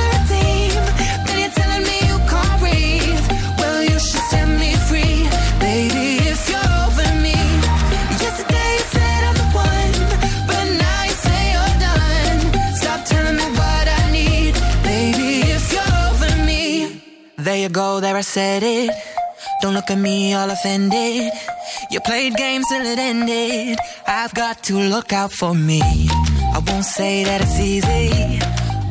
you 17.62 17.70
go, 17.70 18.00
there 18.00 18.16
I 18.16 18.22
said 18.22 18.64
it. 18.64 18.90
Don't 19.62 19.76
look 19.76 19.92
at 19.92 19.98
me 19.98 20.34
all 20.34 20.50
offended. 20.50 21.32
You 21.92 22.00
played 22.00 22.34
games 22.36 22.66
till 22.70 22.84
it 22.86 22.98
ended. 22.98 23.78
I've 24.08 24.34
got 24.34 24.64
to 24.64 24.76
look 24.80 25.14
out 25.14 25.32
for 25.32 25.54
me. 25.54 25.82
I 26.56 26.60
won't 26.68 26.86
say 26.86 27.24
that 27.24 27.40
it's 27.42 27.60
easy. 27.60 28.40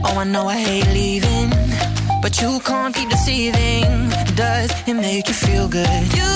Oh, 0.04 0.18
I 0.18 0.24
know 0.24 0.46
I 0.46 0.56
hate 0.56 0.86
leaving. 0.94 1.50
But 2.22 2.40
you 2.40 2.60
can't 2.60 2.94
keep 2.94 3.08
deceiving. 3.08 4.10
Does 4.36 4.70
it 4.86 4.94
make 4.94 5.26
you 5.26 5.34
feel 5.34 5.66
good? 5.68 6.02
You 6.18 6.32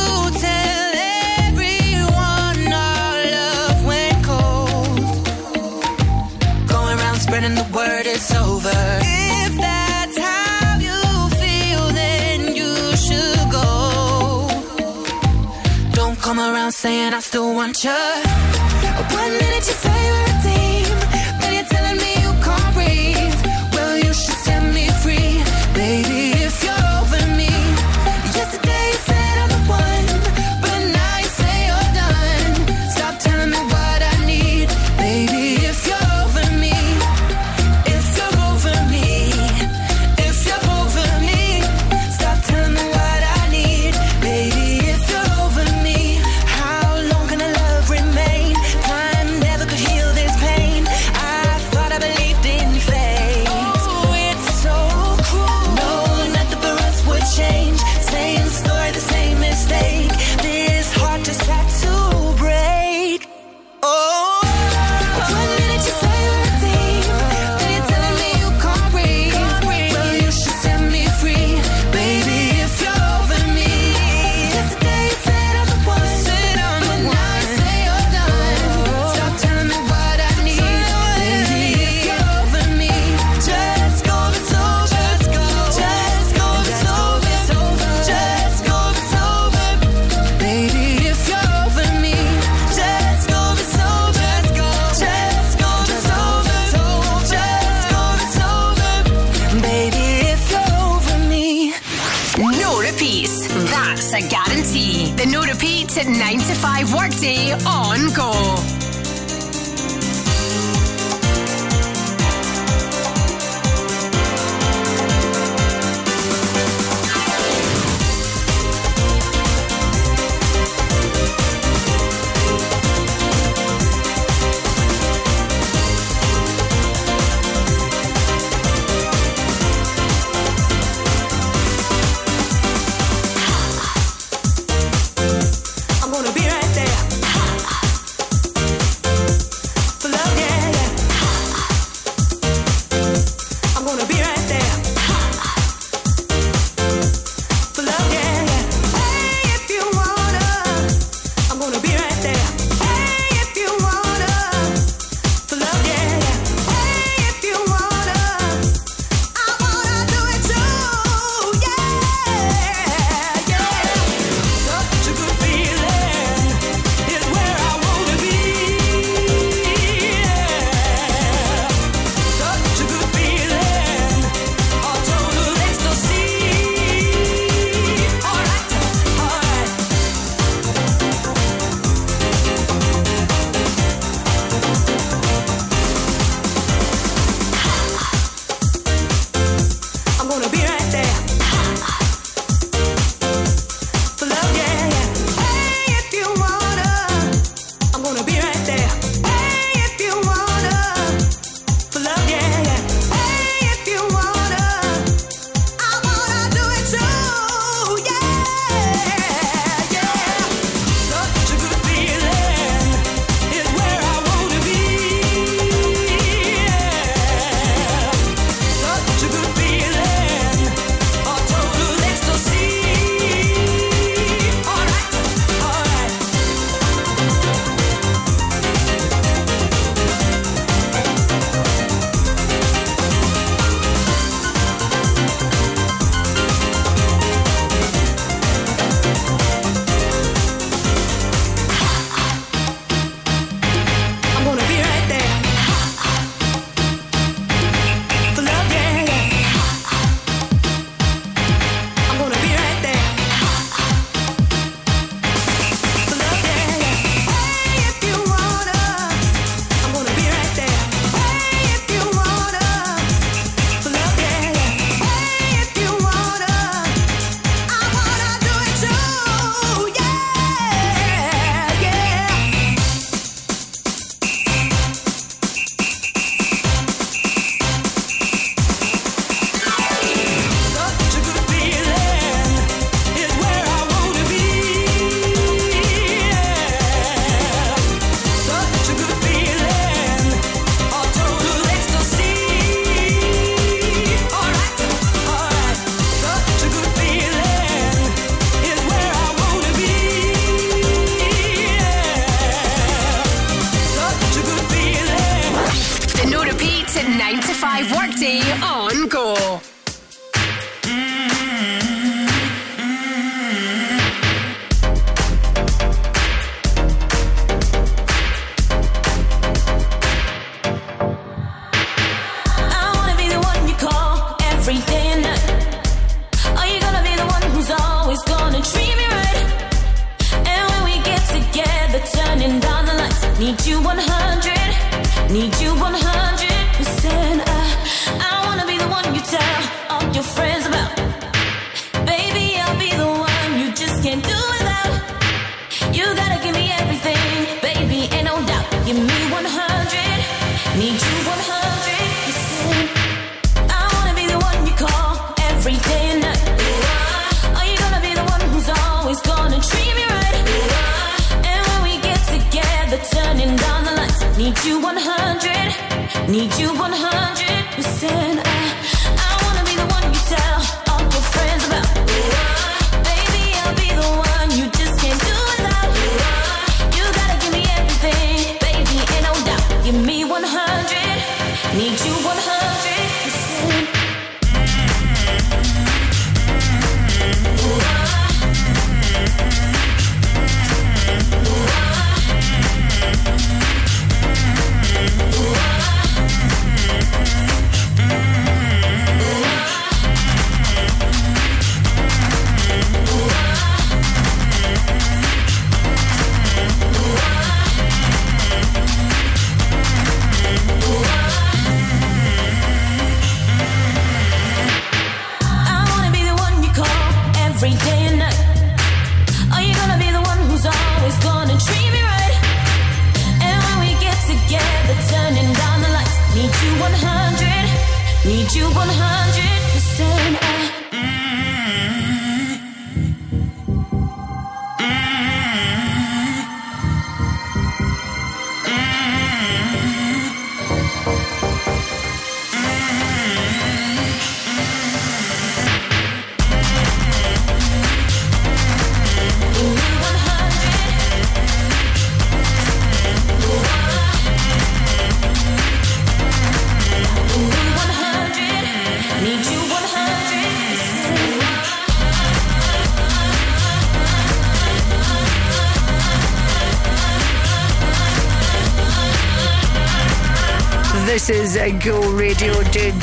tell 0.46 0.90
everyone 1.46 2.60
our 2.90 3.16
love 3.36 3.78
went 3.90 4.18
cold. 4.30 4.98
Going 6.68 6.98
around 6.98 7.18
spreading 7.20 7.54
the 7.54 7.66
word 7.72 8.06
it's 8.06 8.34
over. 8.34 9.13
Saying 16.74 17.14
I 17.14 17.20
still 17.20 17.54
want 17.54 17.84
you. 17.84 17.90
One 17.90 19.32
minute 19.32 19.64
you 19.70 19.76
say 19.84 20.00
we're 20.14 20.24
a 20.24 20.42
team, 20.42 20.96
then 21.40 21.54
you're 21.54 21.70
telling 21.74 21.98
me 21.98 22.12
you 22.24 22.32
can't 22.42 22.74
breathe. 22.74 23.40
Well, 23.74 23.96
you 23.96 24.12
should 24.12 24.38
set 24.44 24.62
me 24.74 24.88
free, 25.02 25.42
baby. 25.72 26.23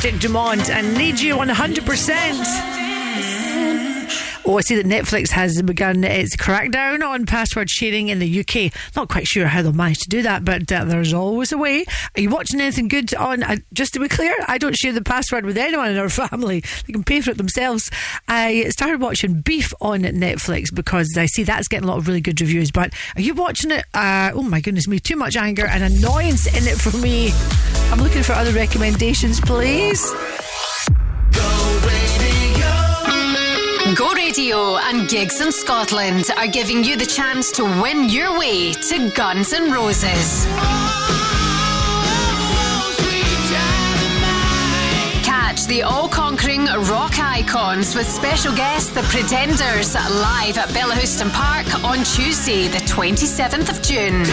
Dick 0.02 0.20
Dumont, 0.20 0.68
and 0.72 0.98
need 0.98 1.20
you 1.20 1.36
100%. 1.36 2.82
Oh, 4.44 4.58
I 4.58 4.62
see 4.62 4.76
that 4.76 4.88
Netflix 4.88 5.30
has 5.30 5.62
begun 5.62 6.04
its 6.04 6.36
crackdown 6.36 7.08
on 7.08 7.28
password 7.28 7.70
sharing 7.70 8.08
in 8.08 8.18
the 8.18 8.40
UK. 8.40 8.74
Not 8.96 9.10
quite 9.10 9.28
sure 9.28 9.46
how 9.46 9.62
they'll 9.62 9.74
manage 9.74 10.00
to 10.00 10.10
do 10.10 10.24
that, 10.24 10.44
but 10.44 10.72
uh, 10.72 10.86
there's 10.86 11.14
always 11.14 11.52
a 11.52 11.58
way. 11.60 11.86
Are 12.16 12.22
you 12.22 12.32
watching 12.32 12.60
anything 12.60 12.88
good 12.88 13.14
on? 13.14 13.44
Uh, 13.44 13.58
just 13.74 13.94
to 13.94 14.00
be 14.00 14.08
clear, 14.08 14.36
I 14.48 14.58
don't 14.58 14.76
share 14.76 14.92
the 14.92 15.04
password 15.04 15.46
with 15.46 15.60
anyone 15.60 15.92
in 15.92 15.98
our 16.00 16.10
family. 16.30 16.64
They 16.88 16.94
can 16.94 17.04
pay 17.04 17.22
for 17.22 17.30
it 17.30 17.38
themselves. 17.38 17.92
I 18.28 18.70
started 18.70 19.02
watching 19.02 19.42
Beef 19.42 19.72
on 19.82 20.00
Netflix 20.02 20.74
because 20.74 21.16
I 21.16 21.28
see 21.28 21.44
that's 21.44 21.68
getting 21.68 21.88
a 21.88 21.92
lot 21.92 22.00
of 22.00 22.08
really 22.08 22.22
good 22.22 22.42
reviews. 22.42 22.72
But 22.72 22.96
are 23.16 23.22
you 23.22 23.36
watching 23.36 23.70
it? 23.70 23.86
Uh, 23.94 24.32
oh 24.34 24.42
my 24.42 24.62
goodness 24.62 24.88
me, 24.88 25.00
too 25.00 25.16
much 25.16 25.36
anger 25.36 25.68
and 25.68 25.84
annoyance 25.84 26.48
in 26.48 26.68
it 26.68 26.82
for 26.82 26.98
me. 26.98 27.32
I'm 27.92 28.00
looking 28.00 28.24
for 28.24 28.34
other 28.34 28.54
recommendations, 28.54 29.42
please. 29.42 30.02
Go 33.96 34.14
Radio 34.14 34.78
and 34.78 35.10
Gigs 35.10 35.42
in 35.42 35.52
Scotland 35.52 36.30
are 36.38 36.48
giving 36.48 36.86
you 36.86 36.96
the 36.96 37.06
chance 37.06 37.52
to 37.52 37.66
win 37.66 38.08
your 38.08 38.40
way 38.40 38.72
to 38.72 39.12
Guns 39.12 39.52
N' 39.52 39.74
Roses. 39.74 40.46
Catch 45.26 45.66
the 45.66 45.84
all 45.84 46.08
conquering 46.08 46.66
rock 46.90 47.20
icons 47.20 47.94
with 47.94 48.08
special 48.08 48.56
guest 48.56 48.96
The 48.96 49.04
Pretenders 49.04 49.96
live 49.96 50.58
at 50.58 50.70
Bellahouston 50.70 51.30
Park 51.34 51.84
on 51.84 52.06
Tuesday, 52.06 52.70
the 52.70 52.80
27th 52.86 53.70
of 53.70 53.82
June. 53.82 54.24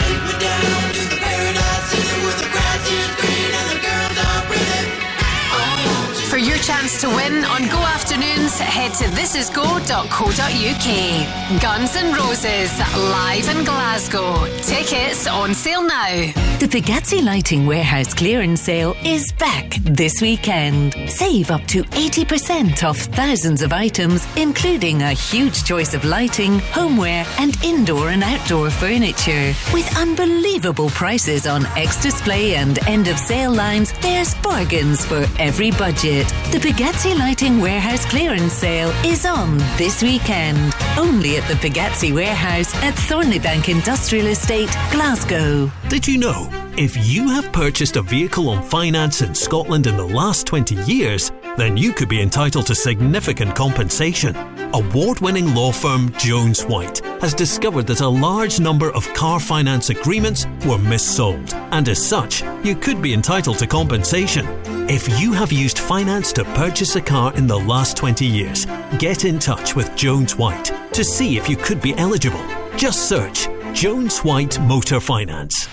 Chance 6.89 7.01
to 7.02 7.09
win 7.09 7.44
on 7.44 7.69
Go 7.69 7.78
Afternoons, 7.78 8.59
head 8.59 8.93
to 8.94 9.05
thisisgo.co.uk. 9.05 11.62
Guns 11.62 11.97
N' 11.97 12.15
Roses, 12.15 12.78
live 12.97 13.48
in 13.48 13.65
Glasgow. 13.65 14.47
Tickets 14.62 15.27
on 15.27 15.55
sale 15.55 15.82
now. 15.82 16.32
The 16.59 16.66
Pagazzi 16.66 17.23
Lighting 17.23 17.66
Warehouse 17.66 18.15
clearance 18.15 18.62
sale 18.62 18.97
is 19.05 19.31
back 19.32 19.77
this 19.82 20.20
weekend. 20.20 20.94
Save 21.09 21.51
up 21.51 21.65
to 21.66 21.85
80% 21.85 22.82
off 22.82 22.98
thousands 22.98 23.62
of 23.62 23.73
items, 23.73 24.27
including 24.36 25.02
a 25.02 25.12
huge 25.12 25.65
choice 25.65 25.94
of 25.94 26.05
lighting, 26.05 26.59
homeware, 26.73 27.24
and 27.39 27.56
indoor 27.62 28.10
and 28.10 28.24
outdoor 28.24 28.70
furniture. 28.70 29.55
With 29.73 29.98
unbelievable 29.98 30.90
prices 30.90 31.47
on 31.47 31.66
ex 31.77 32.02
display 32.02 32.56
and 32.56 32.78
end 32.89 33.09
of 33.09 33.19
sale 33.19 33.52
lines, 33.52 33.93
there's 34.01 34.35
bargains 34.36 35.05
for 35.05 35.27
every 35.39 35.70
budget. 35.70 36.27
The 36.51 36.59
Pagazzi 36.78 37.18
Lighting 37.18 37.60
Warehouse 37.60 38.06
clearance 38.06 38.52
sale 38.52 38.90
is 39.05 39.26
on 39.26 39.59
this 39.76 40.00
weekend. 40.00 40.72
Only 40.96 41.36
at 41.36 41.48
the 41.48 41.55
Pagazzi 41.55 42.14
Warehouse 42.14 42.72
at 42.84 42.94
Thornliebank 42.94 43.68
Industrial 43.68 44.28
Estate, 44.28 44.70
Glasgow. 44.92 45.72
Did 45.88 46.06
you 46.06 46.18
know? 46.18 46.48
If 46.76 46.96
you 47.09 47.28
have 47.30 47.52
purchased 47.52 47.96
a 47.96 48.02
vehicle 48.02 48.48
on 48.48 48.62
finance 48.62 49.22
in 49.22 49.34
Scotland 49.34 49.88
in 49.88 49.96
the 49.96 50.06
last 50.06 50.46
20 50.46 50.76
years, 50.84 51.32
then 51.59 51.76
you 51.76 51.93
could 51.93 52.09
be 52.09 52.22
entitled 52.22 52.66
to 52.66 52.74
significant 52.74 53.55
compensation. 53.55 54.35
Award 54.74 55.20
winning 55.20 55.55
law 55.55 55.72
firm 55.72 56.12
Jones 56.12 56.62
Whyte 56.64 57.05
has 57.20 57.35
discovered 57.35 57.86
that 57.89 58.01
a 58.01 58.09
large 58.09 58.60
number 58.60 58.93
of 58.93 59.12
car 59.12 59.40
finance 59.40 59.90
agreements 59.90 60.47
were 60.66 60.78
missold, 60.78 61.52
and 61.72 61.89
as 61.89 62.05
such, 62.06 62.43
you 62.62 62.76
could 62.76 63.02
be 63.02 63.12
entitled 63.12 63.59
to 63.59 63.66
compensation. 63.66 64.47
If 64.89 65.20
you 65.20 65.32
have 65.32 65.51
used 65.51 65.78
finance 65.78 66.32
to 66.35 66.44
purchase 66.44 66.97
a 66.97 67.01
car 67.01 67.35
in 67.35 67.47
the 67.47 67.59
last 67.59 67.97
20 67.97 68.24
years, 68.24 68.66
get 68.98 69.24
in 69.24 69.39
touch 69.39 69.74
with 69.74 69.94
Jones 69.97 70.36
Whyte 70.36 70.72
to 70.93 71.02
see 71.02 71.36
if 71.36 71.48
you 71.48 71.56
could 71.56 71.82
be 71.82 71.94
eligible. 71.97 72.44
Just 72.76 73.09
search 73.09 73.48
Jones 73.74 74.20
Whyte 74.20 74.60
Motor 74.60 75.01
Finance. 75.01 75.68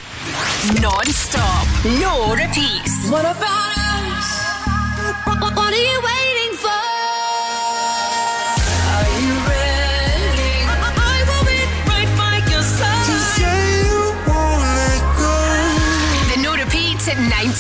Non 0.82 1.06
stop, 1.06 1.68
no 2.02 2.34
repeats. 2.36 3.10
What 3.10 3.22
about 3.22 3.78
us? 3.78 3.85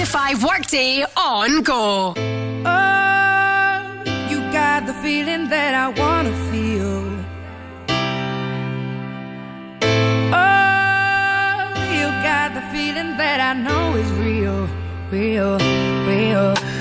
To 0.05 0.11
5 0.11 0.43
workday 0.43 1.05
on 1.17 1.61
Go. 1.61 2.13
Oh, 2.65 4.03
you 4.29 4.37
got 4.51 4.85
the 4.85 4.93
feeling 5.01 5.49
that 5.49 5.73
I 5.73 5.87
wanna 6.01 6.33
feel. 6.51 6.95
Oh, 10.33 11.57
you 11.97 12.07
got 12.23 12.53
the 12.53 12.61
feeling 12.73 13.17
that 13.17 13.39
I 13.39 13.53
know 13.65 13.95
is 13.95 14.11
real, 14.13 14.67
real, 15.11 15.57
real. 16.07 16.74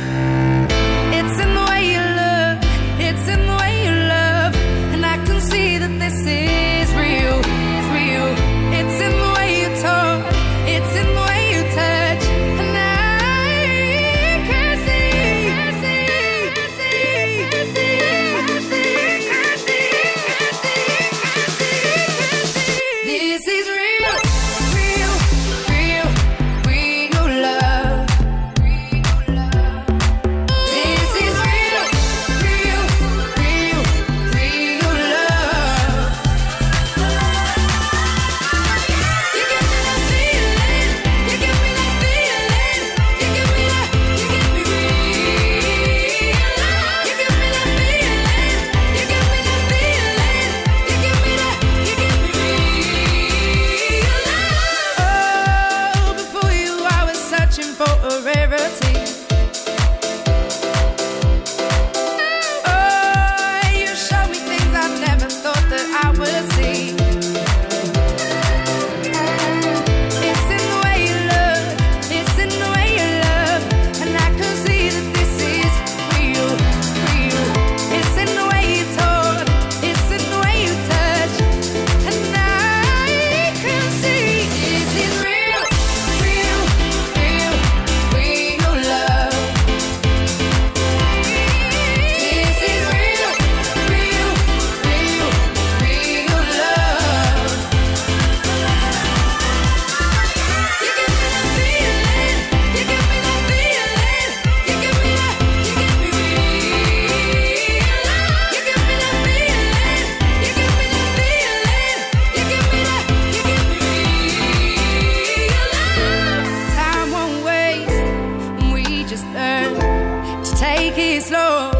Just 119.14 119.26
learn 119.26 120.42
to 120.42 120.50
take 120.56 120.98
it 120.98 121.22
slow 121.22 121.70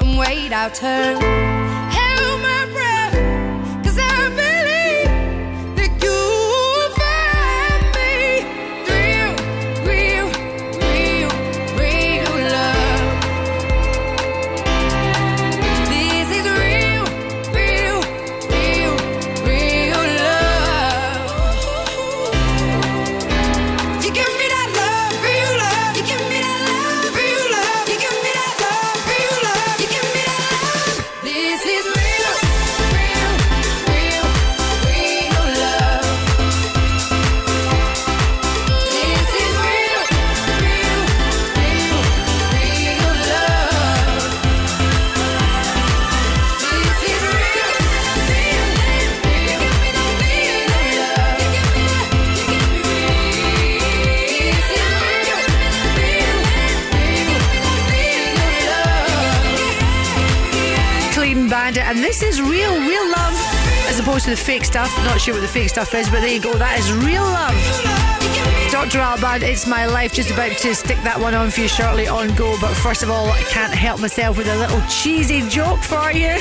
and 0.00 0.16
wait 0.16 0.52
our 0.52 0.70
turn. 0.70 1.20
Hold 1.90 2.42
my 2.42 2.68
breath, 2.72 2.89
to 64.24 64.30
the 64.30 64.36
fake 64.36 64.64
stuff. 64.64 64.94
Not 65.04 65.20
sure 65.20 65.34
what 65.34 65.40
the 65.40 65.48
fake 65.48 65.68
stuff 65.68 65.94
is, 65.94 66.08
but 66.10 66.20
there 66.20 66.34
you 66.34 66.40
go. 66.40 66.52
That 66.54 66.78
is 66.78 66.92
real 66.92 67.22
love. 67.22 67.54
Dr. 68.70 69.00
Alban, 69.00 69.42
it's 69.42 69.66
my 69.66 69.86
life. 69.86 70.12
Just 70.12 70.30
about 70.30 70.52
to 70.58 70.74
stick 70.74 70.98
that 71.04 71.18
one 71.18 71.34
on 71.34 71.50
for 71.50 71.60
you 71.60 71.68
shortly 71.68 72.06
on 72.06 72.34
go. 72.34 72.56
But 72.60 72.74
first 72.74 73.02
of 73.02 73.10
all, 73.10 73.30
I 73.30 73.40
can't 73.44 73.72
help 73.72 74.00
myself 74.00 74.36
with 74.36 74.46
a 74.46 74.56
little 74.56 74.80
cheesy 74.88 75.48
joke 75.48 75.78
for 75.80 76.12
you. 76.12 76.36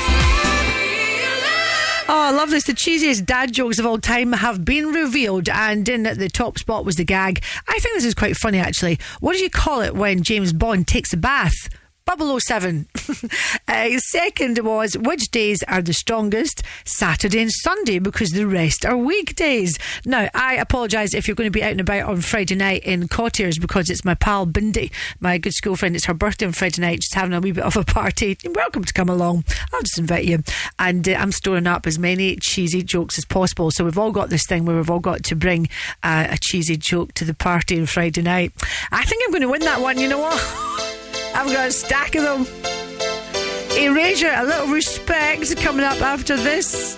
Oh, 2.11 2.21
I 2.21 2.31
love 2.31 2.49
this. 2.49 2.63
The 2.65 2.73
cheesiest 2.73 3.25
dad 3.25 3.53
jokes 3.53 3.77
of 3.77 3.85
all 3.85 3.99
time 3.99 4.33
have 4.33 4.65
been 4.65 4.87
revealed, 4.87 5.47
and 5.47 5.87
in 5.87 6.07
at 6.07 6.17
the 6.17 6.27
top 6.27 6.57
spot 6.57 6.83
was 6.83 6.95
the 6.95 7.05
gag. 7.05 7.43
I 7.67 7.79
think 7.79 7.95
this 7.95 8.05
is 8.05 8.15
quite 8.15 8.35
funny, 8.35 8.57
actually. 8.57 8.99
What 9.19 9.33
do 9.33 9.39
you 9.43 9.49
call 9.49 9.81
it 9.81 9.95
when 9.95 10.23
James 10.23 10.51
Bond 10.53 10.87
takes 10.87 11.13
a 11.13 11.17
bath? 11.17 11.69
007. 12.17 12.87
uh, 13.67 13.99
second 13.99 14.59
was 14.59 14.97
which 14.97 15.29
days 15.29 15.63
are 15.63 15.81
the 15.81 15.93
strongest? 15.93 16.63
Saturday 16.85 17.41
and 17.41 17.51
Sunday 17.51 17.99
because 17.99 18.31
the 18.31 18.47
rest 18.47 18.85
are 18.85 18.97
weekdays. 18.97 19.77
Now, 20.05 20.29
I 20.33 20.55
apologise 20.55 21.13
if 21.13 21.27
you're 21.27 21.35
going 21.35 21.51
to 21.51 21.57
be 21.57 21.63
out 21.63 21.71
and 21.71 21.81
about 21.81 22.09
on 22.09 22.21
Friday 22.21 22.55
night 22.55 22.83
in 22.83 23.07
Cottiers 23.07 23.59
because 23.59 23.89
it's 23.89 24.03
my 24.03 24.15
pal 24.15 24.47
Bindi, 24.47 24.91
my 25.19 25.37
good 25.37 25.53
school 25.53 25.75
friend. 25.75 25.95
It's 25.95 26.05
her 26.05 26.13
birthday 26.13 26.45
on 26.45 26.53
Friday 26.53 26.81
night, 26.81 27.01
just 27.01 27.13
having 27.13 27.33
a 27.33 27.39
wee 27.39 27.51
bit 27.51 27.63
of 27.63 27.77
a 27.77 27.83
party. 27.83 28.37
You're 28.43 28.53
welcome 28.53 28.83
to 28.83 28.93
come 28.93 29.09
along. 29.09 29.43
I'll 29.73 29.81
just 29.81 29.99
invite 29.99 30.25
you. 30.25 30.43
And 30.77 31.07
uh, 31.07 31.13
I'm 31.13 31.31
storing 31.31 31.67
up 31.67 31.85
as 31.85 31.99
many 31.99 32.35
cheesy 32.37 32.81
jokes 32.81 33.17
as 33.17 33.25
possible. 33.25 33.71
So 33.71 33.85
we've 33.85 33.97
all 33.97 34.11
got 34.11 34.29
this 34.29 34.45
thing 34.45 34.65
where 34.65 34.75
we've 34.75 34.89
all 34.89 34.99
got 34.99 35.23
to 35.25 35.35
bring 35.35 35.69
uh, 36.03 36.27
a 36.29 36.37
cheesy 36.37 36.77
joke 36.77 37.13
to 37.13 37.25
the 37.25 37.33
party 37.33 37.79
on 37.79 37.85
Friday 37.85 38.21
night. 38.21 38.53
I 38.91 39.05
think 39.05 39.23
I'm 39.25 39.31
going 39.31 39.41
to 39.41 39.49
win 39.49 39.61
that 39.61 39.81
one. 39.81 39.97
You 39.99 40.07
know 40.07 40.19
what? 40.19 40.85
I've 41.39 41.53
got 41.53 41.69
a 41.69 41.71
stack 41.71 42.15
of 42.15 42.23
them. 42.23 42.45
Erasure, 43.77 44.33
a 44.35 44.43
little 44.43 44.67
respect 44.67 45.55
coming 45.55 45.85
up 45.85 46.01
after 46.01 46.35
this. 46.35 46.97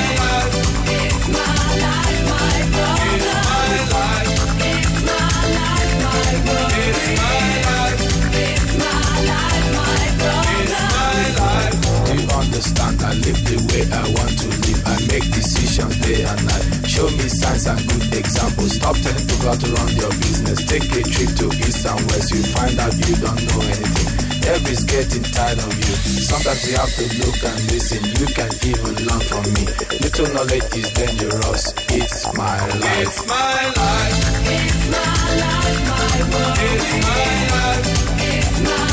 Do 12.61 12.69
you 12.69 12.77
understand? 12.77 13.01
I 13.01 13.13
live 13.25 13.41
the 13.41 13.57
way 13.73 13.83
I 13.89 14.05
want 14.13 14.33
to 14.37 14.47
live. 14.53 14.81
I 14.85 14.95
make 15.09 15.25
decisions 15.33 15.97
day 15.97 16.21
and 16.21 16.41
night. 16.45 16.65
Show 16.85 17.09
me 17.09 17.25
signs 17.25 17.65
and 17.65 17.81
good 17.89 18.13
examples. 18.13 18.77
Stop 18.77 18.95
telling 19.01 19.25
people 19.25 19.49
how 19.49 19.57
to 19.57 19.67
run 19.73 19.89
your 19.97 20.13
business. 20.21 20.61
Take 20.69 20.85
a 20.93 21.01
trip 21.01 21.31
to 21.41 21.47
east 21.57 21.89
and 21.89 22.01
west. 22.13 22.29
You 22.29 22.43
find 22.53 22.77
out 22.77 22.93
you 23.01 23.15
don't 23.17 23.41
know 23.49 23.61
anything. 23.65 24.09
Everybody's 24.45 24.83
getting 24.85 25.25
tired 25.25 25.57
of 25.57 25.73
you. 25.73 25.95
Sometimes 26.21 26.61
you 26.69 26.77
have 26.77 26.93
to 27.01 27.05
look 27.25 27.39
and 27.41 27.59
listen. 27.73 28.01
You 28.21 28.27
can 28.29 28.51
even 28.61 28.93
learn 29.09 29.21
from 29.25 29.45
me. 29.57 29.63
Little 29.97 30.29
knowledge 30.29 30.69
is 30.77 30.89
dangerous. 30.93 31.63
It's 31.97 32.29
my 32.37 32.61
life. 32.77 33.01
It's 33.01 33.19
my 33.25 33.61
life. 33.73 34.17
It's 34.53 34.81
my 34.85 35.17
life, 35.41 35.81
my 35.89 36.13
world. 36.29 36.57
It's 36.61 36.93
my 37.01 37.25
life. 37.49 37.89
It's 38.21 38.53
my 38.61 38.69
life, 38.69 38.90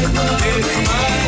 It's 0.00 0.88
my 0.88 1.27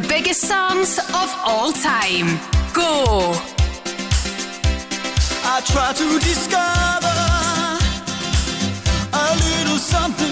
The 0.00 0.08
biggest 0.08 0.40
songs 0.40 0.98
of 0.98 1.28
all 1.44 1.70
time. 1.70 2.28
Go. 2.72 3.34
I 5.44 5.60
try 5.66 5.92
to 5.92 6.18
discover 6.18 7.18
a 9.12 9.28
little 9.48 9.76
something 9.76 10.31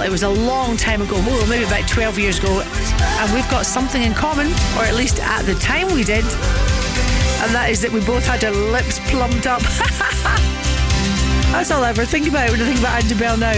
Bell. 0.00 0.06
It 0.06 0.10
was 0.10 0.22
a 0.22 0.28
long 0.28 0.76
time 0.76 1.02
ago, 1.02 1.16
well, 1.16 1.46
maybe 1.46 1.64
about 1.64 1.88
12 1.88 2.18
years 2.18 2.38
ago. 2.38 2.62
And 2.62 3.32
we've 3.34 3.48
got 3.50 3.66
something 3.66 4.02
in 4.02 4.14
common, 4.14 4.48
or 4.76 4.84
at 4.84 4.94
least 4.94 5.20
at 5.20 5.42
the 5.42 5.54
time 5.54 5.88
we 5.94 6.04
did. 6.04 6.24
And 7.42 7.54
that 7.54 7.68
is 7.70 7.80
that 7.82 7.90
we 7.92 8.00
both 8.04 8.26
had 8.26 8.44
our 8.44 8.52
lips 8.52 9.00
plumped 9.10 9.46
up. 9.46 9.62
That's 11.52 11.70
all 11.70 11.82
I 11.82 11.90
ever 11.90 12.04
think 12.04 12.28
about 12.28 12.50
when 12.50 12.60
I 12.60 12.64
think 12.64 12.78
about 12.78 13.02
Andy 13.02 13.14
Bell 13.14 13.36
now. 13.36 13.52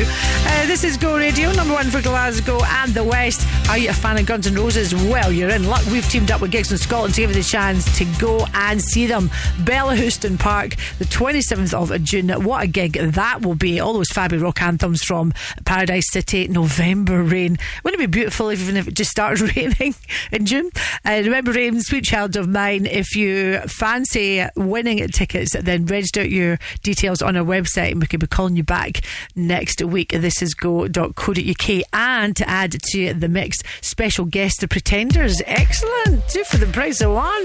This 0.73 0.85
is 0.85 0.97
Go 0.97 1.19
Radio, 1.19 1.53
number 1.53 1.75
one 1.75 1.91
for 1.91 2.01
Glasgow 2.01 2.59
and 2.65 2.95
the 2.95 3.05
West. 3.05 3.47
Are 3.69 3.77
you 3.77 3.91
a 3.91 3.93
fan 3.93 4.17
of 4.17 4.25
Guns 4.25 4.47
N' 4.47 4.55
Roses? 4.55 4.95
Well, 4.95 5.31
you're 5.31 5.51
in 5.51 5.67
luck. 5.67 5.85
We've 5.93 6.09
teamed 6.09 6.31
up 6.31 6.41
with 6.41 6.51
Gigs 6.51 6.73
in 6.73 6.79
Scotland 6.79 7.13
to 7.13 7.21
give 7.21 7.29
you 7.29 7.37
the 7.37 7.47
chance 7.47 7.99
to 7.99 8.07
go 8.19 8.47
and 8.55 8.81
see 8.81 9.05
them. 9.05 9.29
Bellahouston 9.65 10.39
Park, 10.39 10.77
the 10.99 11.05
27th 11.05 11.79
of 11.79 12.03
June. 12.03 12.31
What 12.43 12.65
a 12.65 12.67
gig 12.67 12.95
that 12.95 13.43
will 13.43 13.55
be. 13.55 13.81
All 13.81 13.93
those 13.93 14.09
fabulous 14.09 14.43
rock 14.43 14.63
anthems 14.63 15.03
from 15.03 15.35
Paradise 15.67 16.11
City, 16.11 16.49
November 16.49 17.23
Rain. 17.23 17.59
Wouldn't 17.85 18.03
it 18.03 18.11
be 18.11 18.21
beautiful 18.21 18.49
if 18.49 18.63
even 18.63 18.79
if 18.79 18.89
it 18.89 18.95
just 18.95 19.11
started 19.11 19.55
raining 19.57 19.95
in 20.33 20.47
June? 20.47 20.71
Uh, 21.05 21.21
November 21.21 21.53
Rain, 21.53 21.83
Sweet 21.83 22.05
Child 22.05 22.35
of 22.37 22.49
Mine. 22.49 22.87
If 22.87 23.15
you 23.15 23.59
fancy 23.67 24.43
winning 24.57 25.07
tickets, 25.09 25.55
then 25.55 25.85
register 25.85 26.25
your 26.25 26.59
details 26.83 27.21
on 27.21 27.37
our 27.37 27.45
website 27.45 27.93
and 27.93 28.01
we 28.01 28.07
could 28.07 28.21
be 28.21 28.27
calling 28.27 28.57
you 28.57 28.65
back 28.65 29.03
next 29.37 29.83
week. 29.83 30.13
This 30.13 30.41
is 30.41 30.55
go.co.uk. 30.63 31.83
And 31.93 32.37
to 32.37 32.49
add 32.49 32.81
to 32.93 33.15
the 33.15 33.29
mix, 33.29 33.59
special 33.81 34.25
guest, 34.25 34.61
The 34.61 34.69
Pretenders. 34.69 35.43
Excellent. 35.45 36.29
Two 36.29 36.45
for 36.45 36.59
the 36.59 36.67
price 36.67 37.01
of 37.01 37.13
one. 37.13 37.45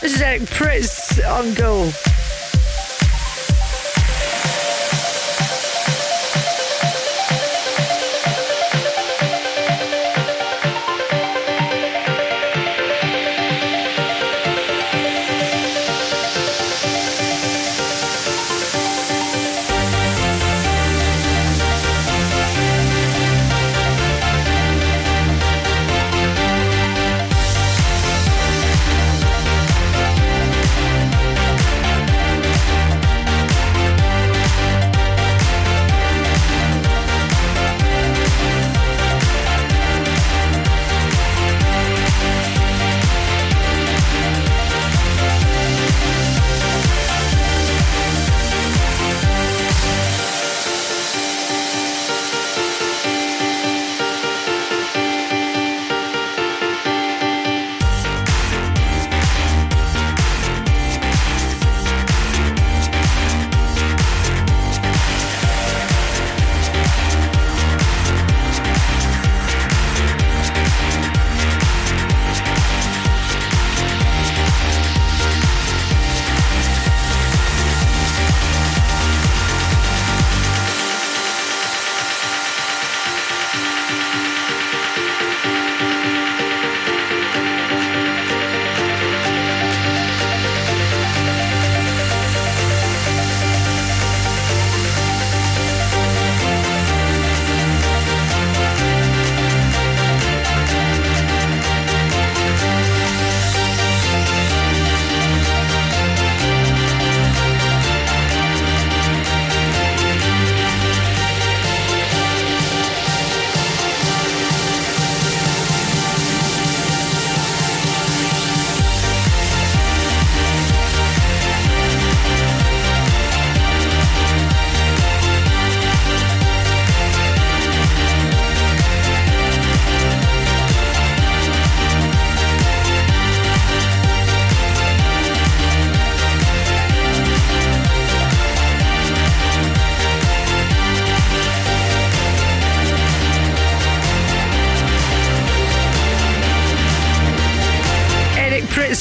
This 0.00 0.16
is 0.16 0.20
Eric 0.20 0.42
Prydz 0.42 1.20
on 1.30 1.54
Go. 1.54 2.33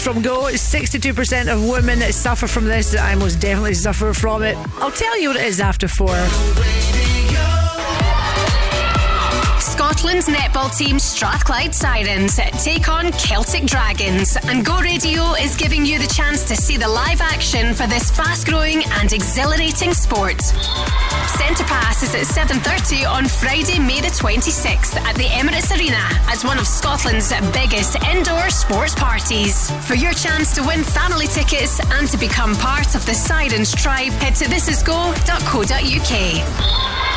From 0.04 0.22
Go. 0.22 0.44
62% 0.52 1.48
of 1.48 1.68
women 1.68 2.00
that 2.00 2.14
suffer 2.14 2.46
from 2.46 2.66
this. 2.66 2.96
I 2.96 3.16
most 3.16 3.40
definitely 3.40 3.74
suffer 3.74 4.14
from 4.14 4.44
it. 4.44 4.58
I'll 4.82 4.92
tell 4.92 5.18
you 5.18 5.30
what 5.30 5.38
it 5.38 5.46
is 5.46 5.62
after 5.62 5.88
four. 5.88 6.14
Scotland's 10.04 10.28
netball 10.28 10.68
team 10.78 11.00
Strathclyde 11.00 11.74
Sirens 11.74 12.38
take 12.62 12.90
on 12.90 13.14
Celtic 13.14 13.64
Dragons, 13.64 14.36
and 14.36 14.66
Go 14.66 14.82
Radio 14.82 15.34
is 15.36 15.56
giving 15.56 15.86
you 15.86 15.98
the 15.98 16.08
chance 16.08 16.44
to 16.44 16.58
see 16.58 16.76
the 16.76 16.90
live 16.90 17.22
action 17.22 17.74
for 17.74 17.88
this 17.88 18.12
fast-growing 18.12 18.84
and 19.00 19.14
exhilarating 19.14 19.94
sport. 19.94 20.42
Centre 20.42 21.64
Pass 21.64 22.04
is 22.04 22.14
at 22.16 22.28
7:30 22.28 23.06
on 23.06 23.30
Friday, 23.30 23.80
May 23.80 24.02
the 24.02 24.12
26th 24.12 24.98
at 24.98 25.16
the 25.16 25.30
Emirates 25.40 25.72
Arena 25.72 26.06
as 26.28 26.44
one 26.44 26.60
of 26.60 26.68
Scotland's 26.68 27.32
biggest 27.54 27.96
indoor 28.04 28.50
sports 28.50 28.96
parties. 28.96 29.72
For 29.88 29.96
your 29.96 30.12
chance 30.12 30.52
to 30.56 30.64
win 30.64 30.84
family 30.84 31.28
tickets 31.28 31.80
and 31.80 32.10
to 32.10 32.18
become 32.18 32.58
part 32.58 32.94
of 32.94 33.06
the 33.06 33.16
Sirens 33.16 33.74
tribe, 33.74 34.12
head 34.20 34.36
to 34.36 34.50
thisisgo.co.uk. 34.52 37.13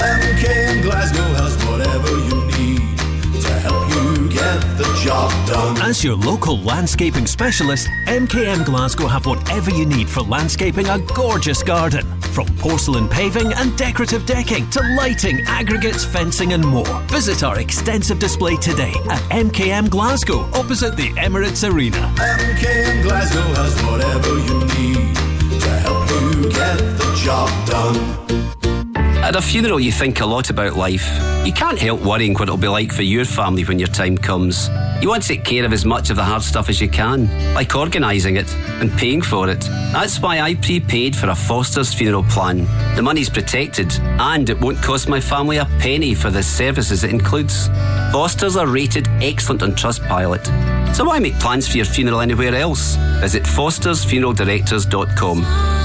MKM 0.00 0.82
Glasgow 0.82 1.22
has 1.34 1.54
whatever 1.66 2.08
you 2.08 2.46
need 2.56 2.98
to 3.42 3.52
help 3.60 3.86
you 3.90 4.30
get 4.30 4.60
the 4.78 5.00
job 5.04 5.30
done. 5.46 5.76
As 5.82 6.02
your 6.02 6.16
local 6.16 6.58
landscaping 6.62 7.26
specialist, 7.26 7.86
MKM 8.06 8.64
Glasgow 8.64 9.06
have 9.06 9.26
whatever 9.26 9.70
you 9.70 9.84
need 9.84 10.08
for 10.08 10.22
landscaping 10.22 10.88
a 10.88 10.98
gorgeous 11.14 11.62
garden. 11.62 12.06
From 12.32 12.46
porcelain 12.56 13.08
paving 13.08 13.52
and 13.52 13.76
decorative 13.76 14.24
decking 14.24 14.70
to 14.70 14.80
lighting, 14.96 15.40
aggregates, 15.46 16.02
fencing, 16.02 16.54
and 16.54 16.66
more. 16.66 17.00
Visit 17.08 17.42
our 17.42 17.58
extensive 17.58 18.18
display 18.18 18.56
today 18.56 18.94
at 19.10 19.20
MKM 19.30 19.90
Glasgow, 19.90 20.48
opposite 20.54 20.96
the 20.96 21.10
Emirates 21.10 21.70
Arena. 21.70 22.10
MKM 22.16 23.02
Glasgow 23.02 23.42
has 23.60 23.82
whatever 23.82 24.38
you 24.48 24.60
need 24.78 25.14
to 25.60 25.70
help 25.84 26.08
you 26.08 26.50
get 26.50 26.78
the 26.96 27.20
job 27.22 27.50
done. 27.68 28.79
At 29.22 29.36
a 29.36 29.42
funeral, 29.42 29.78
you 29.78 29.92
think 29.92 30.20
a 30.20 30.26
lot 30.26 30.48
about 30.50 30.76
life. 30.76 31.06
You 31.46 31.52
can't 31.52 31.78
help 31.78 32.00
worrying 32.00 32.32
what 32.34 32.42
it'll 32.44 32.56
be 32.56 32.68
like 32.68 32.90
for 32.90 33.02
your 33.02 33.26
family 33.26 33.64
when 33.64 33.78
your 33.78 33.88
time 33.88 34.16
comes. 34.16 34.70
You 35.00 35.08
want 35.08 35.22
to 35.22 35.28
take 35.28 35.44
care 35.44 35.64
of 35.64 35.72
as 35.72 35.84
much 35.84 36.10
of 36.10 36.16
the 36.16 36.24
hard 36.24 36.42
stuff 36.42 36.68
as 36.68 36.80
you 36.80 36.88
can, 36.88 37.28
like 37.54 37.76
organising 37.76 38.36
it 38.36 38.52
and 38.80 38.90
paying 38.92 39.22
for 39.22 39.48
it. 39.50 39.60
That's 39.92 40.20
why 40.20 40.40
I 40.40 40.54
prepaid 40.54 41.14
for 41.14 41.28
a 41.28 41.34
Foster's 41.34 41.92
funeral 41.94 42.24
plan. 42.24 42.66
The 42.96 43.02
money's 43.02 43.28
protected, 43.28 43.92
and 44.00 44.48
it 44.48 44.58
won't 44.60 44.82
cost 44.82 45.08
my 45.08 45.20
family 45.20 45.58
a 45.58 45.66
penny 45.78 46.14
for 46.14 46.30
the 46.30 46.42
services 46.42 47.04
it 47.04 47.10
includes. 47.10 47.68
Foster's 48.12 48.56
are 48.56 48.66
rated 48.66 49.06
excellent 49.22 49.62
on 49.62 49.72
Trustpilot. 49.72 50.96
So 50.96 51.04
why 51.04 51.18
make 51.18 51.38
plans 51.38 51.68
for 51.68 51.76
your 51.76 51.86
funeral 51.86 52.20
anywhere 52.20 52.54
else? 52.54 52.96
Visit 53.20 53.42
fostersfuneraldirectors.com. 53.44 55.79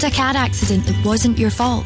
Had 0.00 0.12
a 0.12 0.16
car 0.16 0.32
accident 0.34 0.86
that 0.86 1.04
wasn't 1.04 1.38
your 1.38 1.50
fault? 1.50 1.84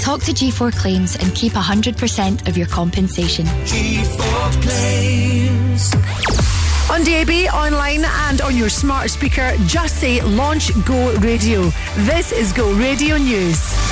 Talk 0.00 0.22
to 0.22 0.32
G4 0.32 0.72
Claims 0.72 1.14
and 1.16 1.34
keep 1.34 1.52
100% 1.52 2.48
of 2.48 2.56
your 2.56 2.66
compensation. 2.66 3.44
G4 3.44 4.62
Claims. 4.62 5.94
On 6.90 7.04
DAB, 7.04 7.52
online, 7.52 8.06
and 8.30 8.40
on 8.40 8.56
your 8.56 8.70
smart 8.70 9.10
speaker, 9.10 9.52
just 9.66 9.96
say 10.00 10.22
Launch 10.22 10.70
Go 10.86 11.14
Radio. 11.18 11.70
This 11.96 12.32
is 12.32 12.50
Go 12.54 12.72
Radio 12.72 13.18
News. 13.18 13.89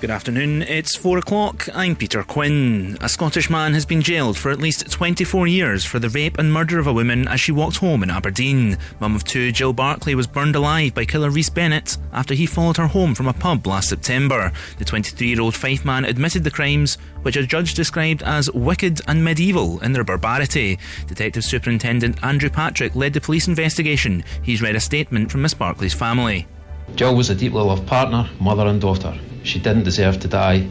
Good 0.00 0.10
afternoon, 0.10 0.62
it's 0.62 0.96
four 0.96 1.18
o'clock. 1.18 1.68
I'm 1.74 1.94
Peter 1.94 2.22
Quinn. 2.22 2.96
A 3.02 3.08
Scottish 3.08 3.50
man 3.50 3.74
has 3.74 3.84
been 3.84 4.00
jailed 4.00 4.38
for 4.38 4.50
at 4.50 4.58
least 4.58 4.90
24 4.90 5.46
years 5.46 5.84
for 5.84 5.98
the 5.98 6.08
rape 6.08 6.38
and 6.38 6.50
murder 6.50 6.78
of 6.78 6.86
a 6.86 6.92
woman 6.92 7.28
as 7.28 7.38
she 7.38 7.52
walked 7.52 7.76
home 7.76 8.02
in 8.02 8.08
Aberdeen. 8.08 8.78
Mum 8.98 9.14
of 9.14 9.24
two, 9.24 9.52
Jill 9.52 9.74
Barclay, 9.74 10.14
was 10.14 10.26
burned 10.26 10.56
alive 10.56 10.94
by 10.94 11.04
killer 11.04 11.28
Rhys 11.28 11.50
Bennett 11.50 11.98
after 12.14 12.32
he 12.32 12.46
followed 12.46 12.78
her 12.78 12.86
home 12.86 13.14
from 13.14 13.28
a 13.28 13.34
pub 13.34 13.66
last 13.66 13.90
September. 13.90 14.50
The 14.78 14.86
23 14.86 15.28
year 15.28 15.40
old 15.42 15.54
Fife 15.54 15.84
man 15.84 16.06
admitted 16.06 16.44
the 16.44 16.50
crimes, 16.50 16.94
which 17.20 17.36
a 17.36 17.46
judge 17.46 17.74
described 17.74 18.22
as 18.22 18.50
wicked 18.52 19.02
and 19.06 19.22
medieval 19.22 19.80
in 19.80 19.92
their 19.92 20.02
barbarity. 20.02 20.78
Detective 21.08 21.44
Superintendent 21.44 22.24
Andrew 22.24 22.48
Patrick 22.48 22.96
led 22.96 23.12
the 23.12 23.20
police 23.20 23.48
investigation. 23.48 24.24
He's 24.42 24.62
read 24.62 24.76
a 24.76 24.80
statement 24.80 25.30
from 25.30 25.42
Miss 25.42 25.52
Barclay's 25.52 25.92
family. 25.92 26.46
Jill 26.96 27.14
was 27.14 27.30
a 27.30 27.34
deeply 27.34 27.62
loved 27.62 27.86
partner, 27.86 28.28
mother, 28.38 28.66
and 28.66 28.80
daughter. 28.80 29.18
She 29.42 29.58
didn't 29.58 29.84
deserve 29.84 30.20
to 30.20 30.28
die 30.28 30.66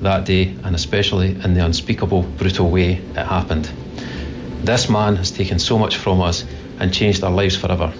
that 0.00 0.24
day, 0.24 0.56
and 0.64 0.74
especially 0.74 1.30
in 1.30 1.54
the 1.54 1.64
unspeakable, 1.64 2.22
brutal 2.22 2.70
way 2.70 2.94
it 2.94 3.16
happened. 3.16 3.70
This 4.64 4.88
man 4.88 5.16
has 5.16 5.30
taken 5.30 5.58
so 5.58 5.78
much 5.78 5.96
from 5.96 6.20
us 6.20 6.44
and 6.80 6.92
changed 6.92 7.22
our 7.22 7.30
lives 7.30 7.56
forever. 7.56 7.92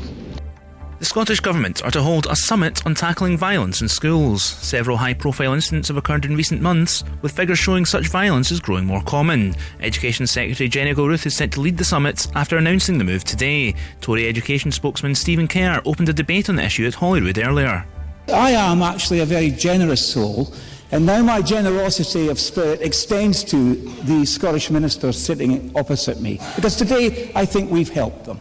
The 0.98 1.04
Scottish 1.04 1.38
Government 1.38 1.84
are 1.84 1.92
to 1.92 2.02
hold 2.02 2.26
a 2.26 2.34
summit 2.34 2.84
on 2.84 2.96
tackling 2.96 3.36
violence 3.36 3.80
in 3.80 3.88
schools. 3.88 4.42
Several 4.42 4.96
high 4.96 5.14
profile 5.14 5.52
incidents 5.52 5.86
have 5.86 5.96
occurred 5.96 6.24
in 6.24 6.34
recent 6.34 6.60
months, 6.60 7.04
with 7.22 7.36
figures 7.36 7.60
showing 7.60 7.84
such 7.84 8.08
violence 8.08 8.50
is 8.50 8.58
growing 8.58 8.84
more 8.84 9.02
common. 9.02 9.54
Education 9.78 10.26
Secretary 10.26 10.68
Jenny 10.68 10.92
Gilruth 10.94 11.24
is 11.24 11.36
set 11.36 11.52
to 11.52 11.60
lead 11.60 11.78
the 11.78 11.84
summit 11.84 12.26
after 12.34 12.56
announcing 12.56 12.98
the 12.98 13.04
move 13.04 13.22
today. 13.22 13.76
Tory 14.00 14.26
Education 14.26 14.72
spokesman 14.72 15.14
Stephen 15.14 15.46
Kerr 15.46 15.80
opened 15.84 16.08
a 16.08 16.12
debate 16.12 16.48
on 16.48 16.56
the 16.56 16.64
issue 16.64 16.84
at 16.84 16.94
Holyrood 16.94 17.38
earlier. 17.38 17.86
I 18.26 18.50
am 18.50 18.82
actually 18.82 19.20
a 19.20 19.24
very 19.24 19.50
generous 19.50 20.04
soul, 20.04 20.52
and 20.90 21.06
now 21.06 21.22
my 21.22 21.42
generosity 21.42 22.26
of 22.26 22.40
spirit 22.40 22.82
extends 22.82 23.44
to 23.44 23.76
the 24.02 24.26
Scottish 24.26 24.68
ministers 24.68 25.16
sitting 25.16 25.70
opposite 25.76 26.20
me, 26.20 26.40
because 26.56 26.74
today 26.74 27.30
I 27.36 27.44
think 27.44 27.70
we've 27.70 27.88
helped 27.88 28.24
them. 28.24 28.40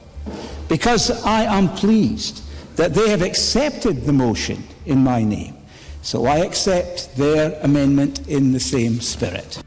Because 0.68 1.12
I 1.24 1.44
am 1.44 1.70
pleased 1.76 2.46
that 2.78 2.94
they 2.94 3.10
have 3.10 3.22
accepted 3.22 4.04
the 4.04 4.14
motion 4.14 4.64
in 4.86 5.00
my 5.00 5.24
name. 5.24 5.58
So 6.02 6.26
I 6.26 6.38
accept 6.38 7.18
their 7.18 7.60
amendment 7.62 8.28
in 8.30 8.54
the 8.54 8.60
same 8.60 9.02
spirit. 9.02 9.62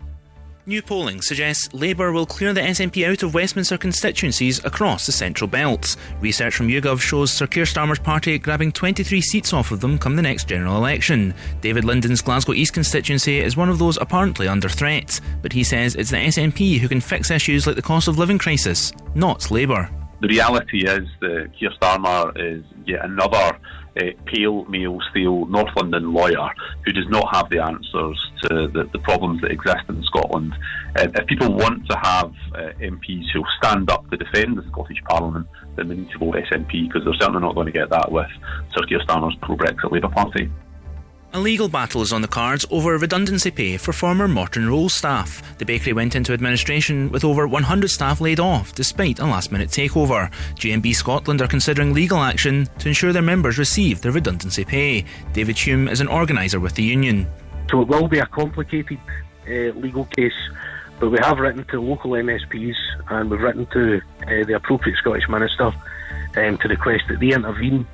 New 0.67 0.83
polling 0.83 1.21
suggests 1.21 1.69
Labour 1.73 2.13
will 2.13 2.27
clear 2.27 2.53
the 2.53 2.61
SNP 2.61 3.05
out 3.11 3.23
of 3.25 3.35
Westminster 3.35 3.77
constituencies 3.77 4.65
across 4.65 5.05
the 5.05 5.11
Central 5.11 5.49
Belt. 5.49 5.97
Research 6.21 6.55
from 6.55 6.69
YouGov 6.69 7.01
shows 7.01 7.33
Sir 7.33 7.49
Keir 7.49 7.65
Starmer's 7.65 7.99
party 7.99 8.39
grabbing 8.39 8.71
23 8.71 9.21
seats 9.21 9.53
off 9.53 9.73
of 9.73 9.81
them 9.81 9.99
come 9.99 10.15
the 10.17 10.23
next 10.23 10.47
general 10.47 10.77
election. 10.77 11.35
David 11.61 11.85
Linden's 11.85 12.23
Glasgow 12.23 12.53
East 12.53 12.73
constituency 12.73 13.41
is 13.41 13.57
one 13.57 13.69
of 13.69 13.79
those 13.79 13.97
apparently 13.97 14.47
under 14.47 14.69
threat, 14.69 15.21
but 15.43 15.53
he 15.53 15.65
says 15.65 15.97
it's 15.97 16.11
the 16.11 16.17
SNP 16.17 16.79
who 16.79 16.89
can 16.89 17.01
fix 17.01 17.33
issues 17.33 17.67
like 17.67 17.77
the 17.77 17.83
cost 17.83 18.07
of 18.07 18.19
living 18.19 18.39
crisis, 18.39 18.93
not 19.15 19.51
Labour. 19.51 19.91
The 20.21 20.29
reality 20.29 20.85
is 20.87 21.09
that 21.21 21.51
Keir 21.59 21.71
Starmer 21.81 22.33
is 22.37 22.65
yet 22.87 23.05
another 23.05 23.59
uh, 23.97 24.03
pale, 24.27 24.65
male, 24.67 24.99
steel 25.11 25.47
North 25.47 25.75
London 25.77 26.13
lawyer 26.13 26.49
who 26.85 26.93
does 26.93 27.09
not 27.09 27.35
have 27.35 27.49
the 27.51 27.59
answers 27.59 28.31
to 28.43 28.69
the, 28.69 28.89
the 28.93 28.99
problems 29.01 29.41
that 29.41 29.51
exist 29.51 29.83
in 29.89 30.03
Scotland. 30.05 30.55
Uh, 30.97 31.09
if 31.15 31.27
people 31.27 31.53
want 31.53 31.89
to 31.89 31.97
have 32.03 32.33
uh, 32.55 32.73
MPs 32.81 33.31
who 33.33 33.43
stand 33.59 33.91
up 33.91 34.09
to 34.11 34.17
defend 34.17 34.59
the 34.59 34.65
Scottish 34.69 35.03
Parliament, 35.09 35.47
then 35.77 35.89
they 35.89 35.97
need 35.97 36.11
to 36.11 36.19
vote 36.19 36.35
SNP 36.35 36.89
because 36.89 37.05
they're 37.05 37.15
certainly 37.15 37.41
not 37.41 37.55
going 37.55 37.67
to 37.67 37.73
get 37.73 37.89
that 37.91 38.13
with 38.13 38.31
Sir 38.75 38.85
Keir 38.87 39.01
Starmer's 39.01 39.37
pro-Brexit 39.41 39.91
Labour 39.91 40.09
Party. 40.09 40.51
A 41.33 41.39
legal 41.39 41.69
battle 41.69 42.03
is 42.03 42.13
on 42.13 42.23
the 42.23 42.29
cards 42.29 42.67
over 42.73 42.99
redundancy 42.99 43.53
pay 43.53 43.77
for 43.77 43.93
former 43.93 44.27
Morton 44.27 44.69
Rolls 44.69 44.95
staff. 44.95 45.57
The 45.59 45.65
bakery 45.65 45.93
went 45.93 46.17
into 46.17 46.33
administration 46.33 47.09
with 47.13 47.23
over 47.25 47.47
100 47.47 47.89
staff 47.89 48.21
laid 48.21 48.41
off 48.41 48.75
despite 48.75 49.21
a 49.21 49.25
last 49.25 49.53
minute 49.53 49.69
takeover. 49.69 50.29
GMB 50.57 50.93
Scotland 50.93 51.41
are 51.41 51.47
considering 51.47 51.95
legal 51.95 52.19
action 52.19 52.67
to 52.81 52.89
ensure 52.89 53.13
their 53.13 53.23
members 53.23 53.59
receive 53.59 54.01
their 54.01 54.11
redundancy 54.11 54.65
pay. 54.65 55.05
David 55.33 55.57
Hume 55.57 55.87
is 55.87 56.01
an 56.01 56.09
organiser 56.09 56.59
with 56.59 56.75
the 56.75 56.83
union. 56.83 57.29
So 57.71 57.83
it 57.83 57.87
will 57.87 58.09
be 58.09 58.19
a 58.19 58.27
complicated 58.27 58.99
uh, 59.47 59.79
legal 59.79 60.07
case, 60.07 60.33
but 60.99 61.11
we 61.11 61.19
have 61.23 61.39
written 61.39 61.65
to 61.67 61.81
local 61.81 62.11
MSPs 62.11 62.75
and 63.09 63.31
we've 63.31 63.41
written 63.41 63.67
to 63.67 63.99
uh, 64.23 64.45
the 64.47 64.55
appropriate 64.57 64.97
Scottish 64.99 65.29
Minister 65.29 65.71
um, 66.37 66.59
to 66.59 66.67
request 66.67 67.05
that 67.09 67.21
they 67.21 67.33
intervene 67.33 67.87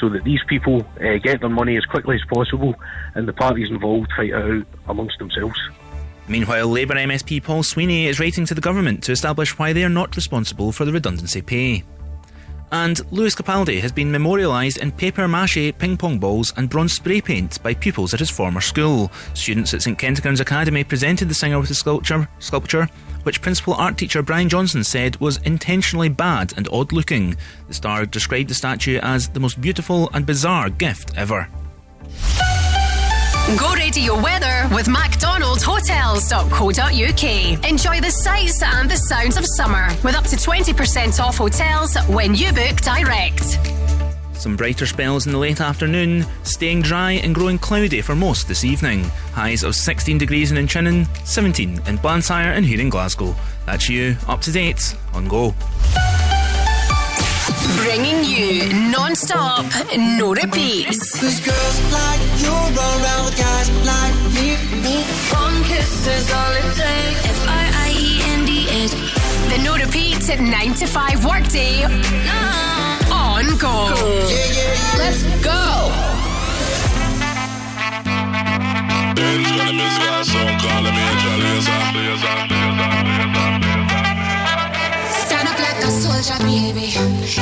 so 0.00 0.08
that 0.08 0.24
these 0.24 0.40
people 0.48 0.84
uh, 1.00 1.18
get 1.22 1.40
their 1.40 1.50
money 1.50 1.76
as 1.76 1.84
quickly 1.84 2.16
as 2.16 2.22
possible 2.32 2.74
and 3.14 3.28
the 3.28 3.32
parties 3.32 3.70
involved 3.70 4.10
fight 4.16 4.30
it 4.30 4.34
out 4.34 4.66
amongst 4.88 5.18
themselves. 5.18 5.58
Meanwhile, 6.28 6.68
Labour 6.68 6.94
MSP 6.94 7.42
Paul 7.42 7.62
Sweeney 7.62 8.06
is 8.06 8.20
writing 8.20 8.46
to 8.46 8.54
the 8.54 8.60
government 8.60 9.02
to 9.04 9.12
establish 9.12 9.58
why 9.58 9.72
they 9.72 9.84
are 9.84 9.88
not 9.88 10.14
responsible 10.16 10.72
for 10.72 10.84
the 10.84 10.92
redundancy 10.92 11.42
pay. 11.42 11.84
And 12.72 13.00
Lewis 13.12 13.34
Capaldi 13.34 13.80
has 13.80 13.90
been 13.90 14.12
memorialised 14.12 14.78
in 14.78 14.92
paper 14.92 15.26
mache 15.26 15.76
ping 15.78 15.96
pong 15.96 16.18
balls 16.18 16.52
and 16.56 16.70
bronze 16.70 16.92
spray 16.92 17.20
paint 17.20 17.60
by 17.62 17.74
pupils 17.74 18.14
at 18.14 18.20
his 18.20 18.30
former 18.30 18.60
school. 18.60 19.10
Students 19.34 19.74
at 19.74 19.82
St 19.82 19.98
Kentigern's 19.98 20.40
Academy 20.40 20.84
presented 20.84 21.28
the 21.28 21.34
singer 21.34 21.58
with 21.58 21.70
a 21.70 21.74
sculpture, 21.74 22.28
sculpture, 22.38 22.88
which 23.24 23.42
principal 23.42 23.74
art 23.74 23.98
teacher 23.98 24.22
Brian 24.22 24.48
Johnson 24.48 24.84
said 24.84 25.16
was 25.16 25.38
intentionally 25.38 26.08
bad 26.08 26.54
and 26.56 26.68
odd 26.72 26.92
looking. 26.92 27.36
The 27.68 27.74
star 27.74 28.06
described 28.06 28.50
the 28.50 28.54
statue 28.54 28.98
as 29.02 29.28
the 29.28 29.40
most 29.40 29.60
beautiful 29.60 30.08
and 30.14 30.24
bizarre 30.24 30.70
gift 30.70 31.16
ever. 31.16 31.48
Go 33.58 33.72
radio 33.74 34.14
weather 34.20 34.68
with 34.72 34.86
MacDonald'Hotels.co.uk. 34.86 37.68
Enjoy 37.68 38.00
the 38.00 38.10
sights 38.10 38.62
and 38.62 38.88
the 38.88 38.96
sounds 38.96 39.36
of 39.36 39.44
summer 39.44 39.88
with 40.04 40.14
up 40.14 40.22
to 40.24 40.36
20% 40.36 41.20
off 41.20 41.38
hotels 41.38 41.96
when 42.08 42.34
you 42.34 42.52
book 42.52 42.76
direct. 42.82 43.58
Some 44.34 44.56
brighter 44.56 44.86
spells 44.86 45.26
in 45.26 45.32
the 45.32 45.38
late 45.38 45.60
afternoon, 45.60 46.24
staying 46.44 46.82
dry 46.82 47.12
and 47.12 47.34
growing 47.34 47.58
cloudy 47.58 48.00
for 48.02 48.14
most 48.14 48.46
this 48.46 48.64
evening. 48.64 49.02
Highs 49.32 49.64
of 49.64 49.74
16 49.74 50.16
degrees 50.16 50.52
in 50.52 50.56
Inchinnan, 50.56 51.08
17 51.26 51.80
in 51.86 51.96
Blantyre 51.96 52.52
and 52.52 52.64
here 52.64 52.80
in 52.80 52.88
Glasgow. 52.88 53.34
That's 53.66 53.88
you, 53.88 54.16
up 54.28 54.40
to 54.42 54.52
date 54.52 54.94
on 55.12 55.26
Go. 55.28 55.54
Bringing 57.82 58.24
you 58.24 58.68
non-stop, 58.90 59.64
no 59.96 60.34
repeats. 60.34 61.18
Cause 61.18 61.40
girls 61.40 61.80
like 61.90 62.20
you 62.40 62.50
run 62.50 63.02
around 63.02 63.24
with 63.24 63.36
guys 63.36 63.70
like 63.84 64.14
me. 64.34 64.56
One 65.32 65.64
kiss 65.64 66.06
is 66.06 66.30
all 66.32 66.52
it 66.52 66.74
takes. 66.76 67.24
F-I-I-E-N-D-S. 67.44 68.92
The 69.50 69.58
no 69.64 69.76
repeat 69.76 70.28
9 70.38 70.74
to 70.74 70.86
5 70.86 71.24
workday. 71.24 71.84
On 73.10 73.56
Go. 73.58 73.94
Let's 74.98 75.22
go. 75.42 75.90
Stand 82.30 82.80
up 82.80 83.39
baby. 86.38 86.92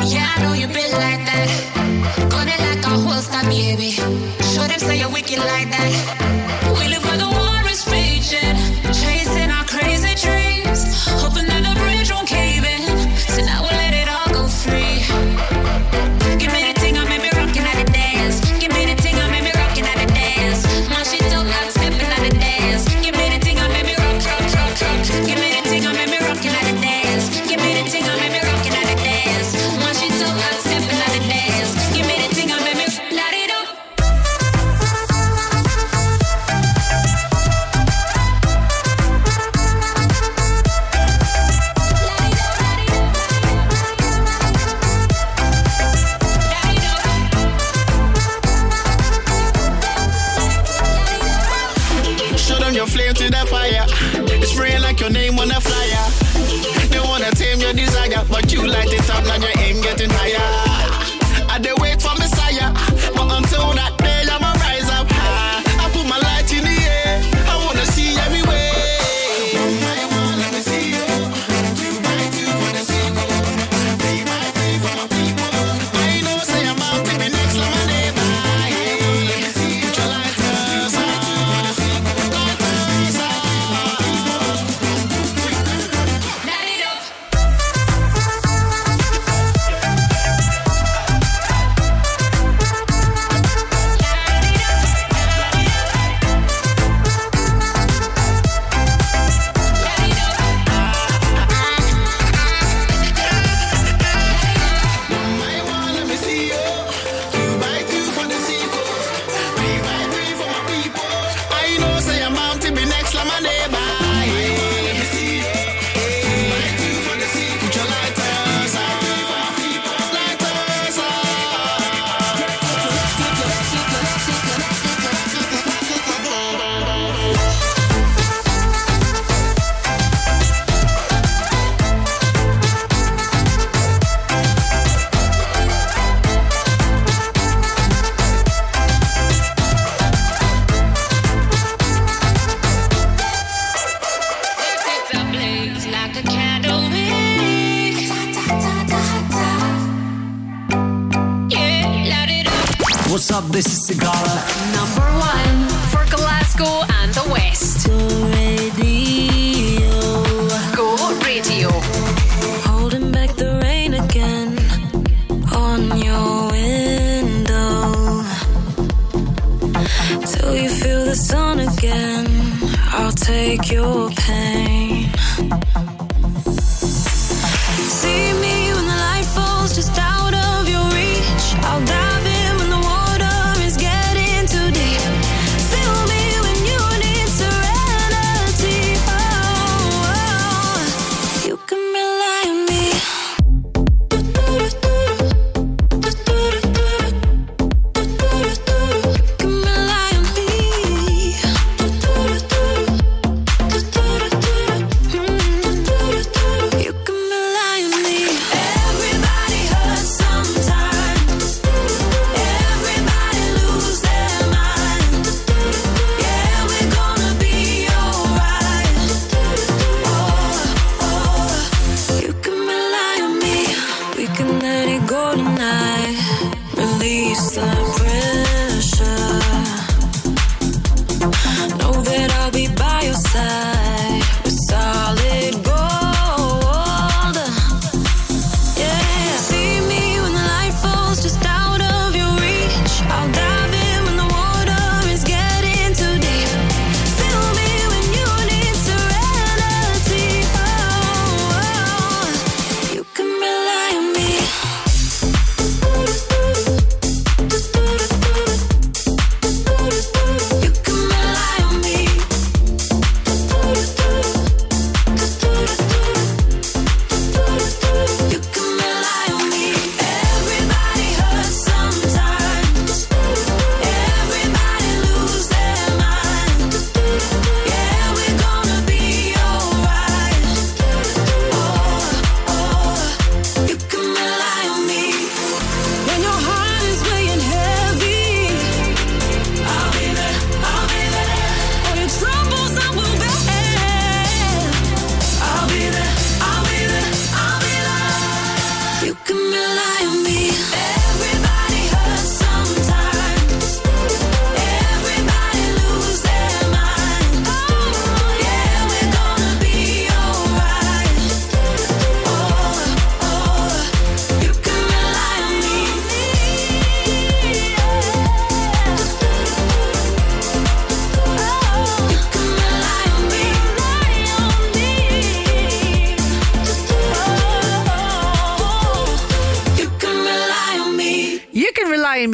Yeah, 0.06 0.32
I 0.36 0.42
know 0.42 0.52
you 0.54 0.66
been 0.66 0.92
like 0.92 1.22
that. 1.28 1.48
Like 2.32 3.38
a 3.38 3.48
baby. 3.48 3.90
Show 3.90 4.66
them 4.66 4.78
say 4.78 5.00
you're 5.00 5.12
wicked 5.12 5.38
like 5.38 5.70
that. 5.70 6.47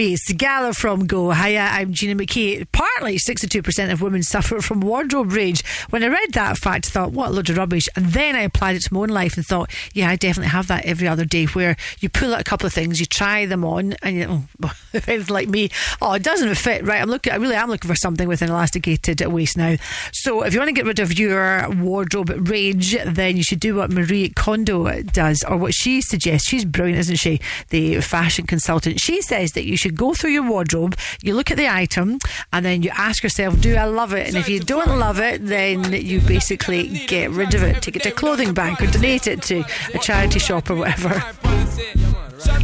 Me, 0.05 0.19
Sigala 0.19 0.77
from 0.77 1.07
Go. 1.07 1.31
Hiya, 1.31 1.67
I'm 1.73 1.95
Gina 1.95 2.15
McKie. 2.15 2.67
Partly 2.73 3.17
62% 3.17 3.91
of 3.91 4.03
women 4.03 4.23
suffer 4.23 4.61
from 4.61 4.83
wardrobe 4.83 5.33
rage. 5.33 5.65
When 5.89 6.05
I 6.05 6.09
read 6.09 6.35
that 6.35 6.59
fact, 6.59 6.89
I 6.89 6.91
thought, 6.91 7.13
what 7.13 7.31
a 7.31 7.33
load 7.33 7.49
of 7.49 7.57
rubbish. 7.57 7.89
And 7.97 8.07
then 8.09 8.37
I 8.37 8.43
applied 8.43 8.77
it 8.77 8.83
to 8.83 8.93
my 8.93 9.01
own 9.01 9.09
life 9.09 9.39
and 9.39 9.47
thought, 9.47 9.71
yeah, 9.95 10.11
I 10.11 10.17
definitely 10.17 10.51
have 10.51 10.67
that 10.67 10.85
every 10.85 11.09
other 11.09 11.25
day 11.25 11.47
where 11.47 11.79
you 12.01 12.11
pull 12.11 12.35
out 12.35 12.41
a 12.43 12.45
couple 12.45 12.67
of 12.67 12.75
things, 12.75 13.01
you 13.01 13.07
try 13.07 13.47
them 13.47 13.65
on, 13.65 13.95
and 14.03 14.17
you, 14.17 14.43
if 14.93 15.09
anything 15.09 15.33
like 15.33 15.49
me, 15.49 15.71
oh, 16.03 16.13
it 16.13 16.23
doesn't 16.23 16.55
fit. 16.57 16.85
Right, 16.85 17.01
I'm 17.01 17.09
looking, 17.09 17.33
I 17.33 17.37
really 17.37 17.57
am 17.57 17.71
looking 17.71 17.89
for 17.89 17.97
something 17.97 18.29
with 18.29 18.43
an 18.43 18.51
elasticated 18.51 19.23
waist 19.23 19.57
now. 19.57 19.77
So 20.13 20.43
if 20.43 20.53
you 20.53 20.61
want 20.61 20.69
to 20.69 20.75
get 20.75 20.85
rid 20.85 20.99
of 20.99 21.19
your 21.19 21.71
wardrobe 21.71 22.51
rage, 22.51 22.95
then 23.07 23.39
you 23.39 23.43
should 23.43 23.61
do 23.61 23.77
what 23.77 23.91
Marie 23.91 24.29
Kondo 24.29 25.01
does, 25.01 25.43
or 25.45 25.57
what 25.57 25.73
she 25.73 26.03
suggests. 26.03 26.47
She's 26.47 26.67
brilliant, 26.67 27.01
isn't 27.01 27.17
she? 27.17 27.41
The 27.71 28.03
fashion 28.03 28.47
consultant. 28.47 29.01
She 29.01 29.23
says 29.23 29.53
that 29.53 29.65
you 29.65 29.79
should 29.79 29.94
go 29.95 30.15
through 30.15 30.31
your 30.31 30.49
wardrobe, 30.49 30.97
you 31.23 31.35
look 31.35 31.51
at 31.51 31.57
the 31.57 31.69
item, 31.69 32.19
and 32.53 32.65
then 32.65 32.83
you 32.83 32.91
ask 32.95 33.23
yourself, 33.23 33.61
do 33.61 33.77
I 33.77 33.85
love 33.85 34.13
it? 34.13 34.29
And 34.29 34.37
if 34.37 34.49
you 34.49 34.61
don't 34.61 34.99
love 34.99 35.19
it, 35.21 35.45
then 35.45 35.93
you 35.93 36.21
basically 36.21 36.89
get 37.07 37.31
rid 37.31 37.55
of 37.55 37.63
it. 37.63 37.83
Take 37.83 37.97
it 37.97 38.03
to 38.03 38.11
a 38.11 38.13
clothing 38.13 38.55
bank 38.55 38.81
or 38.83 38.87
donate 38.87 39.27
it 39.27 39.43
to 39.43 39.65
a 39.95 39.99
charity 39.99 40.39
shop 40.39 40.71
or 40.71 40.77
whatever. 40.77 41.23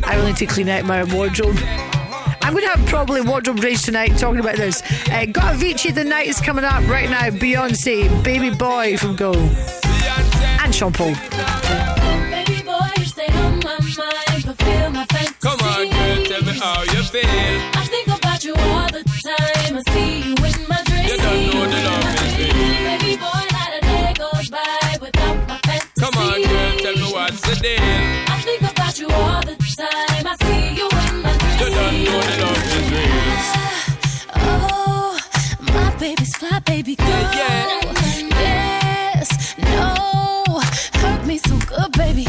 I 0.04 0.16
will 0.16 0.26
need 0.26 0.36
to 0.36 0.46
clean 0.46 0.68
out 0.68 0.84
my 0.84 1.04
wardrobe. 1.04 1.56
I'm 2.42 2.54
going 2.54 2.64
to 2.64 2.70
have 2.70 2.86
probably 2.88 3.20
wardrobe 3.20 3.62
rage 3.62 3.82
tonight 3.82 4.16
talking 4.18 4.40
about 4.40 4.56
this. 4.56 4.82
Uh, 5.08 5.26
got 5.26 5.54
Avicii 5.54 5.94
the 5.94 6.04
night 6.04 6.26
is 6.26 6.40
coming 6.40 6.64
up 6.64 6.86
right 6.88 7.08
now. 7.08 7.28
Beyonce, 7.30 8.24
Baby 8.24 8.50
Boy 8.50 8.96
from 8.96 9.14
Go, 9.14 9.32
and 9.34 10.74
Sean 10.74 10.92
Paul. 10.92 11.14
Baby 12.30 12.62
boy, 12.62 12.78
you 12.96 13.04
stay 13.04 13.26
on 13.26 13.60
my 13.60 13.78
mind, 13.78 14.44
fulfill 14.44 14.90
my 14.90 15.06
fantasy. 15.06 15.34
Come 15.40 15.60
on, 15.60 15.89
girl, 15.89 15.89
tell 16.40 16.52
me 16.52 16.58
how 16.58 16.82
you 16.82 17.02
feel. 17.02 17.22
I 17.24 17.84
think 17.86 18.08
about 18.08 18.44
you 18.44 18.54
all 18.54 18.88
the 18.88 19.02
time. 19.24 19.76
I 19.76 19.82
see 19.92 20.20
you 20.28 20.34
in 20.34 20.68
my 20.68 20.82
dreams. 20.84 21.10
You 21.10 21.16
don't 21.18 21.46
know 21.46 21.66
the 21.66 21.80
love 21.84 22.04
is 22.24 22.38
real. 22.38 22.52
Baby 22.88 23.16
boy, 23.16 23.42
not 23.52 23.70
a 23.76 23.80
day 23.80 24.14
goes 24.16 24.48
by 24.50 24.98
without 25.00 25.48
my 25.48 25.58
fantasy. 25.66 26.00
Come 26.00 26.16
on, 26.16 26.42
girl, 26.42 26.78
tell 26.78 26.96
me 26.96 27.12
what's 27.12 27.40
the 27.42 27.54
deal. 27.60 27.80
I 27.80 28.40
think 28.42 28.62
about 28.62 28.98
you 28.98 29.08
all 29.08 29.42
the 29.42 29.56
time. 29.76 30.26
I 30.26 30.36
see 30.44 30.64
you 30.78 30.88
in 30.88 31.22
my 31.22 31.32
dreams. 31.38 31.60
You 31.60 31.68
don't 31.76 32.04
know 32.04 32.20
the 32.28 32.36
love 32.42 32.64
is 32.76 32.86
real. 32.92 33.40
Oh, 34.36 35.18
my 35.74 35.88
baby's 35.96 36.34
fly, 36.36 36.58
baby 36.60 36.94
girl. 36.96 37.06
Yes, 38.40 39.56
no, 39.58 40.60
hurt 41.00 41.26
me 41.26 41.38
so 41.38 41.58
good, 41.66 41.92
baby. 41.92 42.24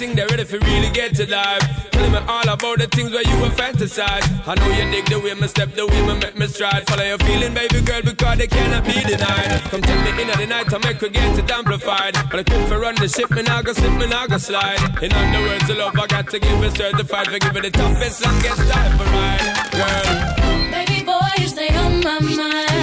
Ready 0.00 0.14
for 0.14 0.14
give 0.14 0.14
me 0.14 0.14
the 0.14 0.14
thing, 0.14 0.14
they 0.14 0.26
ready 0.26 0.44
for 0.44 0.58
really 0.58 0.90
get 0.90 1.14
to 1.16 1.26
life. 1.30 1.90
Telling 1.90 2.12
me 2.12 2.18
all 2.28 2.48
about 2.48 2.78
the 2.78 2.86
things 2.86 3.10
where 3.10 3.22
you 3.22 3.40
were 3.40 3.50
fantasize. 3.50 4.24
I 4.46 4.54
know 4.54 4.68
you 4.68 4.90
dig 4.90 5.06
the 5.06 5.18
way 5.18 5.34
me 5.34 5.48
step, 5.48 5.74
the 5.74 5.86
way 5.86 6.02
me 6.06 6.14
make 6.18 6.36
me 6.36 6.46
stride. 6.46 6.86
Follow 6.86 7.04
your 7.04 7.18
feeling, 7.18 7.54
baby 7.54 7.80
girl, 7.82 8.02
because 8.02 8.38
they 8.38 8.46
cannot 8.46 8.84
be 8.84 8.94
denied. 9.02 9.60
Come 9.70 9.82
take 9.82 10.02
me 10.04 10.22
in 10.22 10.30
at 10.30 10.38
the 10.38 10.46
night 10.46 10.68
to 10.70 10.78
make 10.78 11.00
we 11.00 11.08
get 11.10 11.38
it 11.38 11.50
amplified. 11.50 12.14
But 12.30 12.40
I 12.40 12.42
quit 12.44 12.68
for 12.68 12.78
run 12.78 12.94
the 12.96 13.08
ship, 13.08 13.30
me 13.30 13.42
now 13.42 13.62
go 13.62 13.72
slip, 13.72 13.92
me 13.98 14.06
now 14.06 14.26
go 14.26 14.38
slide. 14.38 15.02
In 15.02 15.12
other 15.12 15.42
words, 15.42 15.66
the 15.66 15.74
love 15.74 15.98
I 15.98 16.06
got 16.06 16.28
to 16.30 16.38
give 16.38 16.62
it 16.62 16.76
certified 16.76 17.26
for 17.28 17.38
giving 17.38 17.62
the 17.62 17.70
toughest, 17.70 18.24
longest 18.24 18.62
time 18.70 18.98
for 18.98 19.04
ride. 19.04 19.46
Girl, 19.72 20.70
Baby 20.70 21.04
boy, 21.04 21.30
you 21.38 21.48
stay 21.48 21.74
on 21.74 22.00
my 22.00 22.20
mind. 22.20 22.77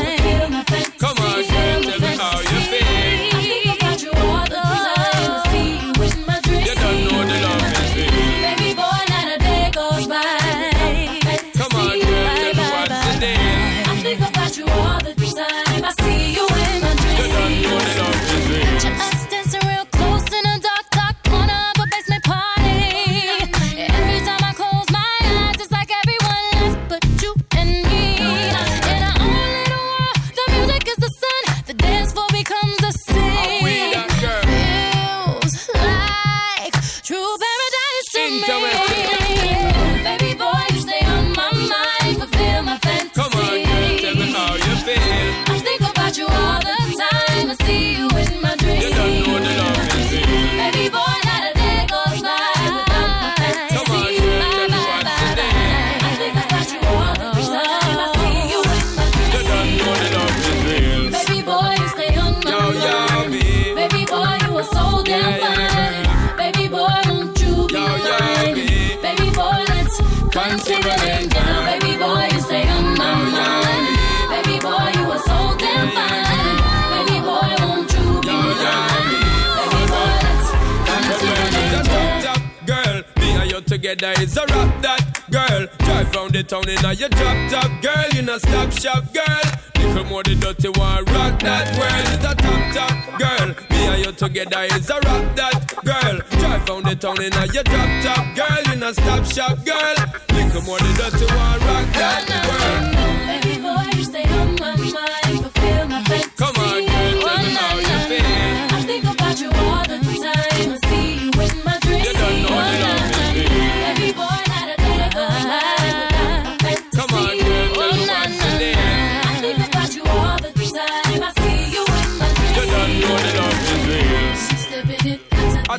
Together 83.86 84.22
is 84.24 84.36
a 84.36 84.42
rap 84.48 84.82
that 84.82 85.22
girl. 85.30 85.68
Drive 85.86 86.16
round 86.16 86.34
the 86.34 86.44
town 86.44 86.68
in 86.68 86.84
a 86.84 86.94
your 86.94 87.10
drop 87.10 87.38
top, 87.52 87.70
girl. 87.82 88.10
You 88.14 88.24
know 88.24 88.38
stop 88.40 88.72
shop, 88.72 89.04
girl. 89.14 89.46
Little 89.78 90.06
more 90.06 90.24
the 90.24 90.34
dirty 90.36 90.70
one, 90.70 91.06
rock 91.14 91.40
that 91.42 91.70
world 91.78 92.08
is 92.10 92.26
a 92.26 92.34
top 92.34 92.64
top, 92.74 93.20
girl. 93.20 93.48
Me 93.70 93.86
and 93.86 94.06
you 94.06 94.12
together 94.12 94.64
is 94.74 94.90
a 94.90 94.98
rap 95.06 95.36
that 95.36 95.58
girl. 95.86 96.18
Drive 96.40 96.68
round 96.68 96.86
the 96.86 96.96
town 96.96 97.22
in 97.22 97.34
a 97.34 97.46
your 97.54 97.64
drop 97.64 97.92
top, 98.02 98.26
girl. 98.34 98.74
You 98.74 98.76
know 98.82 98.92
stop 98.92 99.24
shop, 99.26 99.64
girl. 99.64 99.96
Little 100.34 100.62
more 100.64 100.80
the 100.80 100.92
dirty 100.98 101.28
one, 101.30 101.60
rock 101.70 101.88
that 101.94 102.26
world. 102.50 102.90
Baby 103.30 103.62
boy, 103.62 103.86
you 103.98 104.04
stay 104.04 104.26
on 104.26 104.56
my 104.56 104.76
mind, 104.78 105.15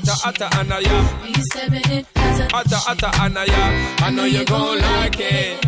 atta, 0.07 0.29
Atta, 0.29 0.47
atta, 0.47 0.59
anaya. 0.61 0.99
me 1.25 1.33
stepping 1.51 1.93
it, 1.99 2.07
atta, 2.17 2.57
Atta, 2.57 2.79
atta, 2.91 3.23
anaya. 3.23 3.63
I 4.07 4.11
know 4.11 4.25
you 4.25 4.45
gon' 4.45 4.79
like 4.81 5.17
it. 5.19 5.65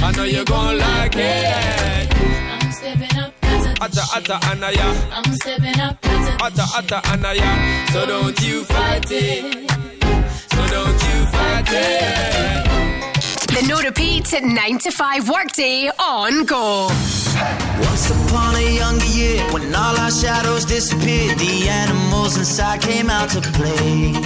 I 0.00 0.12
know 0.12 0.24
you 0.24 0.44
gon' 0.44 0.78
like 0.78 1.16
it. 1.16 2.14
I'm 2.62 2.72
stepping 2.72 3.18
up, 3.18 3.32
atta, 3.80 4.02
Atta, 4.16 4.38
anaya. 4.50 4.88
I'm 5.12 5.34
stepping 5.34 5.80
up, 5.80 5.98
Atta, 6.42 6.64
atta, 6.76 7.02
anaya. 7.10 7.88
So 7.92 8.06
don't 8.06 8.40
you 8.42 8.64
fight 8.64 9.06
it. 9.10 9.70
So 10.52 10.66
don't 10.68 11.02
you 11.02 11.26
fight 11.26 11.68
it. 11.70 12.71
The 13.52 13.66
no 13.68 13.82
repeat 13.82 14.32
9 14.32 14.78
to 14.78 14.90
5 14.90 15.28
workday 15.28 15.90
on 15.98 16.46
Go. 16.46 16.88
Once 17.84 18.08
upon 18.08 18.56
a 18.56 18.76
younger 18.80 19.04
year, 19.12 19.44
when 19.52 19.74
all 19.74 19.94
our 19.98 20.10
shadows 20.10 20.64
disappeared, 20.64 21.38
the 21.38 21.68
animals 21.68 22.38
inside 22.38 22.80
came 22.80 23.10
out 23.10 23.28
to 23.36 23.42
play. 23.52 24.16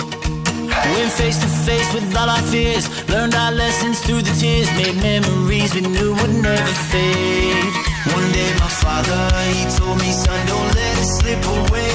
Went 0.94 1.10
face 1.18 1.38
to 1.42 1.48
face 1.66 1.92
with 1.92 2.06
all 2.16 2.30
our 2.30 2.42
fears, 2.42 2.86
learned 3.08 3.34
our 3.34 3.50
lessons 3.50 3.98
through 4.06 4.22
the 4.22 4.34
tears, 4.38 4.70
made 4.78 4.94
memories 5.02 5.74
we 5.74 5.80
knew 5.80 6.14
would 6.14 6.34
never 6.38 6.74
fade. 6.86 7.74
One 8.14 8.30
day 8.30 8.50
my 8.62 8.70
father, 8.78 9.22
he 9.50 9.66
told 9.74 9.98
me, 9.98 10.12
son, 10.12 10.38
don't 10.46 10.70
let 10.78 10.98
it 11.02 11.10
slip 11.18 11.42
away. 11.58 11.90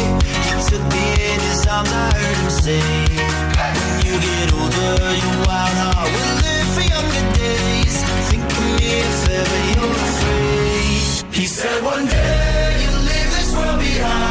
He 0.51 0.59
took 0.67 0.83
me 0.91 1.05
in 1.31 1.39
his 1.47 1.65
arms, 1.65 1.91
I 1.93 2.11
heard 2.11 2.37
him 2.43 2.51
say, 2.51 2.83
when 3.79 4.05
you 4.05 4.19
get 4.19 4.51
older, 4.51 5.15
your 5.15 5.47
said 11.61 11.83
one 11.83 12.05
day 12.07 12.77
you 12.81 12.91
leave 13.07 13.31
this 13.37 13.53
world 13.55 13.77
behind. 13.79 14.30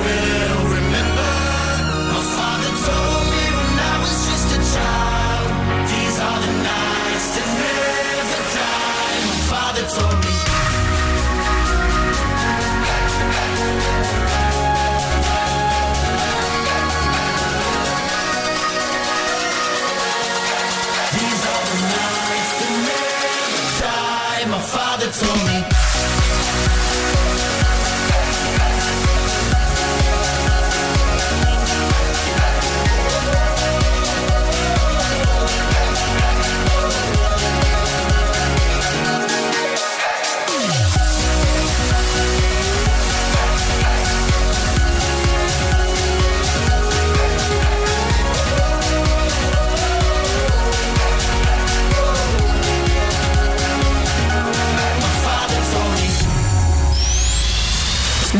will 0.00 0.67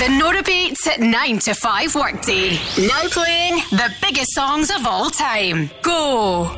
Nora 0.09 0.43
Beats 0.43 0.87
at 0.87 1.01
9 1.01 1.39
to 1.41 1.55
5 1.55 1.95
workday. 1.95 2.53
Now 2.79 3.09
playing 3.11 3.57
the 3.71 3.93
biggest 4.01 4.33
songs 4.33 4.71
of 4.71 4.87
all 4.87 5.11
time. 5.11 5.71
Go! 5.83 6.58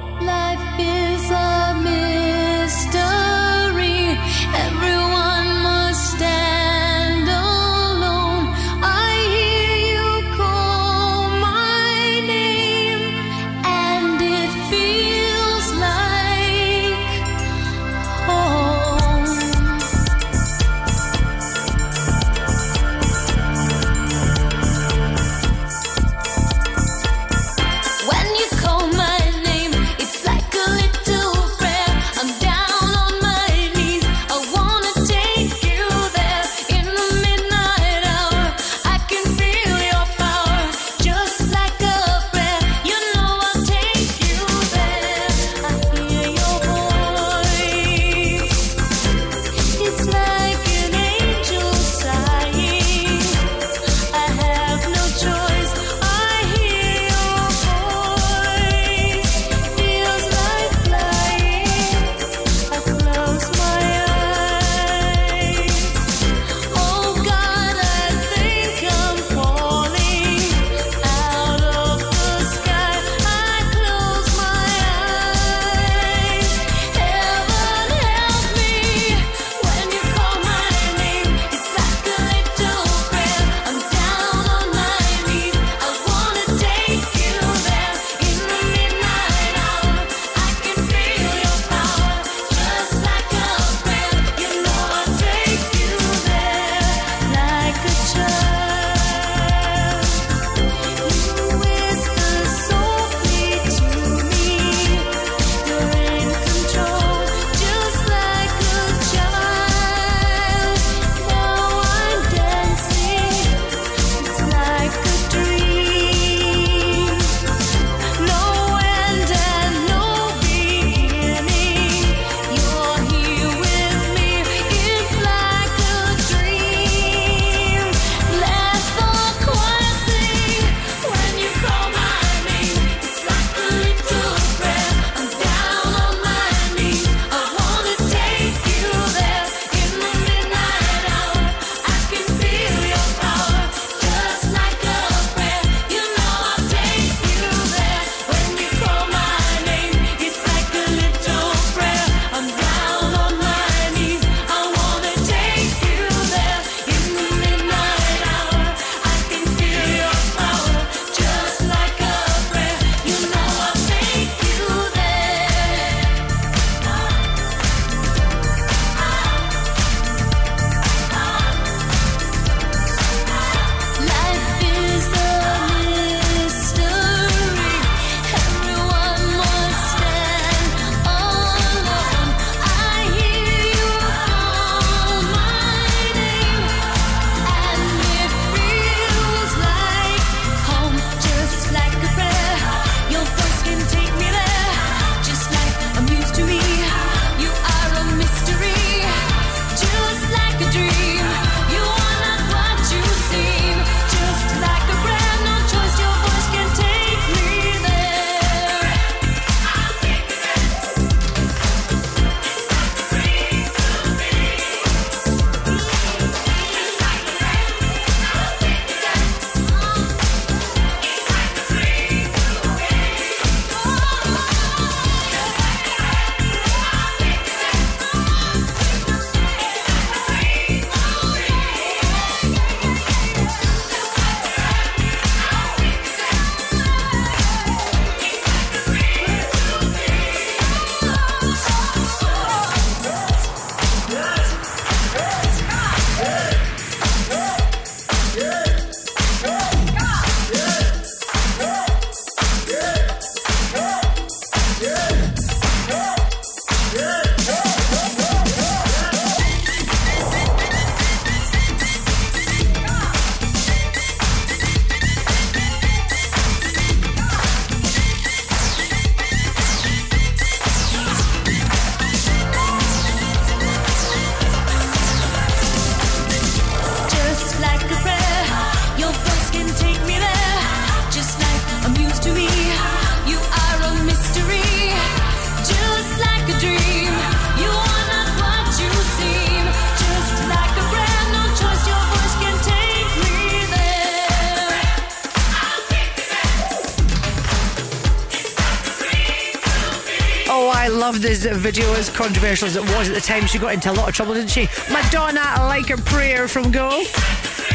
As 301.70 302.10
controversial 302.10 302.66
as 302.66 302.74
it 302.74 302.82
was 302.82 303.08
at 303.08 303.14
the 303.14 303.20
time, 303.20 303.46
she 303.46 303.56
got 303.56 303.72
into 303.72 303.92
a 303.92 303.94
lot 303.94 304.08
of 304.08 304.14
trouble, 304.14 304.34
didn't 304.34 304.50
she? 304.50 304.66
Madonna, 304.90 305.40
like 305.68 305.90
a 305.90 305.96
prayer 305.98 306.48
from 306.48 306.72
Go. 306.72 307.04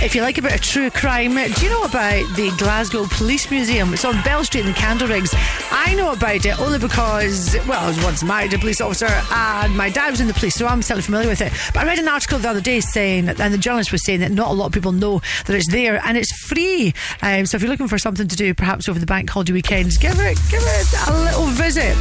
If 0.04 0.14
you 0.14 0.22
like 0.22 0.38
a 0.38 0.42
bit 0.42 0.54
of 0.54 0.60
true 0.60 0.90
crime, 0.90 1.34
do 1.36 1.64
you 1.64 1.70
know 1.70 1.84
about 1.84 2.36
the 2.36 2.54
Glasgow 2.58 3.06
Police 3.06 3.50
Museum? 3.50 3.94
It's 3.94 4.04
on 4.04 4.22
Bell 4.24 4.44
Street 4.44 4.66
in 4.66 4.74
Candleriggs. 4.74 5.34
I 5.72 5.96
know 5.96 6.12
about 6.12 6.46
it 6.46 6.60
only 6.60 6.78
because, 6.78 7.56
well, 7.68 7.86
I 7.86 7.88
was 7.88 8.04
once 8.04 8.22
married 8.22 8.52
to 8.52 8.58
a 8.58 8.60
police 8.60 8.82
officer 8.82 9.08
and 9.08 9.76
my 9.78 9.90
dad 9.90 10.12
was 10.12 10.20
in 10.20 10.28
the 10.28 10.34
police, 10.34 10.56
so 10.56 10.68
I'm 10.68 10.82
certainly 10.82 11.04
familiar 11.04 11.30
with 11.30 11.42
it. 11.42 11.54
But 11.74 11.84
I 11.84 11.86
read 11.86 12.00
an 12.00 12.10
article 12.10 12.38
the 12.38 12.50
other 12.50 12.62
day 12.62 12.82
saying, 12.82 13.30
and 13.30 13.54
the 13.54 13.58
journalist 13.58 13.94
was 13.94 14.04
saying 14.04 14.20
that 14.20 14.32
not 14.32 14.50
a 14.50 14.54
lot 14.54 14.66
of 14.68 14.74
people 14.74 14.92
know 14.92 15.22
that 15.46 15.56
it's 15.56 15.72
there 15.72 16.02
and 16.06 16.18
it's 16.18 16.32
free. 16.48 16.94
Um, 17.22 17.46
so 17.46 17.56
if 17.56 17.64
you're 17.64 17.72
looking 17.72 17.88
for 17.88 17.98
something 17.98 18.28
to 18.28 18.36
do, 18.36 18.54
perhaps 18.54 18.90
over 18.90 19.00
the 19.00 19.06
bank 19.06 19.30
holiday 19.30 19.54
weekends, 19.54 19.98
give 19.98 20.20
it, 20.20 20.38
give 20.52 20.62
it 20.62 20.94
a 21.08 21.24
little 21.24 21.48
visit. 21.48 21.96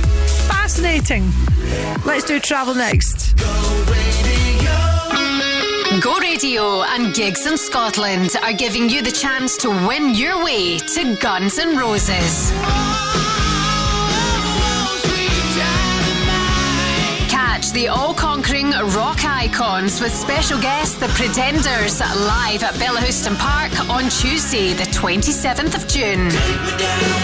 Fascinating. 0.74 1.30
Let's 2.04 2.24
do 2.24 2.40
travel 2.40 2.74
next. 2.74 3.38
Go 6.02 6.18
Radio 6.18 6.82
and 6.82 7.14
Gigs 7.14 7.46
in 7.46 7.56
Scotland 7.56 8.30
are 8.42 8.52
giving 8.52 8.88
you 8.88 9.00
the 9.00 9.12
chance 9.12 9.56
to 9.58 9.68
win 9.68 10.16
your 10.16 10.44
way 10.44 10.78
to 10.78 11.14
Guns 11.20 11.60
N' 11.60 11.76
Roses. 11.78 12.50
Catch 17.30 17.70
the 17.70 17.86
all 17.86 18.12
conquering 18.12 18.72
rock 18.96 19.24
icons 19.24 20.00
with 20.00 20.12
special 20.12 20.60
guest 20.60 20.98
The 20.98 21.06
Pretenders 21.10 22.00
live 22.00 22.64
at 22.64 22.74
Bellahouston 22.74 23.38
Park 23.38 23.88
on 23.88 24.10
Tuesday, 24.10 24.72
the 24.72 24.90
27th 24.90 25.76
of 25.76 25.86
June. 25.86 27.23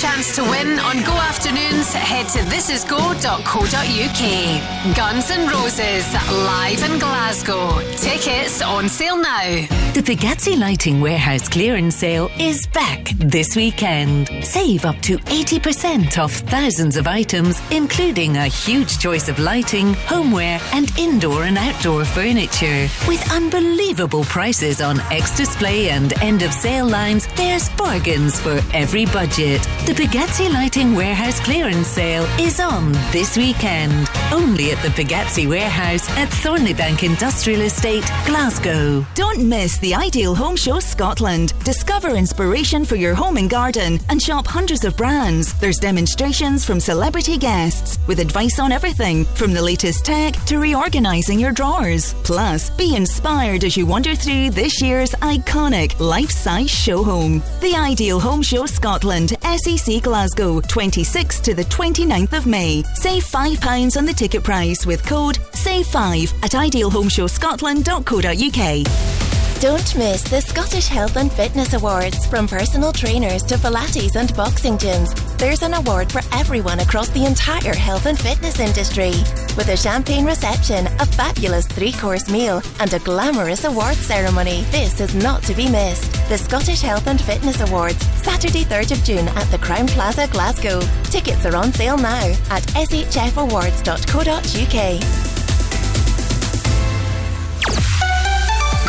escucha. 0.00 0.09
To 0.34 0.42
win 0.42 0.78
on 0.78 1.02
Go 1.02 1.12
Afternoons, 1.12 1.92
head 1.92 2.28
to 2.28 2.38
thisisgo.co.uk. 2.40 4.96
Guns 4.96 5.30
N' 5.30 5.48
Roses, 5.48 6.12
live 6.30 6.84
in 6.88 6.98
Glasgow. 7.00 7.80
Tickets 7.96 8.62
on 8.62 8.88
sale 8.88 9.16
now. 9.16 9.66
The 9.92 10.02
Pagazzi 10.02 10.56
Lighting 10.56 11.00
Warehouse 11.00 11.48
clearance 11.48 11.96
sale 11.96 12.30
is 12.38 12.64
back 12.68 13.08
this 13.16 13.56
weekend. 13.56 14.30
Save 14.44 14.84
up 14.84 15.00
to 15.00 15.18
80% 15.18 16.16
off 16.18 16.32
thousands 16.32 16.96
of 16.96 17.08
items, 17.08 17.60
including 17.72 18.36
a 18.36 18.46
huge 18.46 19.00
choice 19.00 19.28
of 19.28 19.40
lighting, 19.40 19.94
homeware, 20.06 20.60
and 20.72 20.96
indoor 20.96 21.42
and 21.44 21.58
outdoor 21.58 22.04
furniture. 22.04 22.86
With 23.08 23.32
unbelievable 23.32 24.22
prices 24.24 24.80
on 24.80 25.00
ex 25.10 25.36
display 25.36 25.90
and 25.90 26.12
end 26.22 26.42
of 26.42 26.52
sale 26.52 26.86
lines, 26.86 27.26
there's 27.34 27.68
bargains 27.70 28.38
for 28.38 28.60
every 28.72 29.06
budget. 29.06 29.62
The 29.86 29.94
Pagazzi 29.94 30.19
Lighting 30.20 30.94
Warehouse 30.94 31.40
clearance 31.40 31.88
sale 31.88 32.24
is 32.38 32.60
on 32.60 32.92
this 33.10 33.38
weekend. 33.38 34.09
Only 34.32 34.70
at 34.70 34.80
the 34.82 34.90
Pagazzi 34.90 35.48
Warehouse 35.48 36.08
at 36.10 36.28
Thornliebank 36.28 37.02
Industrial 37.02 37.62
Estate, 37.62 38.08
Glasgow. 38.26 39.04
Don't 39.16 39.48
miss 39.48 39.78
the 39.78 39.92
Ideal 39.92 40.36
Home 40.36 40.54
Show 40.54 40.78
Scotland. 40.78 41.52
Discover 41.64 42.10
inspiration 42.10 42.84
for 42.84 42.94
your 42.94 43.14
home 43.14 43.38
and 43.38 43.50
garden 43.50 43.98
and 44.08 44.22
shop 44.22 44.46
hundreds 44.46 44.84
of 44.84 44.96
brands. 44.96 45.58
There's 45.58 45.78
demonstrations 45.78 46.64
from 46.64 46.78
celebrity 46.78 47.38
guests 47.38 47.98
with 48.06 48.20
advice 48.20 48.60
on 48.60 48.70
everything 48.70 49.24
from 49.24 49.52
the 49.52 49.62
latest 49.62 50.04
tech 50.04 50.36
to 50.44 50.58
reorganizing 50.58 51.40
your 51.40 51.52
drawers. 51.52 52.14
Plus, 52.22 52.70
be 52.70 52.94
inspired 52.94 53.64
as 53.64 53.76
you 53.76 53.84
wander 53.84 54.14
through 54.14 54.50
this 54.50 54.80
year's 54.80 55.10
iconic 55.22 55.98
life-size 55.98 56.70
show 56.70 57.02
home. 57.02 57.42
The 57.60 57.74
Ideal 57.74 58.20
Home 58.20 58.42
Show 58.42 58.66
Scotland, 58.66 59.30
SEC 59.42 60.02
Glasgow, 60.02 60.60
26th 60.60 61.42
to 61.42 61.54
the 61.54 61.64
29th 61.64 62.32
of 62.32 62.46
May. 62.46 62.84
Save 62.94 63.24
£5 63.24 63.96
on 63.96 64.04
the 64.04 64.19
ticket 64.20 64.44
price 64.44 64.84
with 64.84 65.02
code 65.06 65.38
SAVE5 65.52 66.44
at 66.44 66.50
idealhomeshowscotland.co.uk. 66.50 69.29
Don't 69.60 69.94
miss 69.94 70.22
the 70.22 70.40
Scottish 70.40 70.86
Health 70.86 71.16
and 71.16 71.30
Fitness 71.30 71.74
Awards. 71.74 72.24
From 72.28 72.48
personal 72.48 72.92
trainers 72.92 73.42
to 73.42 73.56
Pilates 73.56 74.16
and 74.16 74.34
boxing 74.34 74.78
gyms, 74.78 75.12
there's 75.36 75.60
an 75.60 75.74
award 75.74 76.10
for 76.10 76.22
everyone 76.32 76.80
across 76.80 77.10
the 77.10 77.26
entire 77.26 77.74
health 77.74 78.06
and 78.06 78.18
fitness 78.18 78.58
industry. 78.58 79.10
With 79.58 79.68
a 79.68 79.76
champagne 79.76 80.24
reception, 80.24 80.86
a 80.86 81.04
fabulous 81.04 81.66
three 81.66 81.92
course 81.92 82.30
meal, 82.30 82.62
and 82.80 82.94
a 82.94 83.00
glamorous 83.00 83.64
award 83.64 83.96
ceremony, 83.96 84.62
this 84.70 84.98
is 84.98 85.14
not 85.14 85.42
to 85.42 85.52
be 85.52 85.68
missed. 85.68 86.10
The 86.30 86.38
Scottish 86.38 86.80
Health 86.80 87.06
and 87.06 87.20
Fitness 87.20 87.60
Awards, 87.60 88.02
Saturday, 88.22 88.64
3rd 88.64 88.92
of 88.92 89.04
June 89.04 89.28
at 89.28 89.50
the 89.50 89.58
Crowne 89.58 89.88
Plaza, 89.88 90.26
Glasgow. 90.28 90.80
Tickets 91.10 91.44
are 91.44 91.56
on 91.56 91.70
sale 91.74 91.98
now 91.98 92.32
at 92.48 92.62
shfawards.co.uk. 92.62 95.39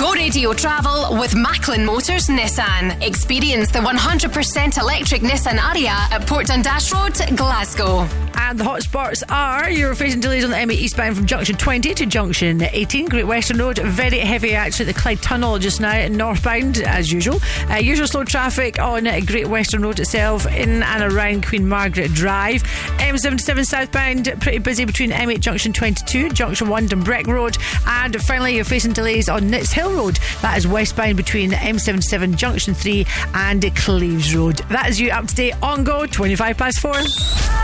Go 0.02 0.14
Radio 0.14 0.52
Travel 0.52 1.20
with 1.20 1.36
Macklin 1.36 1.86
Motors 1.86 2.26
Nissan. 2.26 3.06
Experience 3.06 3.70
the 3.70 3.78
100% 3.78 4.80
electric 4.80 5.22
Nissan 5.22 5.60
Ariya 5.60 5.90
at 5.90 6.26
Port 6.26 6.48
Dundas 6.48 6.92
Road, 6.92 7.38
Glasgow. 7.38 8.08
And 8.34 8.60
the 8.60 8.64
hotspots 8.64 9.22
are 9.30 9.70
you're 9.70 9.94
facing 9.94 10.20
delays 10.20 10.44
on 10.44 10.50
the 10.50 10.56
M8 10.56 10.72
eastbound 10.72 11.18
from 11.18 11.28
junction 11.28 11.56
20 11.56 11.94
to 11.94 12.06
junction 12.08 12.64
18. 12.64 13.06
Great 13.06 13.28
Western 13.28 13.60
Road, 13.60 13.78
very 13.78 14.18
heavy 14.18 14.56
actually 14.56 14.90
at 14.90 14.96
the 14.96 15.00
Clyde 15.00 15.22
Tunnel 15.22 15.60
just 15.60 15.80
now, 15.80 16.08
northbound 16.08 16.80
as 16.80 17.12
usual. 17.12 17.40
Uh, 17.70 17.76
usual 17.76 18.08
slow 18.08 18.24
traffic 18.24 18.80
on 18.80 19.04
Great 19.28 19.48
Western 19.48 19.84
Road 19.84 20.00
itself 20.00 20.48
in 20.48 20.82
and 20.82 21.14
around 21.14 21.46
Queen 21.46 21.70
Margaret 21.70 22.12
Drive. 22.14 22.64
M77 22.98 23.66
southbound, 23.66 24.34
pretty 24.42 24.58
busy 24.58 24.84
between 24.84 25.12
M8 25.12 25.40
junction 25.40 25.72
22, 25.72 26.30
junction 26.30 26.68
1 26.68 26.88
Dumbreck 26.90 27.28
Road. 27.28 27.58
And 27.86 28.20
finally, 28.24 28.56
you're 28.56 28.66
facing 28.66 28.94
delays 28.94 29.30
on 29.30 29.44
Nitshill 29.44 29.91
Road. 29.96 30.20
That 30.42 30.58
is 30.58 30.68
westbound 30.68 31.18
between 31.18 31.52
M77 31.52 32.36
junction 32.36 32.74
3 32.74 33.06
and 33.34 33.76
Cleeves 33.76 34.36
Road. 34.36 34.58
That 34.70 34.90
is 34.90 35.00
you 35.00 35.12
up 35.12 35.28
to 35.28 35.36
date 35.36 35.54
on 35.62 35.84
Go, 35.84 36.06
25 36.06 36.58
past 36.58 36.80
4. 36.80 36.92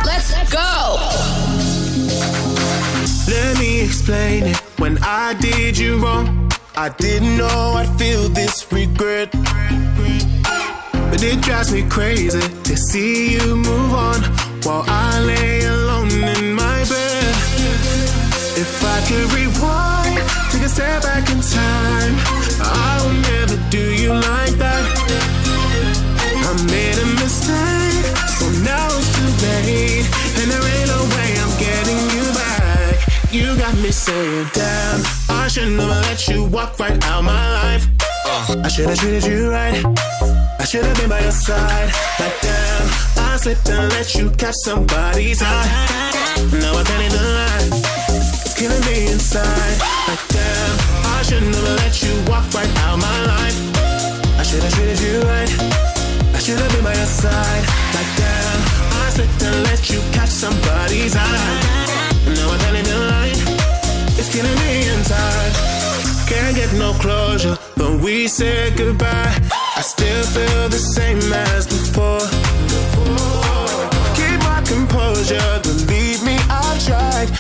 Let's 0.05 0.51
go! 0.51 0.97
Let 3.27 3.59
me 3.59 3.81
explain 3.81 4.43
it. 4.45 4.57
When 4.79 4.97
I 5.01 5.33
did 5.39 5.77
you 5.77 5.97
wrong, 5.99 6.49
I 6.75 6.89
didn't 6.89 7.37
know 7.37 7.73
I'd 7.75 7.89
feel 7.97 8.29
this 8.29 8.71
regret. 8.71 9.31
But 11.09 11.23
it 11.23 11.41
drives 11.41 11.73
me 11.73 11.83
crazy 11.89 12.39
to 12.39 12.77
see 12.77 13.33
you 13.33 13.55
move 13.55 13.93
on 13.93 14.21
while 14.63 14.83
I 14.87 15.19
lay 15.21 15.65
alone 15.65 16.11
in 16.11 16.53
my 16.53 16.79
bed. 16.83 17.35
If 18.57 18.83
I 18.83 19.01
could 19.07 19.33
rewind, 19.33 19.96
take 20.67 20.75
step 20.75 21.03
back 21.03 21.29
in 21.29 21.39
time, 21.39 22.13
I 22.59 22.99
will 23.03 23.17
never 23.31 23.57
do 23.69 23.83
you 23.95 24.11
like 24.13 24.55
that. 24.59 24.83
I 26.19 26.51
made 26.67 26.97
a 26.97 27.07
mistake, 27.21 28.07
so 28.35 28.45
now 28.67 28.87
it's 28.91 29.07
too 29.15 29.31
late, 29.47 30.07
and 30.39 30.51
there 30.51 30.65
ain't 30.75 30.89
no 30.91 31.01
way 31.15 31.29
I'm 31.39 31.53
getting 31.65 32.01
you 32.15 32.25
back. 32.35 32.95
You 33.31 33.57
got 33.57 33.75
me 33.77 33.91
saying, 33.91 34.47
damn, 34.53 35.03
I 35.29 35.47
should 35.47 35.71
never 35.71 36.01
let 36.07 36.27
you 36.27 36.43
walk 36.45 36.77
right 36.79 37.01
out 37.05 37.23
my 37.23 37.45
life. 37.61 37.87
Uh. 38.25 38.61
I 38.63 38.67
should 38.67 38.89
have 38.89 38.99
treated 38.99 39.23
you 39.25 39.49
right. 39.49 39.83
I 40.59 40.65
should 40.65 40.83
have 40.83 40.97
been 40.97 41.09
by 41.09 41.21
your 41.21 41.31
side. 41.31 41.91
But 42.17 42.33
damn, 42.41 42.87
I 43.23 43.37
slipped 43.37 43.69
and 43.69 43.89
let 43.93 44.15
you 44.15 44.31
catch 44.31 44.55
somebody's 44.65 45.41
eye. 45.41 45.67
Now 46.51 46.75
I 46.75 46.83
can't 46.83 47.03
even 47.03 47.23
lie. 47.23 48.36
Killing 48.57 48.83
me 48.85 49.11
inside. 49.11 49.77
Like 50.07 50.27
damn, 50.29 50.79
I 51.05 51.21
should 51.21 51.43
never 51.43 51.75
let 51.75 52.01
you 52.01 52.11
walk 52.27 52.51
right 52.55 52.75
out 52.79 52.97
my 52.97 53.26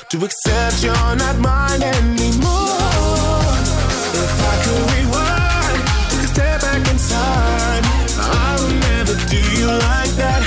to 0.09 0.23
accept 0.23 0.83
you're 0.83 0.93
not 0.93 1.37
mine 1.39 1.83
anymore. 1.83 3.51
If 4.15 4.35
I 4.39 4.55
could 4.63 4.83
rewind, 4.95 5.83
take 6.09 6.23
a 6.23 6.27
step 6.31 6.61
back 6.61 6.79
in 6.87 6.95
time, 6.95 7.83
I 8.15 8.55
would 8.55 8.79
never 8.87 9.15
do 9.27 9.39
you 9.59 9.67
like 9.67 10.11
that, 10.15 10.43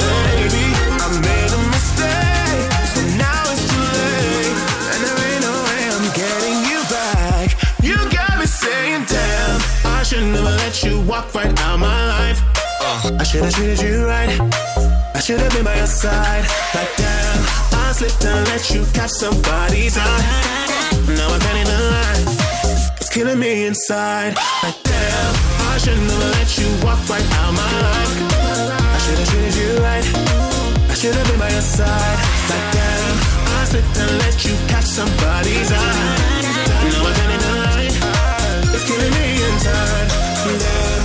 baby. 0.00 0.66
I 1.04 1.08
made 1.20 1.52
a 1.52 1.60
mistake, 1.68 2.72
so 2.96 3.00
now 3.20 3.44
it's 3.52 3.68
too 3.68 3.84
late, 3.92 4.56
and 4.88 5.00
there 5.04 5.20
ain't 5.28 5.42
no 5.44 5.52
way 5.68 5.82
I'm 5.92 6.08
getting 6.16 6.58
you 6.64 6.80
back. 6.88 7.48
You 7.84 7.96
got 8.08 8.38
me 8.38 8.46
saying, 8.46 9.04
damn, 9.04 9.60
I 9.84 10.02
should 10.02 10.24
never 10.32 10.56
let 10.56 10.82
you 10.82 11.02
walk 11.02 11.34
right 11.34 11.52
out 11.60 11.78
my 11.78 12.06
life. 12.08 12.40
I 13.20 13.22
should 13.22 13.44
have 13.44 13.52
treated 13.52 13.80
you 13.80 14.06
right. 14.06 14.32
I 15.14 15.20
should 15.20 15.40
have 15.40 15.52
been 15.52 15.64
by 15.64 15.76
your 15.76 15.86
side. 15.86 16.44
Like 16.74 17.03
slipped 18.08 18.24
and 18.24 18.48
let 18.48 18.70
you 18.70 18.84
catch 18.92 19.10
somebody's 19.10 19.96
eye. 19.96 20.24
Now 21.16 21.28
I 21.32 21.38
can't 21.38 21.58
even 21.62 21.80
lie. 21.92 22.20
It's 23.00 23.08
killing 23.08 23.38
me 23.38 23.66
inside. 23.66 24.34
Like 24.62 24.80
damn, 24.82 25.34
I 25.72 25.78
shouldn't 25.78 26.10
have 26.10 26.32
let 26.38 26.50
you 26.58 26.68
walk 26.84 27.00
right 27.08 27.28
out 27.40 27.52
my 27.52 27.72
life. 27.88 28.12
I 28.94 28.98
should 29.04 29.18
have 29.18 29.28
treated 29.28 29.54
you 29.56 29.70
right. 29.88 30.06
I 30.90 30.94
should 30.94 31.14
have 31.14 31.26
been 31.28 31.38
by 31.38 31.50
your 31.50 31.66
side. 31.76 32.18
Like 32.50 32.66
damn, 32.76 33.16
I 33.56 33.64
slipped 33.70 33.96
and 34.02 34.12
let 34.24 34.36
you 34.44 34.54
catch 34.68 34.88
somebody's 35.00 35.70
eye. 35.72 36.16
Now 36.92 37.08
I 37.08 37.12
can't 37.18 37.32
even 37.36 37.54
lie. 37.64 37.88
It's 38.74 38.84
killing 38.88 39.14
me 39.18 39.26
inside. 39.48 40.08
Damn, 40.62 41.02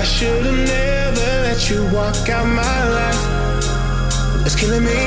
I 0.00 0.02
should 0.04 0.44
have 0.46 0.60
never 0.74 1.28
let 1.46 1.60
you 1.70 1.80
walk 1.96 2.28
out 2.28 2.46
my 2.46 2.78
life. 2.98 3.22
It's 4.46 4.56
killing 4.56 4.84
me, 4.84 5.00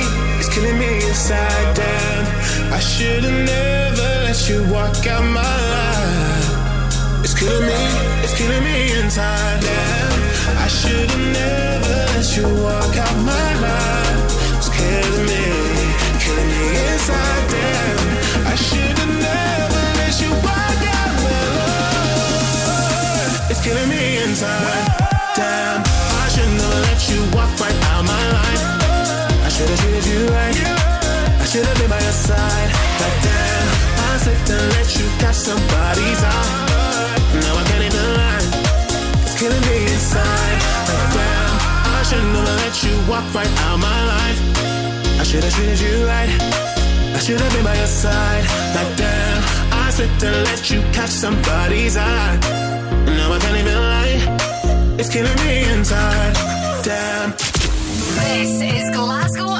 killing 0.52 0.78
me 0.78 0.96
inside. 1.08 1.76
Damn, 1.76 2.74
I 2.74 2.80
should 2.80 3.24
have 3.24 3.46
never 3.54 4.08
let 4.28 4.50
you 4.50 4.64
walk 4.72 5.08
out 5.08 5.24
my 5.24 5.56
life. 5.76 7.24
It's 7.24 7.34
killing 7.40 7.66
me, 7.66 7.82
it's 8.24 8.36
killing 8.38 8.64
me 8.64 8.92
inside. 9.00 9.62
Damn, 9.62 10.58
I 10.66 10.68
should 10.68 11.10
have 11.10 11.28
never 11.42 11.96
let 12.14 12.28
you 12.36 12.48
walk 12.64 12.96
out 13.06 13.18
my 13.32 13.50
life. 13.68 14.20
It's 14.60 14.70
killing 14.78 15.26
me, 15.32 15.44
killing 16.24 16.50
me 16.56 16.66
inside. 16.92 17.44
Damn, 17.56 18.48
I 18.54 18.56
should 18.56 18.98
have 19.02 19.16
never 19.30 19.84
let 20.02 20.16
you 20.22 20.32
walk 20.48 20.82
out 21.00 21.12
my 21.28 21.44
life. 21.60 23.52
It's 23.52 23.62
killing 23.64 23.90
me 23.90 24.18
inside. 24.24 24.91
Have 29.92 30.08
you 30.08 30.24
right. 30.28 30.58
I 31.42 31.46
should 31.46 31.66
have 31.66 31.78
been 31.78 31.90
by 31.90 32.00
your 32.02 32.18
side. 32.28 32.70
I 32.72 34.18
slipped 34.24 34.50
and 34.50 34.66
let 34.76 34.90
you 34.98 35.06
catch 35.20 35.36
somebody's 35.36 36.22
eye. 36.24 36.50
Now 37.44 37.54
I 37.60 37.64
can't 37.70 37.84
even 37.90 38.08
lie. 38.20 38.46
It's 39.24 39.36
killing 39.40 39.64
me 39.70 39.78
inside. 39.94 40.60
I 42.00 42.04
should 42.08 42.24
never 42.36 42.56
let 42.64 42.76
you 42.84 42.94
walk 43.10 43.26
right 43.36 43.54
out 43.68 43.78
my 43.80 44.00
life. 44.16 44.40
I 45.20 45.24
should 45.24 45.44
have 45.44 45.54
treated 45.54 45.80
you 45.80 46.06
right. 46.06 46.32
I 47.16 47.20
should 47.20 47.40
have 47.40 47.54
been 47.54 47.64
by 47.64 47.76
your 47.76 47.88
side. 47.88 48.46
I 49.72 49.90
slipped 49.92 50.24
and 50.24 50.36
let 50.48 50.72
you 50.72 50.82
catch 50.94 51.12
somebody's 51.12 51.98
eye. 51.98 52.40
Now 53.06 53.34
I 53.34 53.40
can't 53.40 53.58
even 53.58 53.76
lie. 53.76 54.98
It's 55.00 55.10
killing 55.10 55.38
me 55.46 55.64
inside. 55.74 56.34
Damn. 56.84 57.32
This 57.32 58.62
is 58.62 58.96
Glasgow 58.96 59.51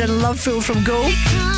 Cardigans 0.00 0.10
and 0.10 0.20
Lovefool 0.20 0.62
from 0.62 0.82
Go. 0.84 1.10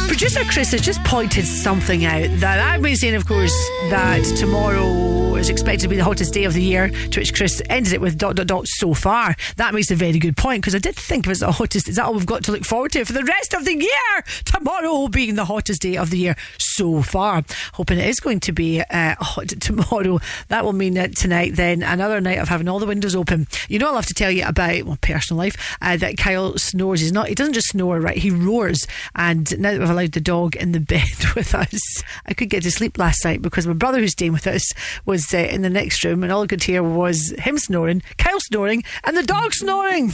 Producer 0.08 0.44
Chris 0.44 0.72
has 0.72 0.80
just 0.80 1.02
pointed 1.04 1.46
something 1.46 2.04
out 2.04 2.28
that 2.40 2.58
I've 2.58 2.82
been 2.82 2.96
saying, 2.96 3.14
of 3.14 3.26
course, 3.26 3.54
that 3.90 4.22
tomorrow 4.38 5.21
is 5.42 5.48
expected 5.48 5.80
to 5.80 5.88
be 5.88 5.96
the 5.96 6.04
hottest 6.04 6.32
day 6.32 6.44
of 6.44 6.54
the 6.54 6.62
year, 6.62 6.88
to 6.88 7.18
which 7.18 7.34
Chris 7.34 7.60
ended 7.68 7.92
it 7.92 8.00
with 8.00 8.16
dot 8.16 8.36
dot 8.36 8.46
dot 8.46 8.64
so 8.68 8.94
far. 8.94 9.34
That 9.56 9.74
makes 9.74 9.90
a 9.90 9.96
very 9.96 10.20
good 10.20 10.36
point 10.36 10.62
because 10.62 10.76
I 10.76 10.78
did 10.78 10.94
think 10.94 11.26
it 11.26 11.30
as 11.30 11.40
the 11.40 11.50
hottest. 11.50 11.88
Is 11.88 11.96
that 11.96 12.04
all 12.04 12.14
we've 12.14 12.24
got 12.24 12.44
to 12.44 12.52
look 12.52 12.64
forward 12.64 12.92
to 12.92 13.04
for 13.04 13.12
the 13.12 13.24
rest 13.24 13.52
of 13.52 13.64
the 13.64 13.74
year? 13.74 14.24
Tomorrow 14.44 15.08
being 15.08 15.34
the 15.34 15.46
hottest 15.46 15.82
day 15.82 15.96
of 15.96 16.10
the 16.10 16.18
year 16.18 16.36
so 16.58 17.02
far. 17.02 17.42
Hoping 17.72 17.98
it 17.98 18.06
is 18.06 18.20
going 18.20 18.38
to 18.38 18.52
be 18.52 18.82
uh, 18.82 19.16
hot 19.18 19.48
tomorrow. 19.60 20.20
That 20.46 20.64
will 20.64 20.74
mean 20.74 20.94
that 20.94 21.16
tonight, 21.16 21.56
then, 21.56 21.82
another 21.82 22.20
night 22.20 22.38
of 22.38 22.48
having 22.48 22.68
all 22.68 22.78
the 22.78 22.86
windows 22.86 23.16
open. 23.16 23.48
You 23.68 23.80
know, 23.80 23.88
I'll 23.88 23.96
have 23.96 24.06
to 24.06 24.14
tell 24.14 24.30
you 24.30 24.46
about 24.46 24.84
well, 24.84 24.98
personal 25.00 25.38
life 25.38 25.76
uh, 25.82 25.96
that 25.96 26.18
Kyle 26.18 26.56
snores. 26.56 27.00
He's 27.00 27.10
not. 27.10 27.26
He 27.26 27.34
doesn't 27.34 27.54
just 27.54 27.70
snore, 27.70 27.98
right? 27.98 28.16
He 28.16 28.30
roars. 28.30 28.86
And 29.16 29.58
now 29.58 29.72
that 29.72 29.80
we've 29.80 29.90
allowed 29.90 30.12
the 30.12 30.20
dog 30.20 30.54
in 30.54 30.70
the 30.70 30.80
bed 30.92 31.34
with 31.34 31.52
us, 31.52 32.04
I 32.26 32.34
could 32.34 32.48
get 32.48 32.62
to 32.62 32.70
sleep 32.70 32.96
last 32.96 33.24
night 33.24 33.42
because 33.42 33.66
my 33.66 33.72
brother, 33.72 33.98
who's 33.98 34.12
staying 34.12 34.34
with 34.34 34.46
us, 34.46 34.72
was 35.04 35.31
uh, 35.34 35.38
in 35.38 35.62
the 35.62 35.70
next 35.70 36.04
room, 36.04 36.22
and 36.22 36.32
all 36.32 36.42
I 36.42 36.46
could 36.46 36.62
hear 36.62 36.82
was 36.82 37.34
him 37.38 37.58
snoring, 37.58 38.02
Kyle 38.18 38.40
snoring, 38.40 38.84
and 39.04 39.16
the 39.16 39.22
dog 39.22 39.54
snoring. 39.54 40.12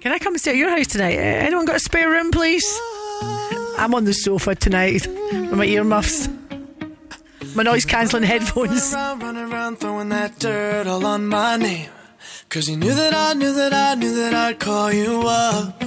Can 0.00 0.12
I 0.12 0.18
come 0.18 0.34
and 0.34 0.40
stay 0.40 0.52
at 0.52 0.56
your 0.56 0.70
house 0.70 0.88
tonight? 0.88 1.14
Anyone 1.14 1.64
got 1.64 1.76
a 1.76 1.80
spare 1.80 2.10
room, 2.10 2.30
please? 2.30 2.66
I'm 3.78 3.94
on 3.94 4.04
the 4.04 4.12
sofa 4.12 4.54
tonight 4.54 5.06
with 5.06 5.52
my 5.52 5.64
earmuffs, 5.64 6.28
my 7.54 7.62
noise 7.62 7.84
cancelling 7.84 8.24
headphones. 8.24 8.92
Running 8.92 8.94
around, 8.94 9.22
running 9.22 9.52
around, 9.52 9.76
throwing 9.76 10.08
that 10.10 10.38
dirt 10.38 10.86
all 10.86 11.04
on 11.06 11.26
my 11.26 11.56
name. 11.56 11.88
Cause 12.48 12.68
you 12.68 12.76
knew 12.76 12.92
that 12.94 13.14
I 13.14 13.32
knew 13.32 13.52
that 13.54 13.72
I 13.72 13.94
knew 13.94 14.14
that 14.16 14.34
I'd 14.34 14.58
call 14.58 14.92
you 14.92 15.22
up. 15.26 15.82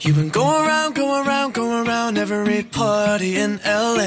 You've 0.00 0.16
been 0.16 0.28
going 0.28 0.66
around, 0.66 0.94
going 0.94 1.26
around, 1.26 1.54
going 1.54 1.88
around 1.88 2.16
every 2.16 2.62
party 2.62 3.36
in 3.36 3.58
LA. 3.64 4.06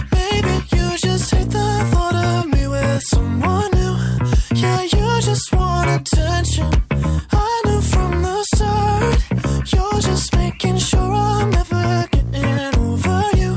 Someone 3.09 3.71
new. 3.71 3.95
Yeah, 4.53 4.81
you 4.83 5.21
just 5.21 5.53
want 5.53 5.89
attention. 5.89 6.69
I 7.31 7.61
knew 7.65 7.81
from 7.81 8.21
the 8.21 8.43
start. 8.53 9.71
You're 9.73 10.01
just 10.01 10.35
making 10.35 10.77
sure 10.77 11.11
I'm 11.11 11.49
never 11.49 12.07
getting 12.11 12.79
over 12.79 13.23
you. 13.41 13.53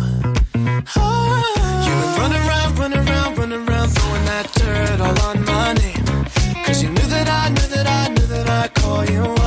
Running 2.19 2.43
around, 2.49 2.79
around, 2.79 3.53
around, 3.53 3.89
throwing 3.91 4.25
that 4.31 4.51
dirt 4.55 5.01
all 5.01 5.21
on 5.29 5.45
my 5.45 5.73
name. 5.75 6.65
Cause 6.65 6.83
you 6.83 6.89
knew 6.91 7.09
that 7.15 7.29
I 7.29 7.49
knew 7.51 7.69
that 7.75 7.87
I 7.87 8.09
knew 8.09 8.27
that 8.27 8.49
I'd 8.49 8.75
call 8.75 9.05
you 9.05 9.44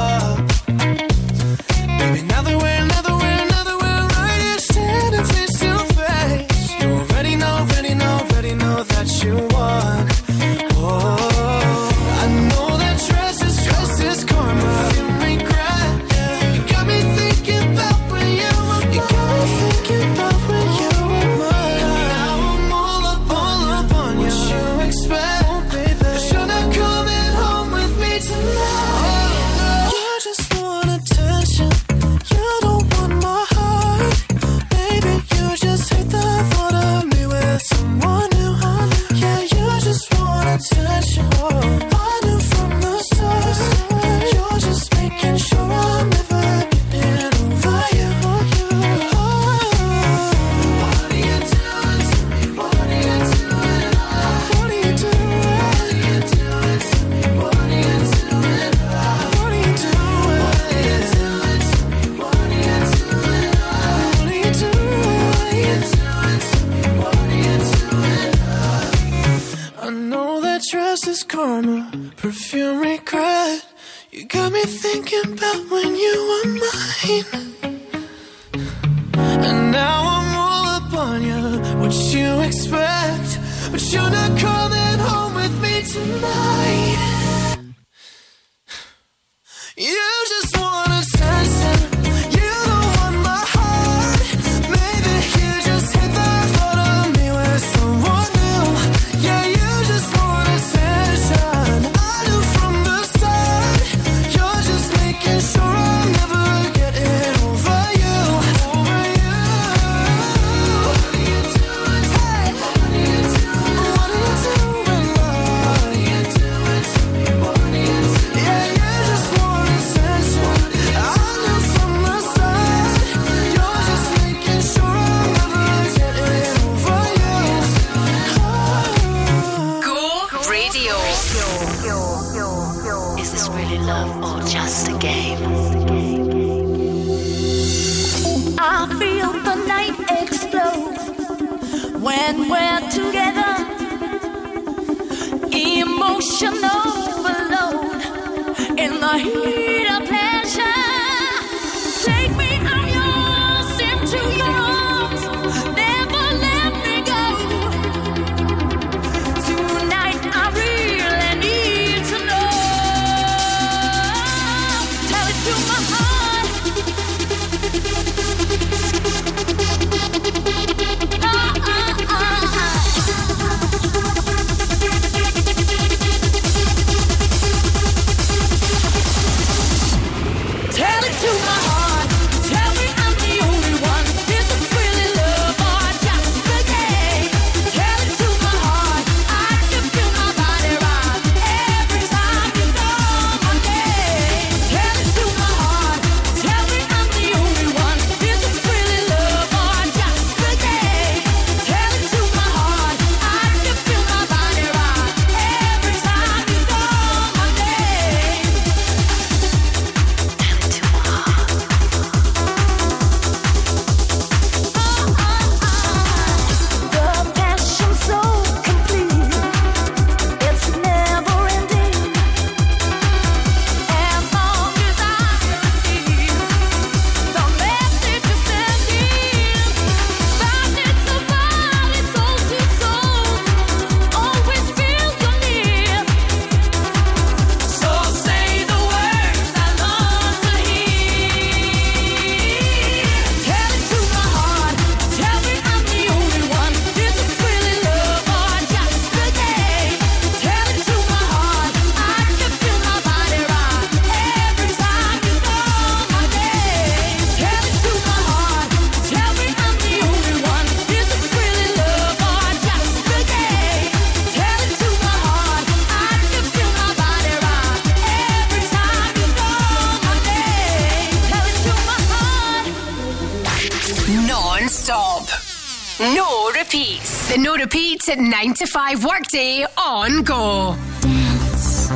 at 278.09 278.19
9 278.19 278.53
to 278.53 278.65
5 278.67 279.03
workday 279.03 279.65
on 279.77 280.23
Go. 280.23 280.75
Dance. 281.01 281.89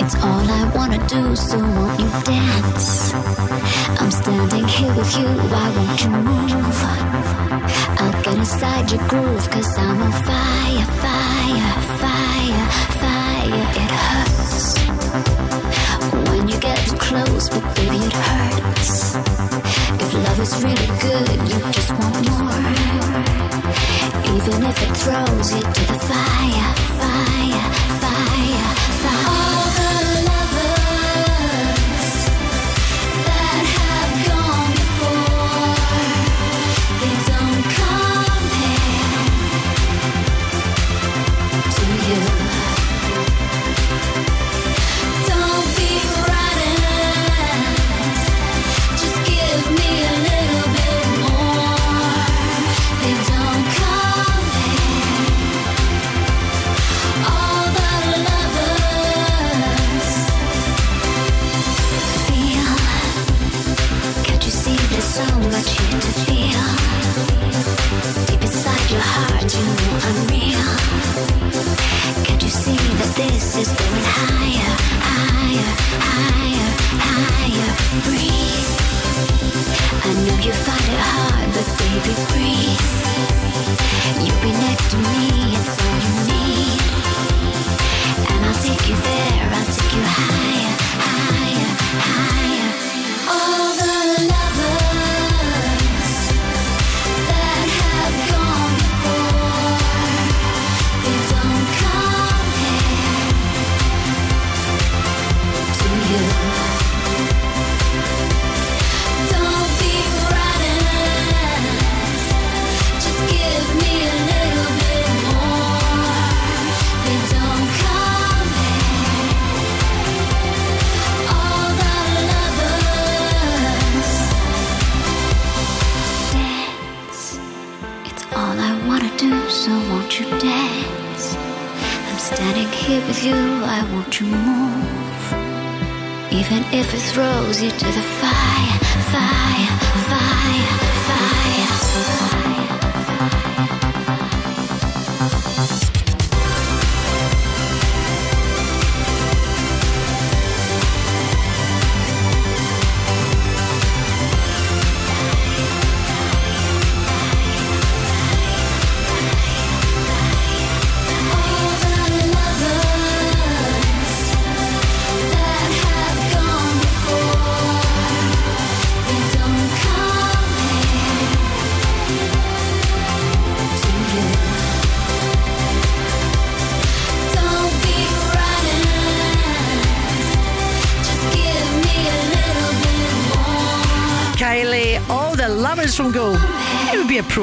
It's 0.00 0.14
all 0.16 0.44
I 0.50 0.72
wanna 0.74 0.98
do, 1.06 1.36
so 1.36 1.58
won't 1.58 2.00
you 2.00 2.08
dance? 2.24 3.12
I'm 4.00 4.10
standing 4.10 4.66
here 4.66 4.94
with 4.94 5.16
you, 5.16 5.28
why 5.52 5.70
won't 5.76 6.02
you 6.02 6.10
move? 6.10 6.78
I'll 8.00 8.22
get 8.22 8.38
inside 8.38 8.90
your 8.90 9.06
groove, 9.08 9.50
cause 9.50 9.78
I'm 9.78 10.02
on 10.02 10.12
fire, 10.12 10.86
fire, 11.04 11.74
fire, 12.02 12.66
fire. 13.02 13.66
It 13.82 13.90
hurts 14.08 14.78
when 16.28 16.48
you 16.48 16.58
get 16.58 16.78
too 16.86 16.96
close, 16.96 17.48
but 17.50 17.74
baby, 17.76 17.96
it 17.96 18.12
hurts. 18.12 19.14
If 20.02 20.14
love 20.14 20.40
is 20.40 20.64
really 20.64 20.88
good, 21.04 21.28
you 21.50 21.72
just 21.72 21.90
want 21.90 22.30
more. 22.30 23.49
Even 24.42 24.62
if 24.62 24.82
it 24.82 24.96
throws 24.96 25.54
you 25.54 25.60
to 25.60 25.92
the 25.92 25.98
fire, 25.98 26.74
fire, 26.98 27.72
fire, 28.00 28.74
fire. 29.02 29.39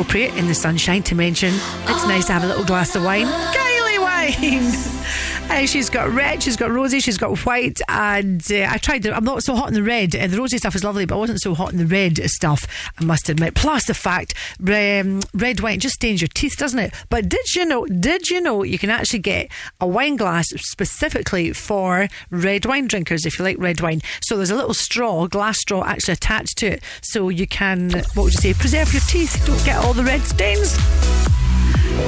Appropriate 0.08 0.40
in 0.40 0.48
the 0.48 0.56
sunshine 0.56 1.04
to 1.04 1.16
mention 1.16 1.54
it's 1.54 2.08
nice 2.08 2.26
to 2.26 2.32
have 2.32 2.44
a 2.44 2.48
little 2.48 2.64
glass 2.64 2.96
of 2.96 3.04
wine. 3.04 3.26
Kylie 3.26 4.00
wine! 4.00 4.94
Uh, 5.50 5.66
she's 5.66 5.90
got 5.90 6.10
red, 6.10 6.44
she's 6.44 6.58
got 6.58 6.70
rosy, 6.70 7.00
she's 7.00 7.18
got 7.18 7.38
white, 7.46 7.80
and 7.88 8.46
uh, 8.52 8.68
I 8.70 8.78
tried 8.80 9.04
the. 9.04 9.16
I'm 9.16 9.24
not 9.24 9.44
so 9.44 9.56
hot 9.56 9.70
in 9.70 9.76
the 9.76 9.82
red. 9.82 10.14
Uh, 10.14 10.28
the 10.28 10.38
rosy 10.38 10.58
stuff 10.58 10.76
is 10.76 10.84
lovely, 10.84 11.06
but 11.06 11.16
I 11.16 11.20
wasn't 11.20 11.40
so 11.40 11.56
hot 11.56 11.72
in 11.72 11.78
the 11.78 11.86
red 11.86 12.20
stuff, 12.30 12.68
I 13.00 13.06
must 13.06 13.30
admit. 13.30 13.56
Plus 13.56 13.86
the 13.86 13.94
fact 13.94 14.34
um, 14.60 15.22
red 15.34 15.60
wine 15.60 15.80
just 15.80 15.96
stains 15.96 16.22
your 16.22 16.30
teeth, 16.34 16.58
doesn't 16.58 16.80
it? 16.80 16.94
But 17.10 17.30
did 17.30 17.56
you 17.56 17.66
know, 17.66 17.86
did 17.86 18.30
you 18.30 18.42
know 18.42 18.64
you 18.64 18.78
can 18.78 18.90
actually 18.90 19.20
get 19.20 19.52
a 19.80 19.88
wine 19.88 20.16
glass 20.16 20.48
specifically 20.56 21.54
for 21.54 22.08
red 22.30 22.66
wine 22.66 22.88
drinkers 22.88 23.26
if 23.26 23.40
you 23.40 23.46
like 23.46 23.58
red 23.60 23.82
wine? 23.82 24.02
So 24.22 24.38
there's 24.38 24.52
a 24.52 24.56
little 24.56 24.74
straw, 24.74 25.28
glass 25.28 25.60
straw 25.60 25.84
actually 25.84 26.14
attached 26.14 26.58
to 26.60 26.68
it, 26.68 26.84
so 27.02 27.30
you 27.30 27.48
can, 27.48 27.92
what 27.92 28.18
would 28.24 28.34
you 28.34 28.40
say, 28.40 28.54
preserve 28.54 28.92
your 28.94 29.02
teeth, 29.02 29.42
don't 29.46 29.64
get 29.66 29.78
all 29.84 29.94
the 29.94 30.04
red 30.04 30.22
stains. 30.22 30.78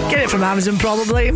Get 0.10 0.22
it 0.22 0.30
from 0.30 0.44
Amazon, 0.44 0.78
probably. 0.78 1.32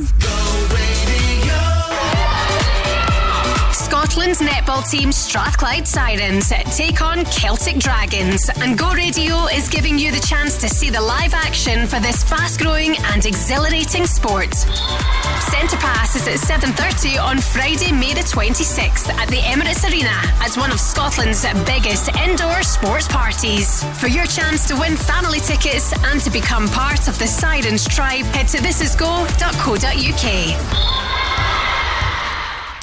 Scotland's 4.14 4.42
netball 4.42 4.88
team 4.88 5.12
Strathclyde 5.12 5.88
Sirens 5.88 6.54
take 6.78 7.02
on 7.02 7.26
Celtic 7.26 7.78
Dragons, 7.78 8.48
and 8.62 8.78
Go 8.78 8.94
Radio 8.94 9.48
is 9.48 9.68
giving 9.68 9.98
you 9.98 10.12
the 10.12 10.20
chance 10.20 10.56
to 10.60 10.70
see 10.70 10.92
the 10.92 11.02
live 11.02 11.34
action 11.34 11.88
for 11.88 12.00
this 12.00 12.24
fast-growing 12.24 12.96
and 13.12 13.26
exhilarating 13.26 14.06
sport. 14.06 14.54
Centre 14.54 15.78
Pass 15.78 16.16
is 16.16 16.28
at 16.28 16.38
7:30 16.38 17.18
on 17.18 17.40
Friday, 17.42 17.92
May 17.92 18.14
the 18.14 18.22
26th 18.22 19.10
at 19.10 19.30
the 19.30 19.42
Emirates 19.50 19.84
Arena 19.84 20.14
as 20.46 20.60
one 20.60 20.72
of 20.72 20.80
Scotland's 20.80 21.44
biggest 21.66 22.10
indoor 22.18 22.62
sports 22.62 23.08
parties. 23.08 23.84
For 24.00 24.10
your 24.10 24.28
chance 24.28 24.68
to 24.68 24.76
win 24.76 24.96
family 24.96 25.40
tickets 25.40 25.92
and 25.92 26.22
to 26.22 26.30
become 26.30 26.70
part 26.70 27.08
of 27.08 27.18
the 27.18 27.26
Sirens 27.26 27.88
tribe, 27.88 28.26
head 28.26 28.48
to 28.50 28.60
thisisgo.co.uk. 28.60 30.26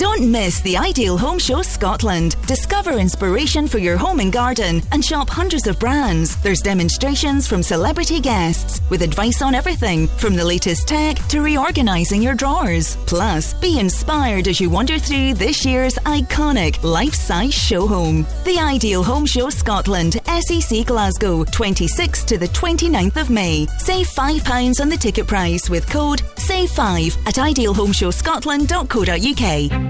Don't 0.01 0.33
miss 0.33 0.63
the 0.63 0.79
Ideal 0.79 1.19
Home 1.19 1.39
Show 1.39 1.61
Scotland. 1.61 2.35
Discover 2.47 2.93
inspiration 2.93 3.69
for 3.69 3.77
your 3.77 3.99
home 3.99 4.21
and 4.21 4.33
garden 4.33 4.81
and 4.93 5.05
shop 5.05 5.29
hundreds 5.29 5.67
of 5.67 5.79
brands. 5.79 6.41
There's 6.41 6.63
demonstrations 6.63 7.47
from 7.47 7.63
celebrity 7.63 8.19
guests 8.19 8.81
with 8.89 9.03
advice 9.03 9.43
on 9.43 9.55
everything 9.55 10.07
from 10.07 10.37
the 10.37 10.45
latest 10.47 10.89
tech 10.89 11.19
to 11.29 11.43
reorganizing 11.43 12.23
your 12.23 12.35
drawers. 12.35 12.97
Plus, 13.05 13.53
be 13.61 13.79
inspired 13.79 14.49
as 14.49 14.59
you 14.59 14.71
wander 14.71 14.99
through 14.99 15.35
this 15.35 15.67
year's 15.67 15.97
iconic 16.07 16.83
life-size 16.83 17.53
show 17.53 17.87
home. 17.87 18.27
The 18.45 18.59
Ideal 18.59 19.03
Home 19.03 19.27
Show 19.27 19.51
Scotland, 19.51 20.19
SEC 20.25 20.87
Glasgow, 20.87 21.45
26th 21.45 22.25
to 22.25 22.39
the 22.39 22.49
29th 22.49 23.21
of 23.21 23.29
May. 23.29 23.67
Save 23.77 24.07
£5 24.07 24.81
on 24.81 24.89
the 24.89 24.97
ticket 24.97 25.27
price 25.27 25.69
with 25.69 25.87
code 25.91 26.23
SAVE5 26.37 27.19
at 27.27 27.35
idealhomeshowscotland.co.uk. 27.35 29.90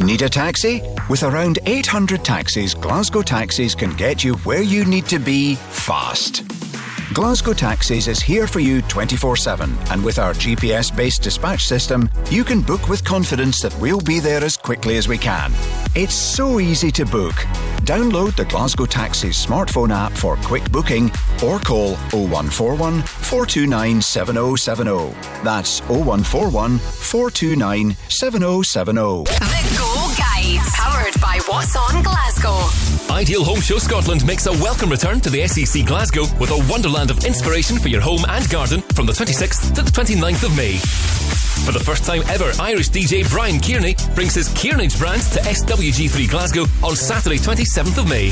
Need 0.00 0.22
a 0.22 0.28
taxi? 0.28 0.82
With 1.08 1.22
around 1.22 1.58
800 1.64 2.22
taxis, 2.22 2.74
Glasgow 2.74 3.22
Taxis 3.22 3.74
can 3.74 3.96
get 3.96 4.22
you 4.22 4.34
where 4.38 4.62
you 4.62 4.84
need 4.84 5.06
to 5.06 5.18
be 5.18 5.54
fast. 5.54 6.44
Glasgow 7.14 7.54
Taxis 7.54 8.06
is 8.06 8.20
here 8.20 8.46
for 8.46 8.60
you 8.60 8.82
24 8.82 9.36
7, 9.36 9.74
and 9.90 10.04
with 10.04 10.18
our 10.18 10.34
GPS 10.34 10.94
based 10.94 11.22
dispatch 11.22 11.64
system, 11.64 12.10
you 12.30 12.44
can 12.44 12.60
book 12.60 12.88
with 12.88 13.04
confidence 13.04 13.62
that 13.62 13.74
we'll 13.80 14.00
be 14.00 14.20
there 14.20 14.44
as 14.44 14.56
quickly 14.56 14.98
as 14.98 15.08
we 15.08 15.16
can. 15.16 15.52
It's 15.98 16.14
so 16.14 16.60
easy 16.60 16.90
to 16.90 17.06
book. 17.06 17.32
Download 17.86 18.36
the 18.36 18.44
Glasgow 18.44 18.84
Taxis 18.84 19.46
smartphone 19.46 19.88
app 19.88 20.12
for 20.12 20.36
quick 20.36 20.70
booking 20.70 21.10
or 21.42 21.58
call 21.58 21.94
0141 22.12 23.00
429 23.00 24.02
7070. 24.02 25.14
That's 25.42 25.80
0141 25.88 26.76
429 26.76 27.96
7070. 28.10 29.24
The 29.24 29.76
Go 29.78 30.12
Guide, 30.18 30.60
powered 30.74 31.18
by 31.18 31.40
What's 31.48 31.74
On 31.74 32.02
Glasgow. 32.02 33.14
Ideal 33.14 33.42
Home 33.44 33.62
Show 33.62 33.78
Scotland 33.78 34.26
makes 34.26 34.44
a 34.44 34.52
welcome 34.52 34.90
return 34.90 35.22
to 35.22 35.30
the 35.30 35.48
SEC 35.48 35.86
Glasgow 35.86 36.26
with 36.38 36.50
a 36.50 36.70
wonderland 36.70 37.10
of 37.10 37.24
inspiration 37.24 37.78
for 37.78 37.88
your 37.88 38.02
home 38.02 38.22
and 38.28 38.46
garden 38.50 38.82
from 38.82 39.06
the 39.06 39.12
26th 39.12 39.74
to 39.74 39.80
the 39.80 39.90
29th 39.90 40.44
of 40.44 40.54
May. 40.54 41.35
For 41.64 41.72
the 41.72 41.80
first 41.80 42.04
time 42.04 42.22
ever, 42.28 42.52
Irish 42.60 42.90
DJ 42.90 43.28
Bryan 43.28 43.60
Kearney 43.60 43.96
brings 44.14 44.34
his 44.34 44.48
Kearnage 44.50 44.98
brand 44.98 45.22
to 45.32 45.40
SWG3 45.40 46.30
Glasgow 46.30 46.66
on 46.82 46.94
Saturday, 46.94 47.38
27th 47.38 47.98
of 47.98 48.08
May. 48.08 48.30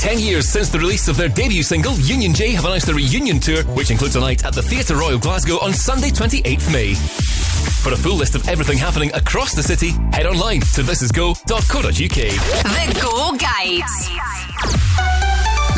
Ten 0.00 0.18
years 0.18 0.48
since 0.48 0.68
the 0.68 0.78
release 0.78 1.08
of 1.08 1.16
their 1.16 1.28
debut 1.28 1.62
single, 1.62 1.94
Union 2.00 2.34
J 2.34 2.50
have 2.52 2.64
announced 2.64 2.88
a 2.88 2.94
reunion 2.94 3.40
tour, 3.40 3.62
which 3.74 3.90
includes 3.90 4.16
a 4.16 4.20
night 4.20 4.44
at 4.44 4.52
the 4.52 4.62
Theatre 4.62 4.96
Royal 4.96 5.18
Glasgow 5.18 5.58
on 5.62 5.72
Sunday, 5.72 6.10
28th 6.10 6.72
May. 6.72 6.94
For 7.82 7.92
a 7.92 7.96
full 7.96 8.16
list 8.16 8.34
of 8.34 8.46
everything 8.48 8.78
happening 8.78 9.12
across 9.14 9.54
the 9.54 9.62
city, 9.62 9.90
head 10.12 10.26
online 10.26 10.60
to 10.60 10.82
thisisgo.co.uk. 10.82 11.92
The 11.94 13.00
Go 13.00 13.36
Guides. 13.36 15.01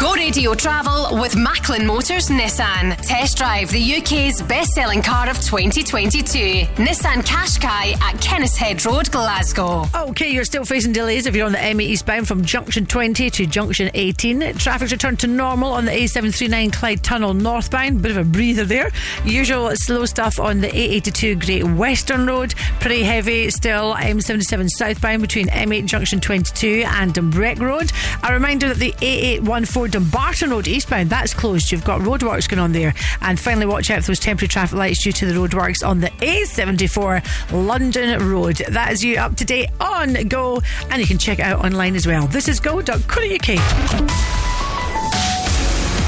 Go 0.00 0.12
Radio 0.14 0.54
Travel 0.54 1.20
with 1.20 1.36
Macklin 1.36 1.86
Motors 1.86 2.28
Nissan. 2.28 2.96
Test 3.06 3.36
drive 3.36 3.70
the 3.70 3.96
UK's 3.96 4.42
best 4.42 4.72
selling 4.72 5.00
car 5.00 5.30
of 5.30 5.40
2022. 5.40 6.66
Nissan 6.74 7.22
Qashqai 7.22 7.94
at 8.00 8.16
Kennishead 8.16 8.84
Road, 8.84 9.10
Glasgow. 9.12 9.84
Okay, 9.94 10.30
you're 10.30 10.44
still 10.44 10.64
facing 10.64 10.92
delays 10.92 11.26
if 11.26 11.36
you're 11.36 11.46
on 11.46 11.52
the 11.52 11.58
M8 11.58 11.82
eastbound 11.82 12.26
from 12.26 12.44
junction 12.44 12.86
20 12.86 13.30
to 13.30 13.46
junction 13.46 13.88
18. 13.94 14.54
Traffic's 14.54 14.90
returned 14.90 15.20
to 15.20 15.28
normal 15.28 15.72
on 15.72 15.84
the 15.84 15.92
A739 15.92 16.72
Clyde 16.72 17.04
Tunnel 17.04 17.32
northbound. 17.32 18.02
Bit 18.02 18.10
of 18.10 18.16
a 18.16 18.24
breather 18.24 18.64
there. 18.64 18.90
Usual 19.24 19.70
slow 19.76 20.06
stuff 20.06 20.40
on 20.40 20.60
the 20.60 20.68
A82 20.68 21.44
Great 21.44 21.64
Western 21.64 22.26
Road. 22.26 22.54
Pretty 22.80 23.04
heavy 23.04 23.48
still 23.50 23.94
M77 23.94 24.68
southbound 24.70 25.22
between 25.22 25.46
M8 25.48 25.86
junction 25.86 26.20
22 26.20 26.82
and 26.86 27.14
Dumbreck 27.14 27.60
Road. 27.60 27.92
A 28.24 28.32
reminder 28.32 28.68
that 28.68 28.78
the 28.78 28.92
A814 28.92 29.83
Dumbarton 29.88 30.50
Road 30.50 30.68
eastbound 30.68 31.10
that's 31.10 31.34
closed. 31.34 31.70
You've 31.72 31.84
got 31.84 32.00
roadworks 32.00 32.48
going 32.48 32.60
on 32.60 32.72
there. 32.72 32.94
And 33.20 33.38
finally, 33.38 33.66
watch 33.66 33.90
out 33.90 34.02
for 34.02 34.08
those 34.08 34.20
temporary 34.20 34.48
traffic 34.48 34.76
lights 34.76 35.02
due 35.02 35.12
to 35.12 35.26
the 35.26 35.34
roadworks 35.34 35.86
on 35.86 36.00
the 36.00 36.08
A74 36.08 37.22
London 37.52 38.28
Road. 38.28 38.56
That 38.70 38.92
is 38.92 39.04
you 39.04 39.16
up 39.16 39.36
to 39.36 39.44
date 39.44 39.70
on 39.80 40.14
Go, 40.28 40.62
and 40.90 41.00
you 41.00 41.06
can 41.06 41.18
check 41.18 41.38
it 41.38 41.42
out 41.42 41.64
online 41.64 41.96
as 41.96 42.06
well. 42.06 42.26
This 42.26 42.48
is 42.48 42.60
go.co.uk. 42.60 43.58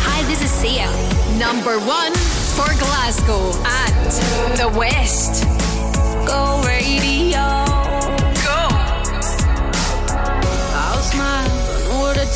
Hi, 0.09 0.23
this 0.25 0.43
is 0.43 0.51
Sia. 0.51 0.87
Number 1.39 1.79
one 1.81 2.15
for 2.55 2.73
Glasgow 2.79 3.53
and 3.65 4.59
the 4.59 4.79
West. 4.79 5.45
Go 6.27 6.63
Radio. 6.67 7.66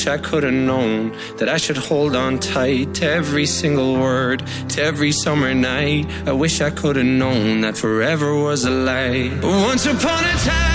wish 0.05 0.21
I 0.21 0.23
could 0.23 0.43
have 0.43 0.53
known 0.53 1.13
that 1.39 1.49
I 1.49 1.57
should 1.57 1.79
hold 1.79 2.15
on 2.15 2.39
tight 2.39 2.95
to 2.97 3.09
every 3.09 3.47
single 3.47 3.95
word, 3.95 4.43
to 4.71 4.83
every 4.83 5.13
summer 5.13 5.55
night. 5.55 6.07
I 6.27 6.33
wish 6.33 6.61
I 6.61 6.71
could 6.71 6.97
have 6.97 7.07
known 7.07 7.63
that 7.63 7.79
forever 7.79 8.35
was 8.35 8.65
a 8.67 8.71
lie. 8.71 9.31
But 9.41 9.51
once 9.69 9.87
upon 9.87 10.25
a 10.25 10.37
time, 10.45 10.74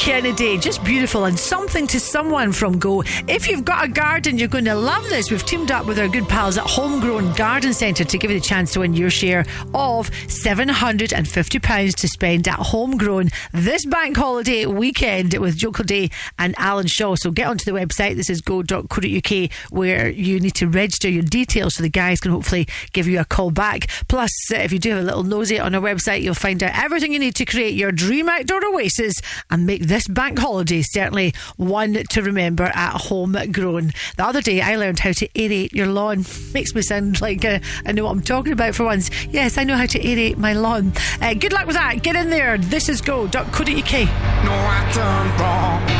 Kennedy, 0.00 0.56
just 0.56 0.82
beautiful 0.82 1.26
and 1.26 1.38
something 1.38 1.86
to 1.88 2.00
someone 2.00 2.52
from 2.52 2.78
Go. 2.78 3.02
If 3.28 3.50
you've 3.50 3.66
got 3.66 3.84
a 3.84 3.88
garden, 3.88 4.38
you're 4.38 4.48
going 4.48 4.64
to 4.64 4.74
love 4.74 5.04
this. 5.10 5.30
We've 5.30 5.44
teamed 5.44 5.70
up 5.70 5.84
with 5.84 5.98
our 5.98 6.08
good 6.08 6.26
pals 6.26 6.56
at 6.56 6.64
Homegrown 6.64 7.34
Garden 7.34 7.74
Centre 7.74 8.04
to 8.04 8.16
give 8.16 8.30
you 8.30 8.40
the 8.40 8.44
chance 8.44 8.72
to 8.72 8.80
win 8.80 8.94
your 8.94 9.10
share 9.10 9.40
of 9.74 10.10
£750 10.10 11.94
to 11.96 12.08
spend 12.08 12.48
at 12.48 12.58
Homegrown 12.58 13.28
this 13.52 13.84
bank 13.84 14.16
holiday 14.16 14.64
weekend 14.64 15.34
with 15.34 15.58
Joe 15.58 15.70
Day 15.70 16.08
and 16.40 16.54
Alan 16.58 16.88
Shaw. 16.88 17.14
So 17.14 17.30
get 17.30 17.46
onto 17.46 17.64
the 17.64 17.78
website. 17.78 18.16
This 18.16 18.30
is 18.30 18.40
go.co.uk 18.40 19.50
where 19.70 20.08
you 20.08 20.40
need 20.40 20.54
to 20.54 20.66
register 20.66 21.08
your 21.08 21.22
details 21.22 21.76
so 21.76 21.82
the 21.82 21.88
guys 21.88 22.18
can 22.20 22.32
hopefully 22.32 22.66
give 22.92 23.06
you 23.06 23.20
a 23.20 23.24
call 23.24 23.50
back. 23.50 23.88
Plus, 24.08 24.30
uh, 24.52 24.56
if 24.56 24.72
you 24.72 24.78
do 24.78 24.90
have 24.90 25.00
a 25.00 25.04
little 25.04 25.22
nosy 25.22 25.60
on 25.60 25.74
our 25.74 25.80
website, 25.80 26.22
you'll 26.22 26.34
find 26.34 26.62
out 26.62 26.76
everything 26.76 27.12
you 27.12 27.18
need 27.18 27.36
to 27.36 27.44
create 27.44 27.74
your 27.74 27.92
dream 27.92 28.28
outdoor 28.28 28.64
oasis 28.64 29.14
and 29.50 29.66
make 29.66 29.82
this 29.82 30.08
bank 30.08 30.38
holiday 30.38 30.82
certainly 30.82 31.34
one 31.56 31.92
to 31.92 32.22
remember 32.22 32.64
at 32.64 32.96
Homegrown. 33.02 33.92
The 34.16 34.24
other 34.24 34.40
day, 34.40 34.62
I 34.62 34.76
learned 34.76 35.00
how 35.00 35.12
to 35.12 35.28
aerate 35.28 35.72
your 35.72 35.86
lawn. 35.86 36.24
Makes 36.54 36.74
me 36.74 36.82
sound 36.82 37.20
like 37.20 37.44
uh, 37.44 37.60
I 37.84 37.92
know 37.92 38.04
what 38.04 38.12
I'm 38.12 38.22
talking 38.22 38.52
about 38.52 38.74
for 38.74 38.84
once. 38.84 39.10
Yes, 39.26 39.58
I 39.58 39.64
know 39.64 39.76
how 39.76 39.86
to 39.86 39.98
aerate 40.00 40.38
my 40.38 40.54
lawn. 40.54 40.92
Uh, 41.20 41.34
good 41.34 41.52
luck 41.52 41.66
with 41.66 41.76
that. 41.76 42.02
Get 42.02 42.16
in 42.16 42.30
there. 42.30 42.56
This 42.56 42.88
is 42.88 43.00
go.co.uk. 43.02 43.64
No, 43.64 44.52
I 44.52 44.92
done 44.94 45.38
wrong. 45.38 45.99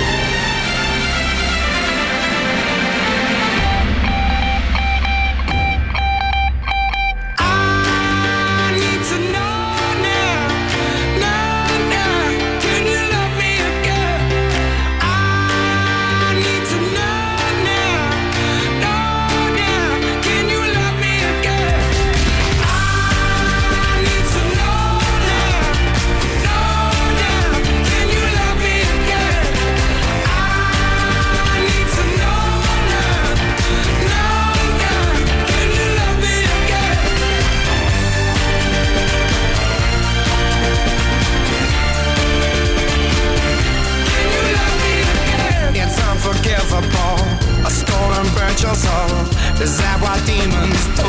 Is 49.61 49.77
that 49.77 50.01
what 50.01 50.17
demons 50.25 50.81
do? 50.97 51.05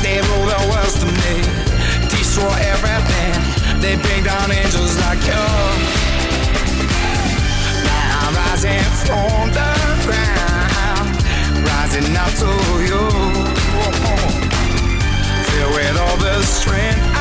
They 0.00 0.24
rule 0.24 0.48
the 0.48 0.60
world 0.72 0.94
to 1.04 1.08
me, 1.20 1.44
destroy 2.08 2.48
everything. 2.64 3.36
They 3.84 3.96
bring 4.00 4.24
down 4.24 4.50
angels 4.50 4.96
like 5.04 5.20
you. 5.20 5.44
Now 7.84 8.24
I'm 8.24 8.34
rising 8.40 8.88
from 9.04 9.52
the 9.52 9.72
ground, 10.08 11.12
rising 11.60 12.16
up 12.16 12.32
to 12.40 12.52
you. 12.88 13.04
Filled 15.44 15.74
with 15.76 15.96
all 16.00 16.16
the 16.16 16.40
strength 16.42 17.13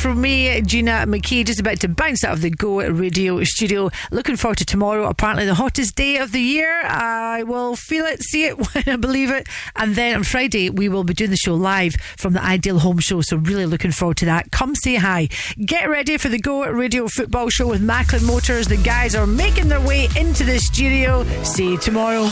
from 0.00 0.22
me, 0.22 0.62
Gina 0.62 1.04
McKie, 1.06 1.44
just 1.44 1.60
about 1.60 1.78
to 1.80 1.88
bounce 1.88 2.24
out 2.24 2.32
of 2.32 2.40
the 2.40 2.48
Go 2.48 2.80
Radio 2.88 3.44
studio. 3.44 3.90
Looking 4.10 4.36
forward 4.36 4.56
to 4.58 4.64
tomorrow. 4.64 5.06
Apparently, 5.06 5.44
the 5.44 5.54
hottest 5.54 5.94
day 5.94 6.16
of 6.16 6.32
the 6.32 6.40
year. 6.40 6.80
I 6.86 7.42
will 7.42 7.76
feel 7.76 8.06
it, 8.06 8.22
see 8.22 8.44
it 8.44 8.56
when 8.74 8.84
I 8.86 8.96
believe 8.96 9.30
it. 9.30 9.46
And 9.76 9.94
then 9.94 10.16
on 10.16 10.24
Friday, 10.24 10.70
we 10.70 10.88
will 10.88 11.04
be 11.04 11.12
doing 11.12 11.30
the 11.30 11.36
show 11.36 11.54
live 11.54 11.94
from 12.16 12.32
the 12.32 12.42
Ideal 12.42 12.78
Home 12.78 12.98
Show. 12.98 13.20
So, 13.20 13.36
really 13.36 13.66
looking 13.66 13.92
forward 13.92 14.16
to 14.18 14.24
that. 14.24 14.50
Come 14.50 14.74
say 14.74 14.94
hi. 14.94 15.28
Get 15.64 15.90
ready 15.90 16.16
for 16.16 16.30
the 16.30 16.38
Go 16.38 16.66
Radio 16.66 17.06
football 17.06 17.50
show 17.50 17.68
with 17.68 17.82
Macklin 17.82 18.24
Motors. 18.24 18.68
The 18.68 18.78
guys 18.78 19.14
are 19.14 19.26
making 19.26 19.68
their 19.68 19.86
way 19.86 20.08
into 20.16 20.44
the 20.44 20.58
studio. 20.58 21.24
See 21.42 21.72
you 21.72 21.78
tomorrow. 21.78 22.30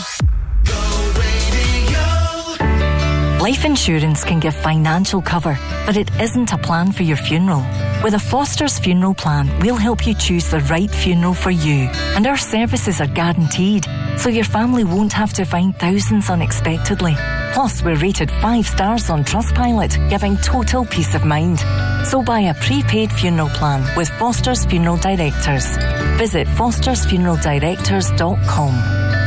Life 3.39 3.63
insurance 3.63 4.25
can 4.25 4.41
give 4.41 4.53
financial 4.53 5.21
cover, 5.21 5.57
but 5.85 5.95
it 5.95 6.11
isn't 6.19 6.51
a 6.51 6.57
plan 6.57 6.91
for 6.91 7.03
your 7.03 7.15
funeral. 7.15 7.65
With 8.03 8.13
a 8.13 8.19
Foster's 8.19 8.77
funeral 8.79 9.13
plan, 9.13 9.49
we'll 9.61 9.77
help 9.77 10.05
you 10.05 10.13
choose 10.13 10.51
the 10.51 10.59
right 10.59 10.91
funeral 10.91 11.33
for 11.33 11.49
you, 11.49 11.87
and 12.17 12.27
our 12.27 12.35
services 12.35 12.99
are 12.99 13.07
guaranteed, 13.07 13.87
so 14.17 14.27
your 14.27 14.43
family 14.43 14.83
won't 14.83 15.13
have 15.13 15.31
to 15.35 15.45
find 15.45 15.73
thousands 15.79 16.29
unexpectedly. 16.29 17.15
Plus, 17.53 17.81
we're 17.81 17.95
rated 17.95 18.29
five 18.29 18.67
stars 18.67 19.09
on 19.09 19.23
Trustpilot, 19.23 20.09
giving 20.09 20.35
total 20.37 20.85
peace 20.85 21.15
of 21.15 21.23
mind. 21.23 21.61
So 22.07 22.21
buy 22.21 22.41
a 22.41 22.53
prepaid 22.55 23.09
funeral 23.09 23.47
plan 23.49 23.85
with 23.95 24.09
Foster's 24.19 24.65
Funeral 24.65 24.97
Directors. 24.97 25.77
Visit 26.17 26.45
fostersfuneraldirectors.com. 26.47 29.18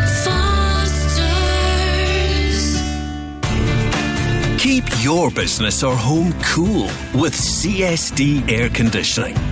Keep 4.85 5.05
your 5.05 5.31
business 5.31 5.83
or 5.83 5.97
home 5.97 6.33
cool 6.43 6.85
with 7.15 7.35
CSD 7.35 8.51
Air 8.51 8.69
Conditioning. 8.69 9.52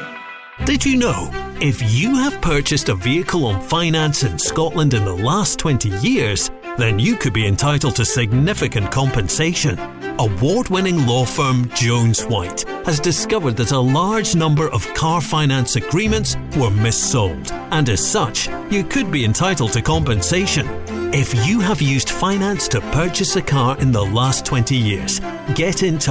Did 0.65 0.85
you 0.85 0.95
know? 0.95 1.29
If 1.59 1.81
you 1.91 2.15
have 2.15 2.39
purchased 2.39 2.89
a 2.89 2.95
vehicle 2.95 3.45
on 3.45 3.59
finance 3.61 4.23
in 4.23 4.37
Scotland 4.37 4.93
in 4.93 5.03
the 5.03 5.15
last 5.15 5.57
20 5.57 5.89
years, 6.07 6.51
then 6.77 6.99
you 6.99 7.15
could 7.15 7.33
be 7.33 7.47
entitled 7.47 7.95
to 7.95 8.05
significant 8.05 8.91
compensation. 8.91 9.79
Award 10.19 10.69
winning 10.69 11.07
law 11.07 11.25
firm 11.25 11.67
Jones 11.69 12.23
Whyte 12.25 12.63
has 12.85 12.99
discovered 12.99 13.57
that 13.57 13.71
a 13.71 13.79
large 13.79 14.35
number 14.35 14.69
of 14.69 14.87
car 14.93 15.19
finance 15.19 15.77
agreements 15.77 16.35
were 16.55 16.69
missold, 16.69 17.51
and 17.71 17.89
as 17.89 18.07
such, 18.07 18.47
you 18.69 18.83
could 18.83 19.11
be 19.11 19.25
entitled 19.25 19.73
to 19.73 19.81
compensation. 19.81 20.67
If 21.13 21.33
you 21.47 21.59
have 21.59 21.81
used 21.81 22.09
finance 22.09 22.67
to 22.69 22.81
purchase 22.91 23.35
a 23.35 23.41
car 23.41 23.77
in 23.79 23.91
the 23.91 24.05
last 24.05 24.45
20 24.45 24.75
years, 24.75 25.19
get 25.55 25.81
in 25.83 25.97
touch. 25.97 26.09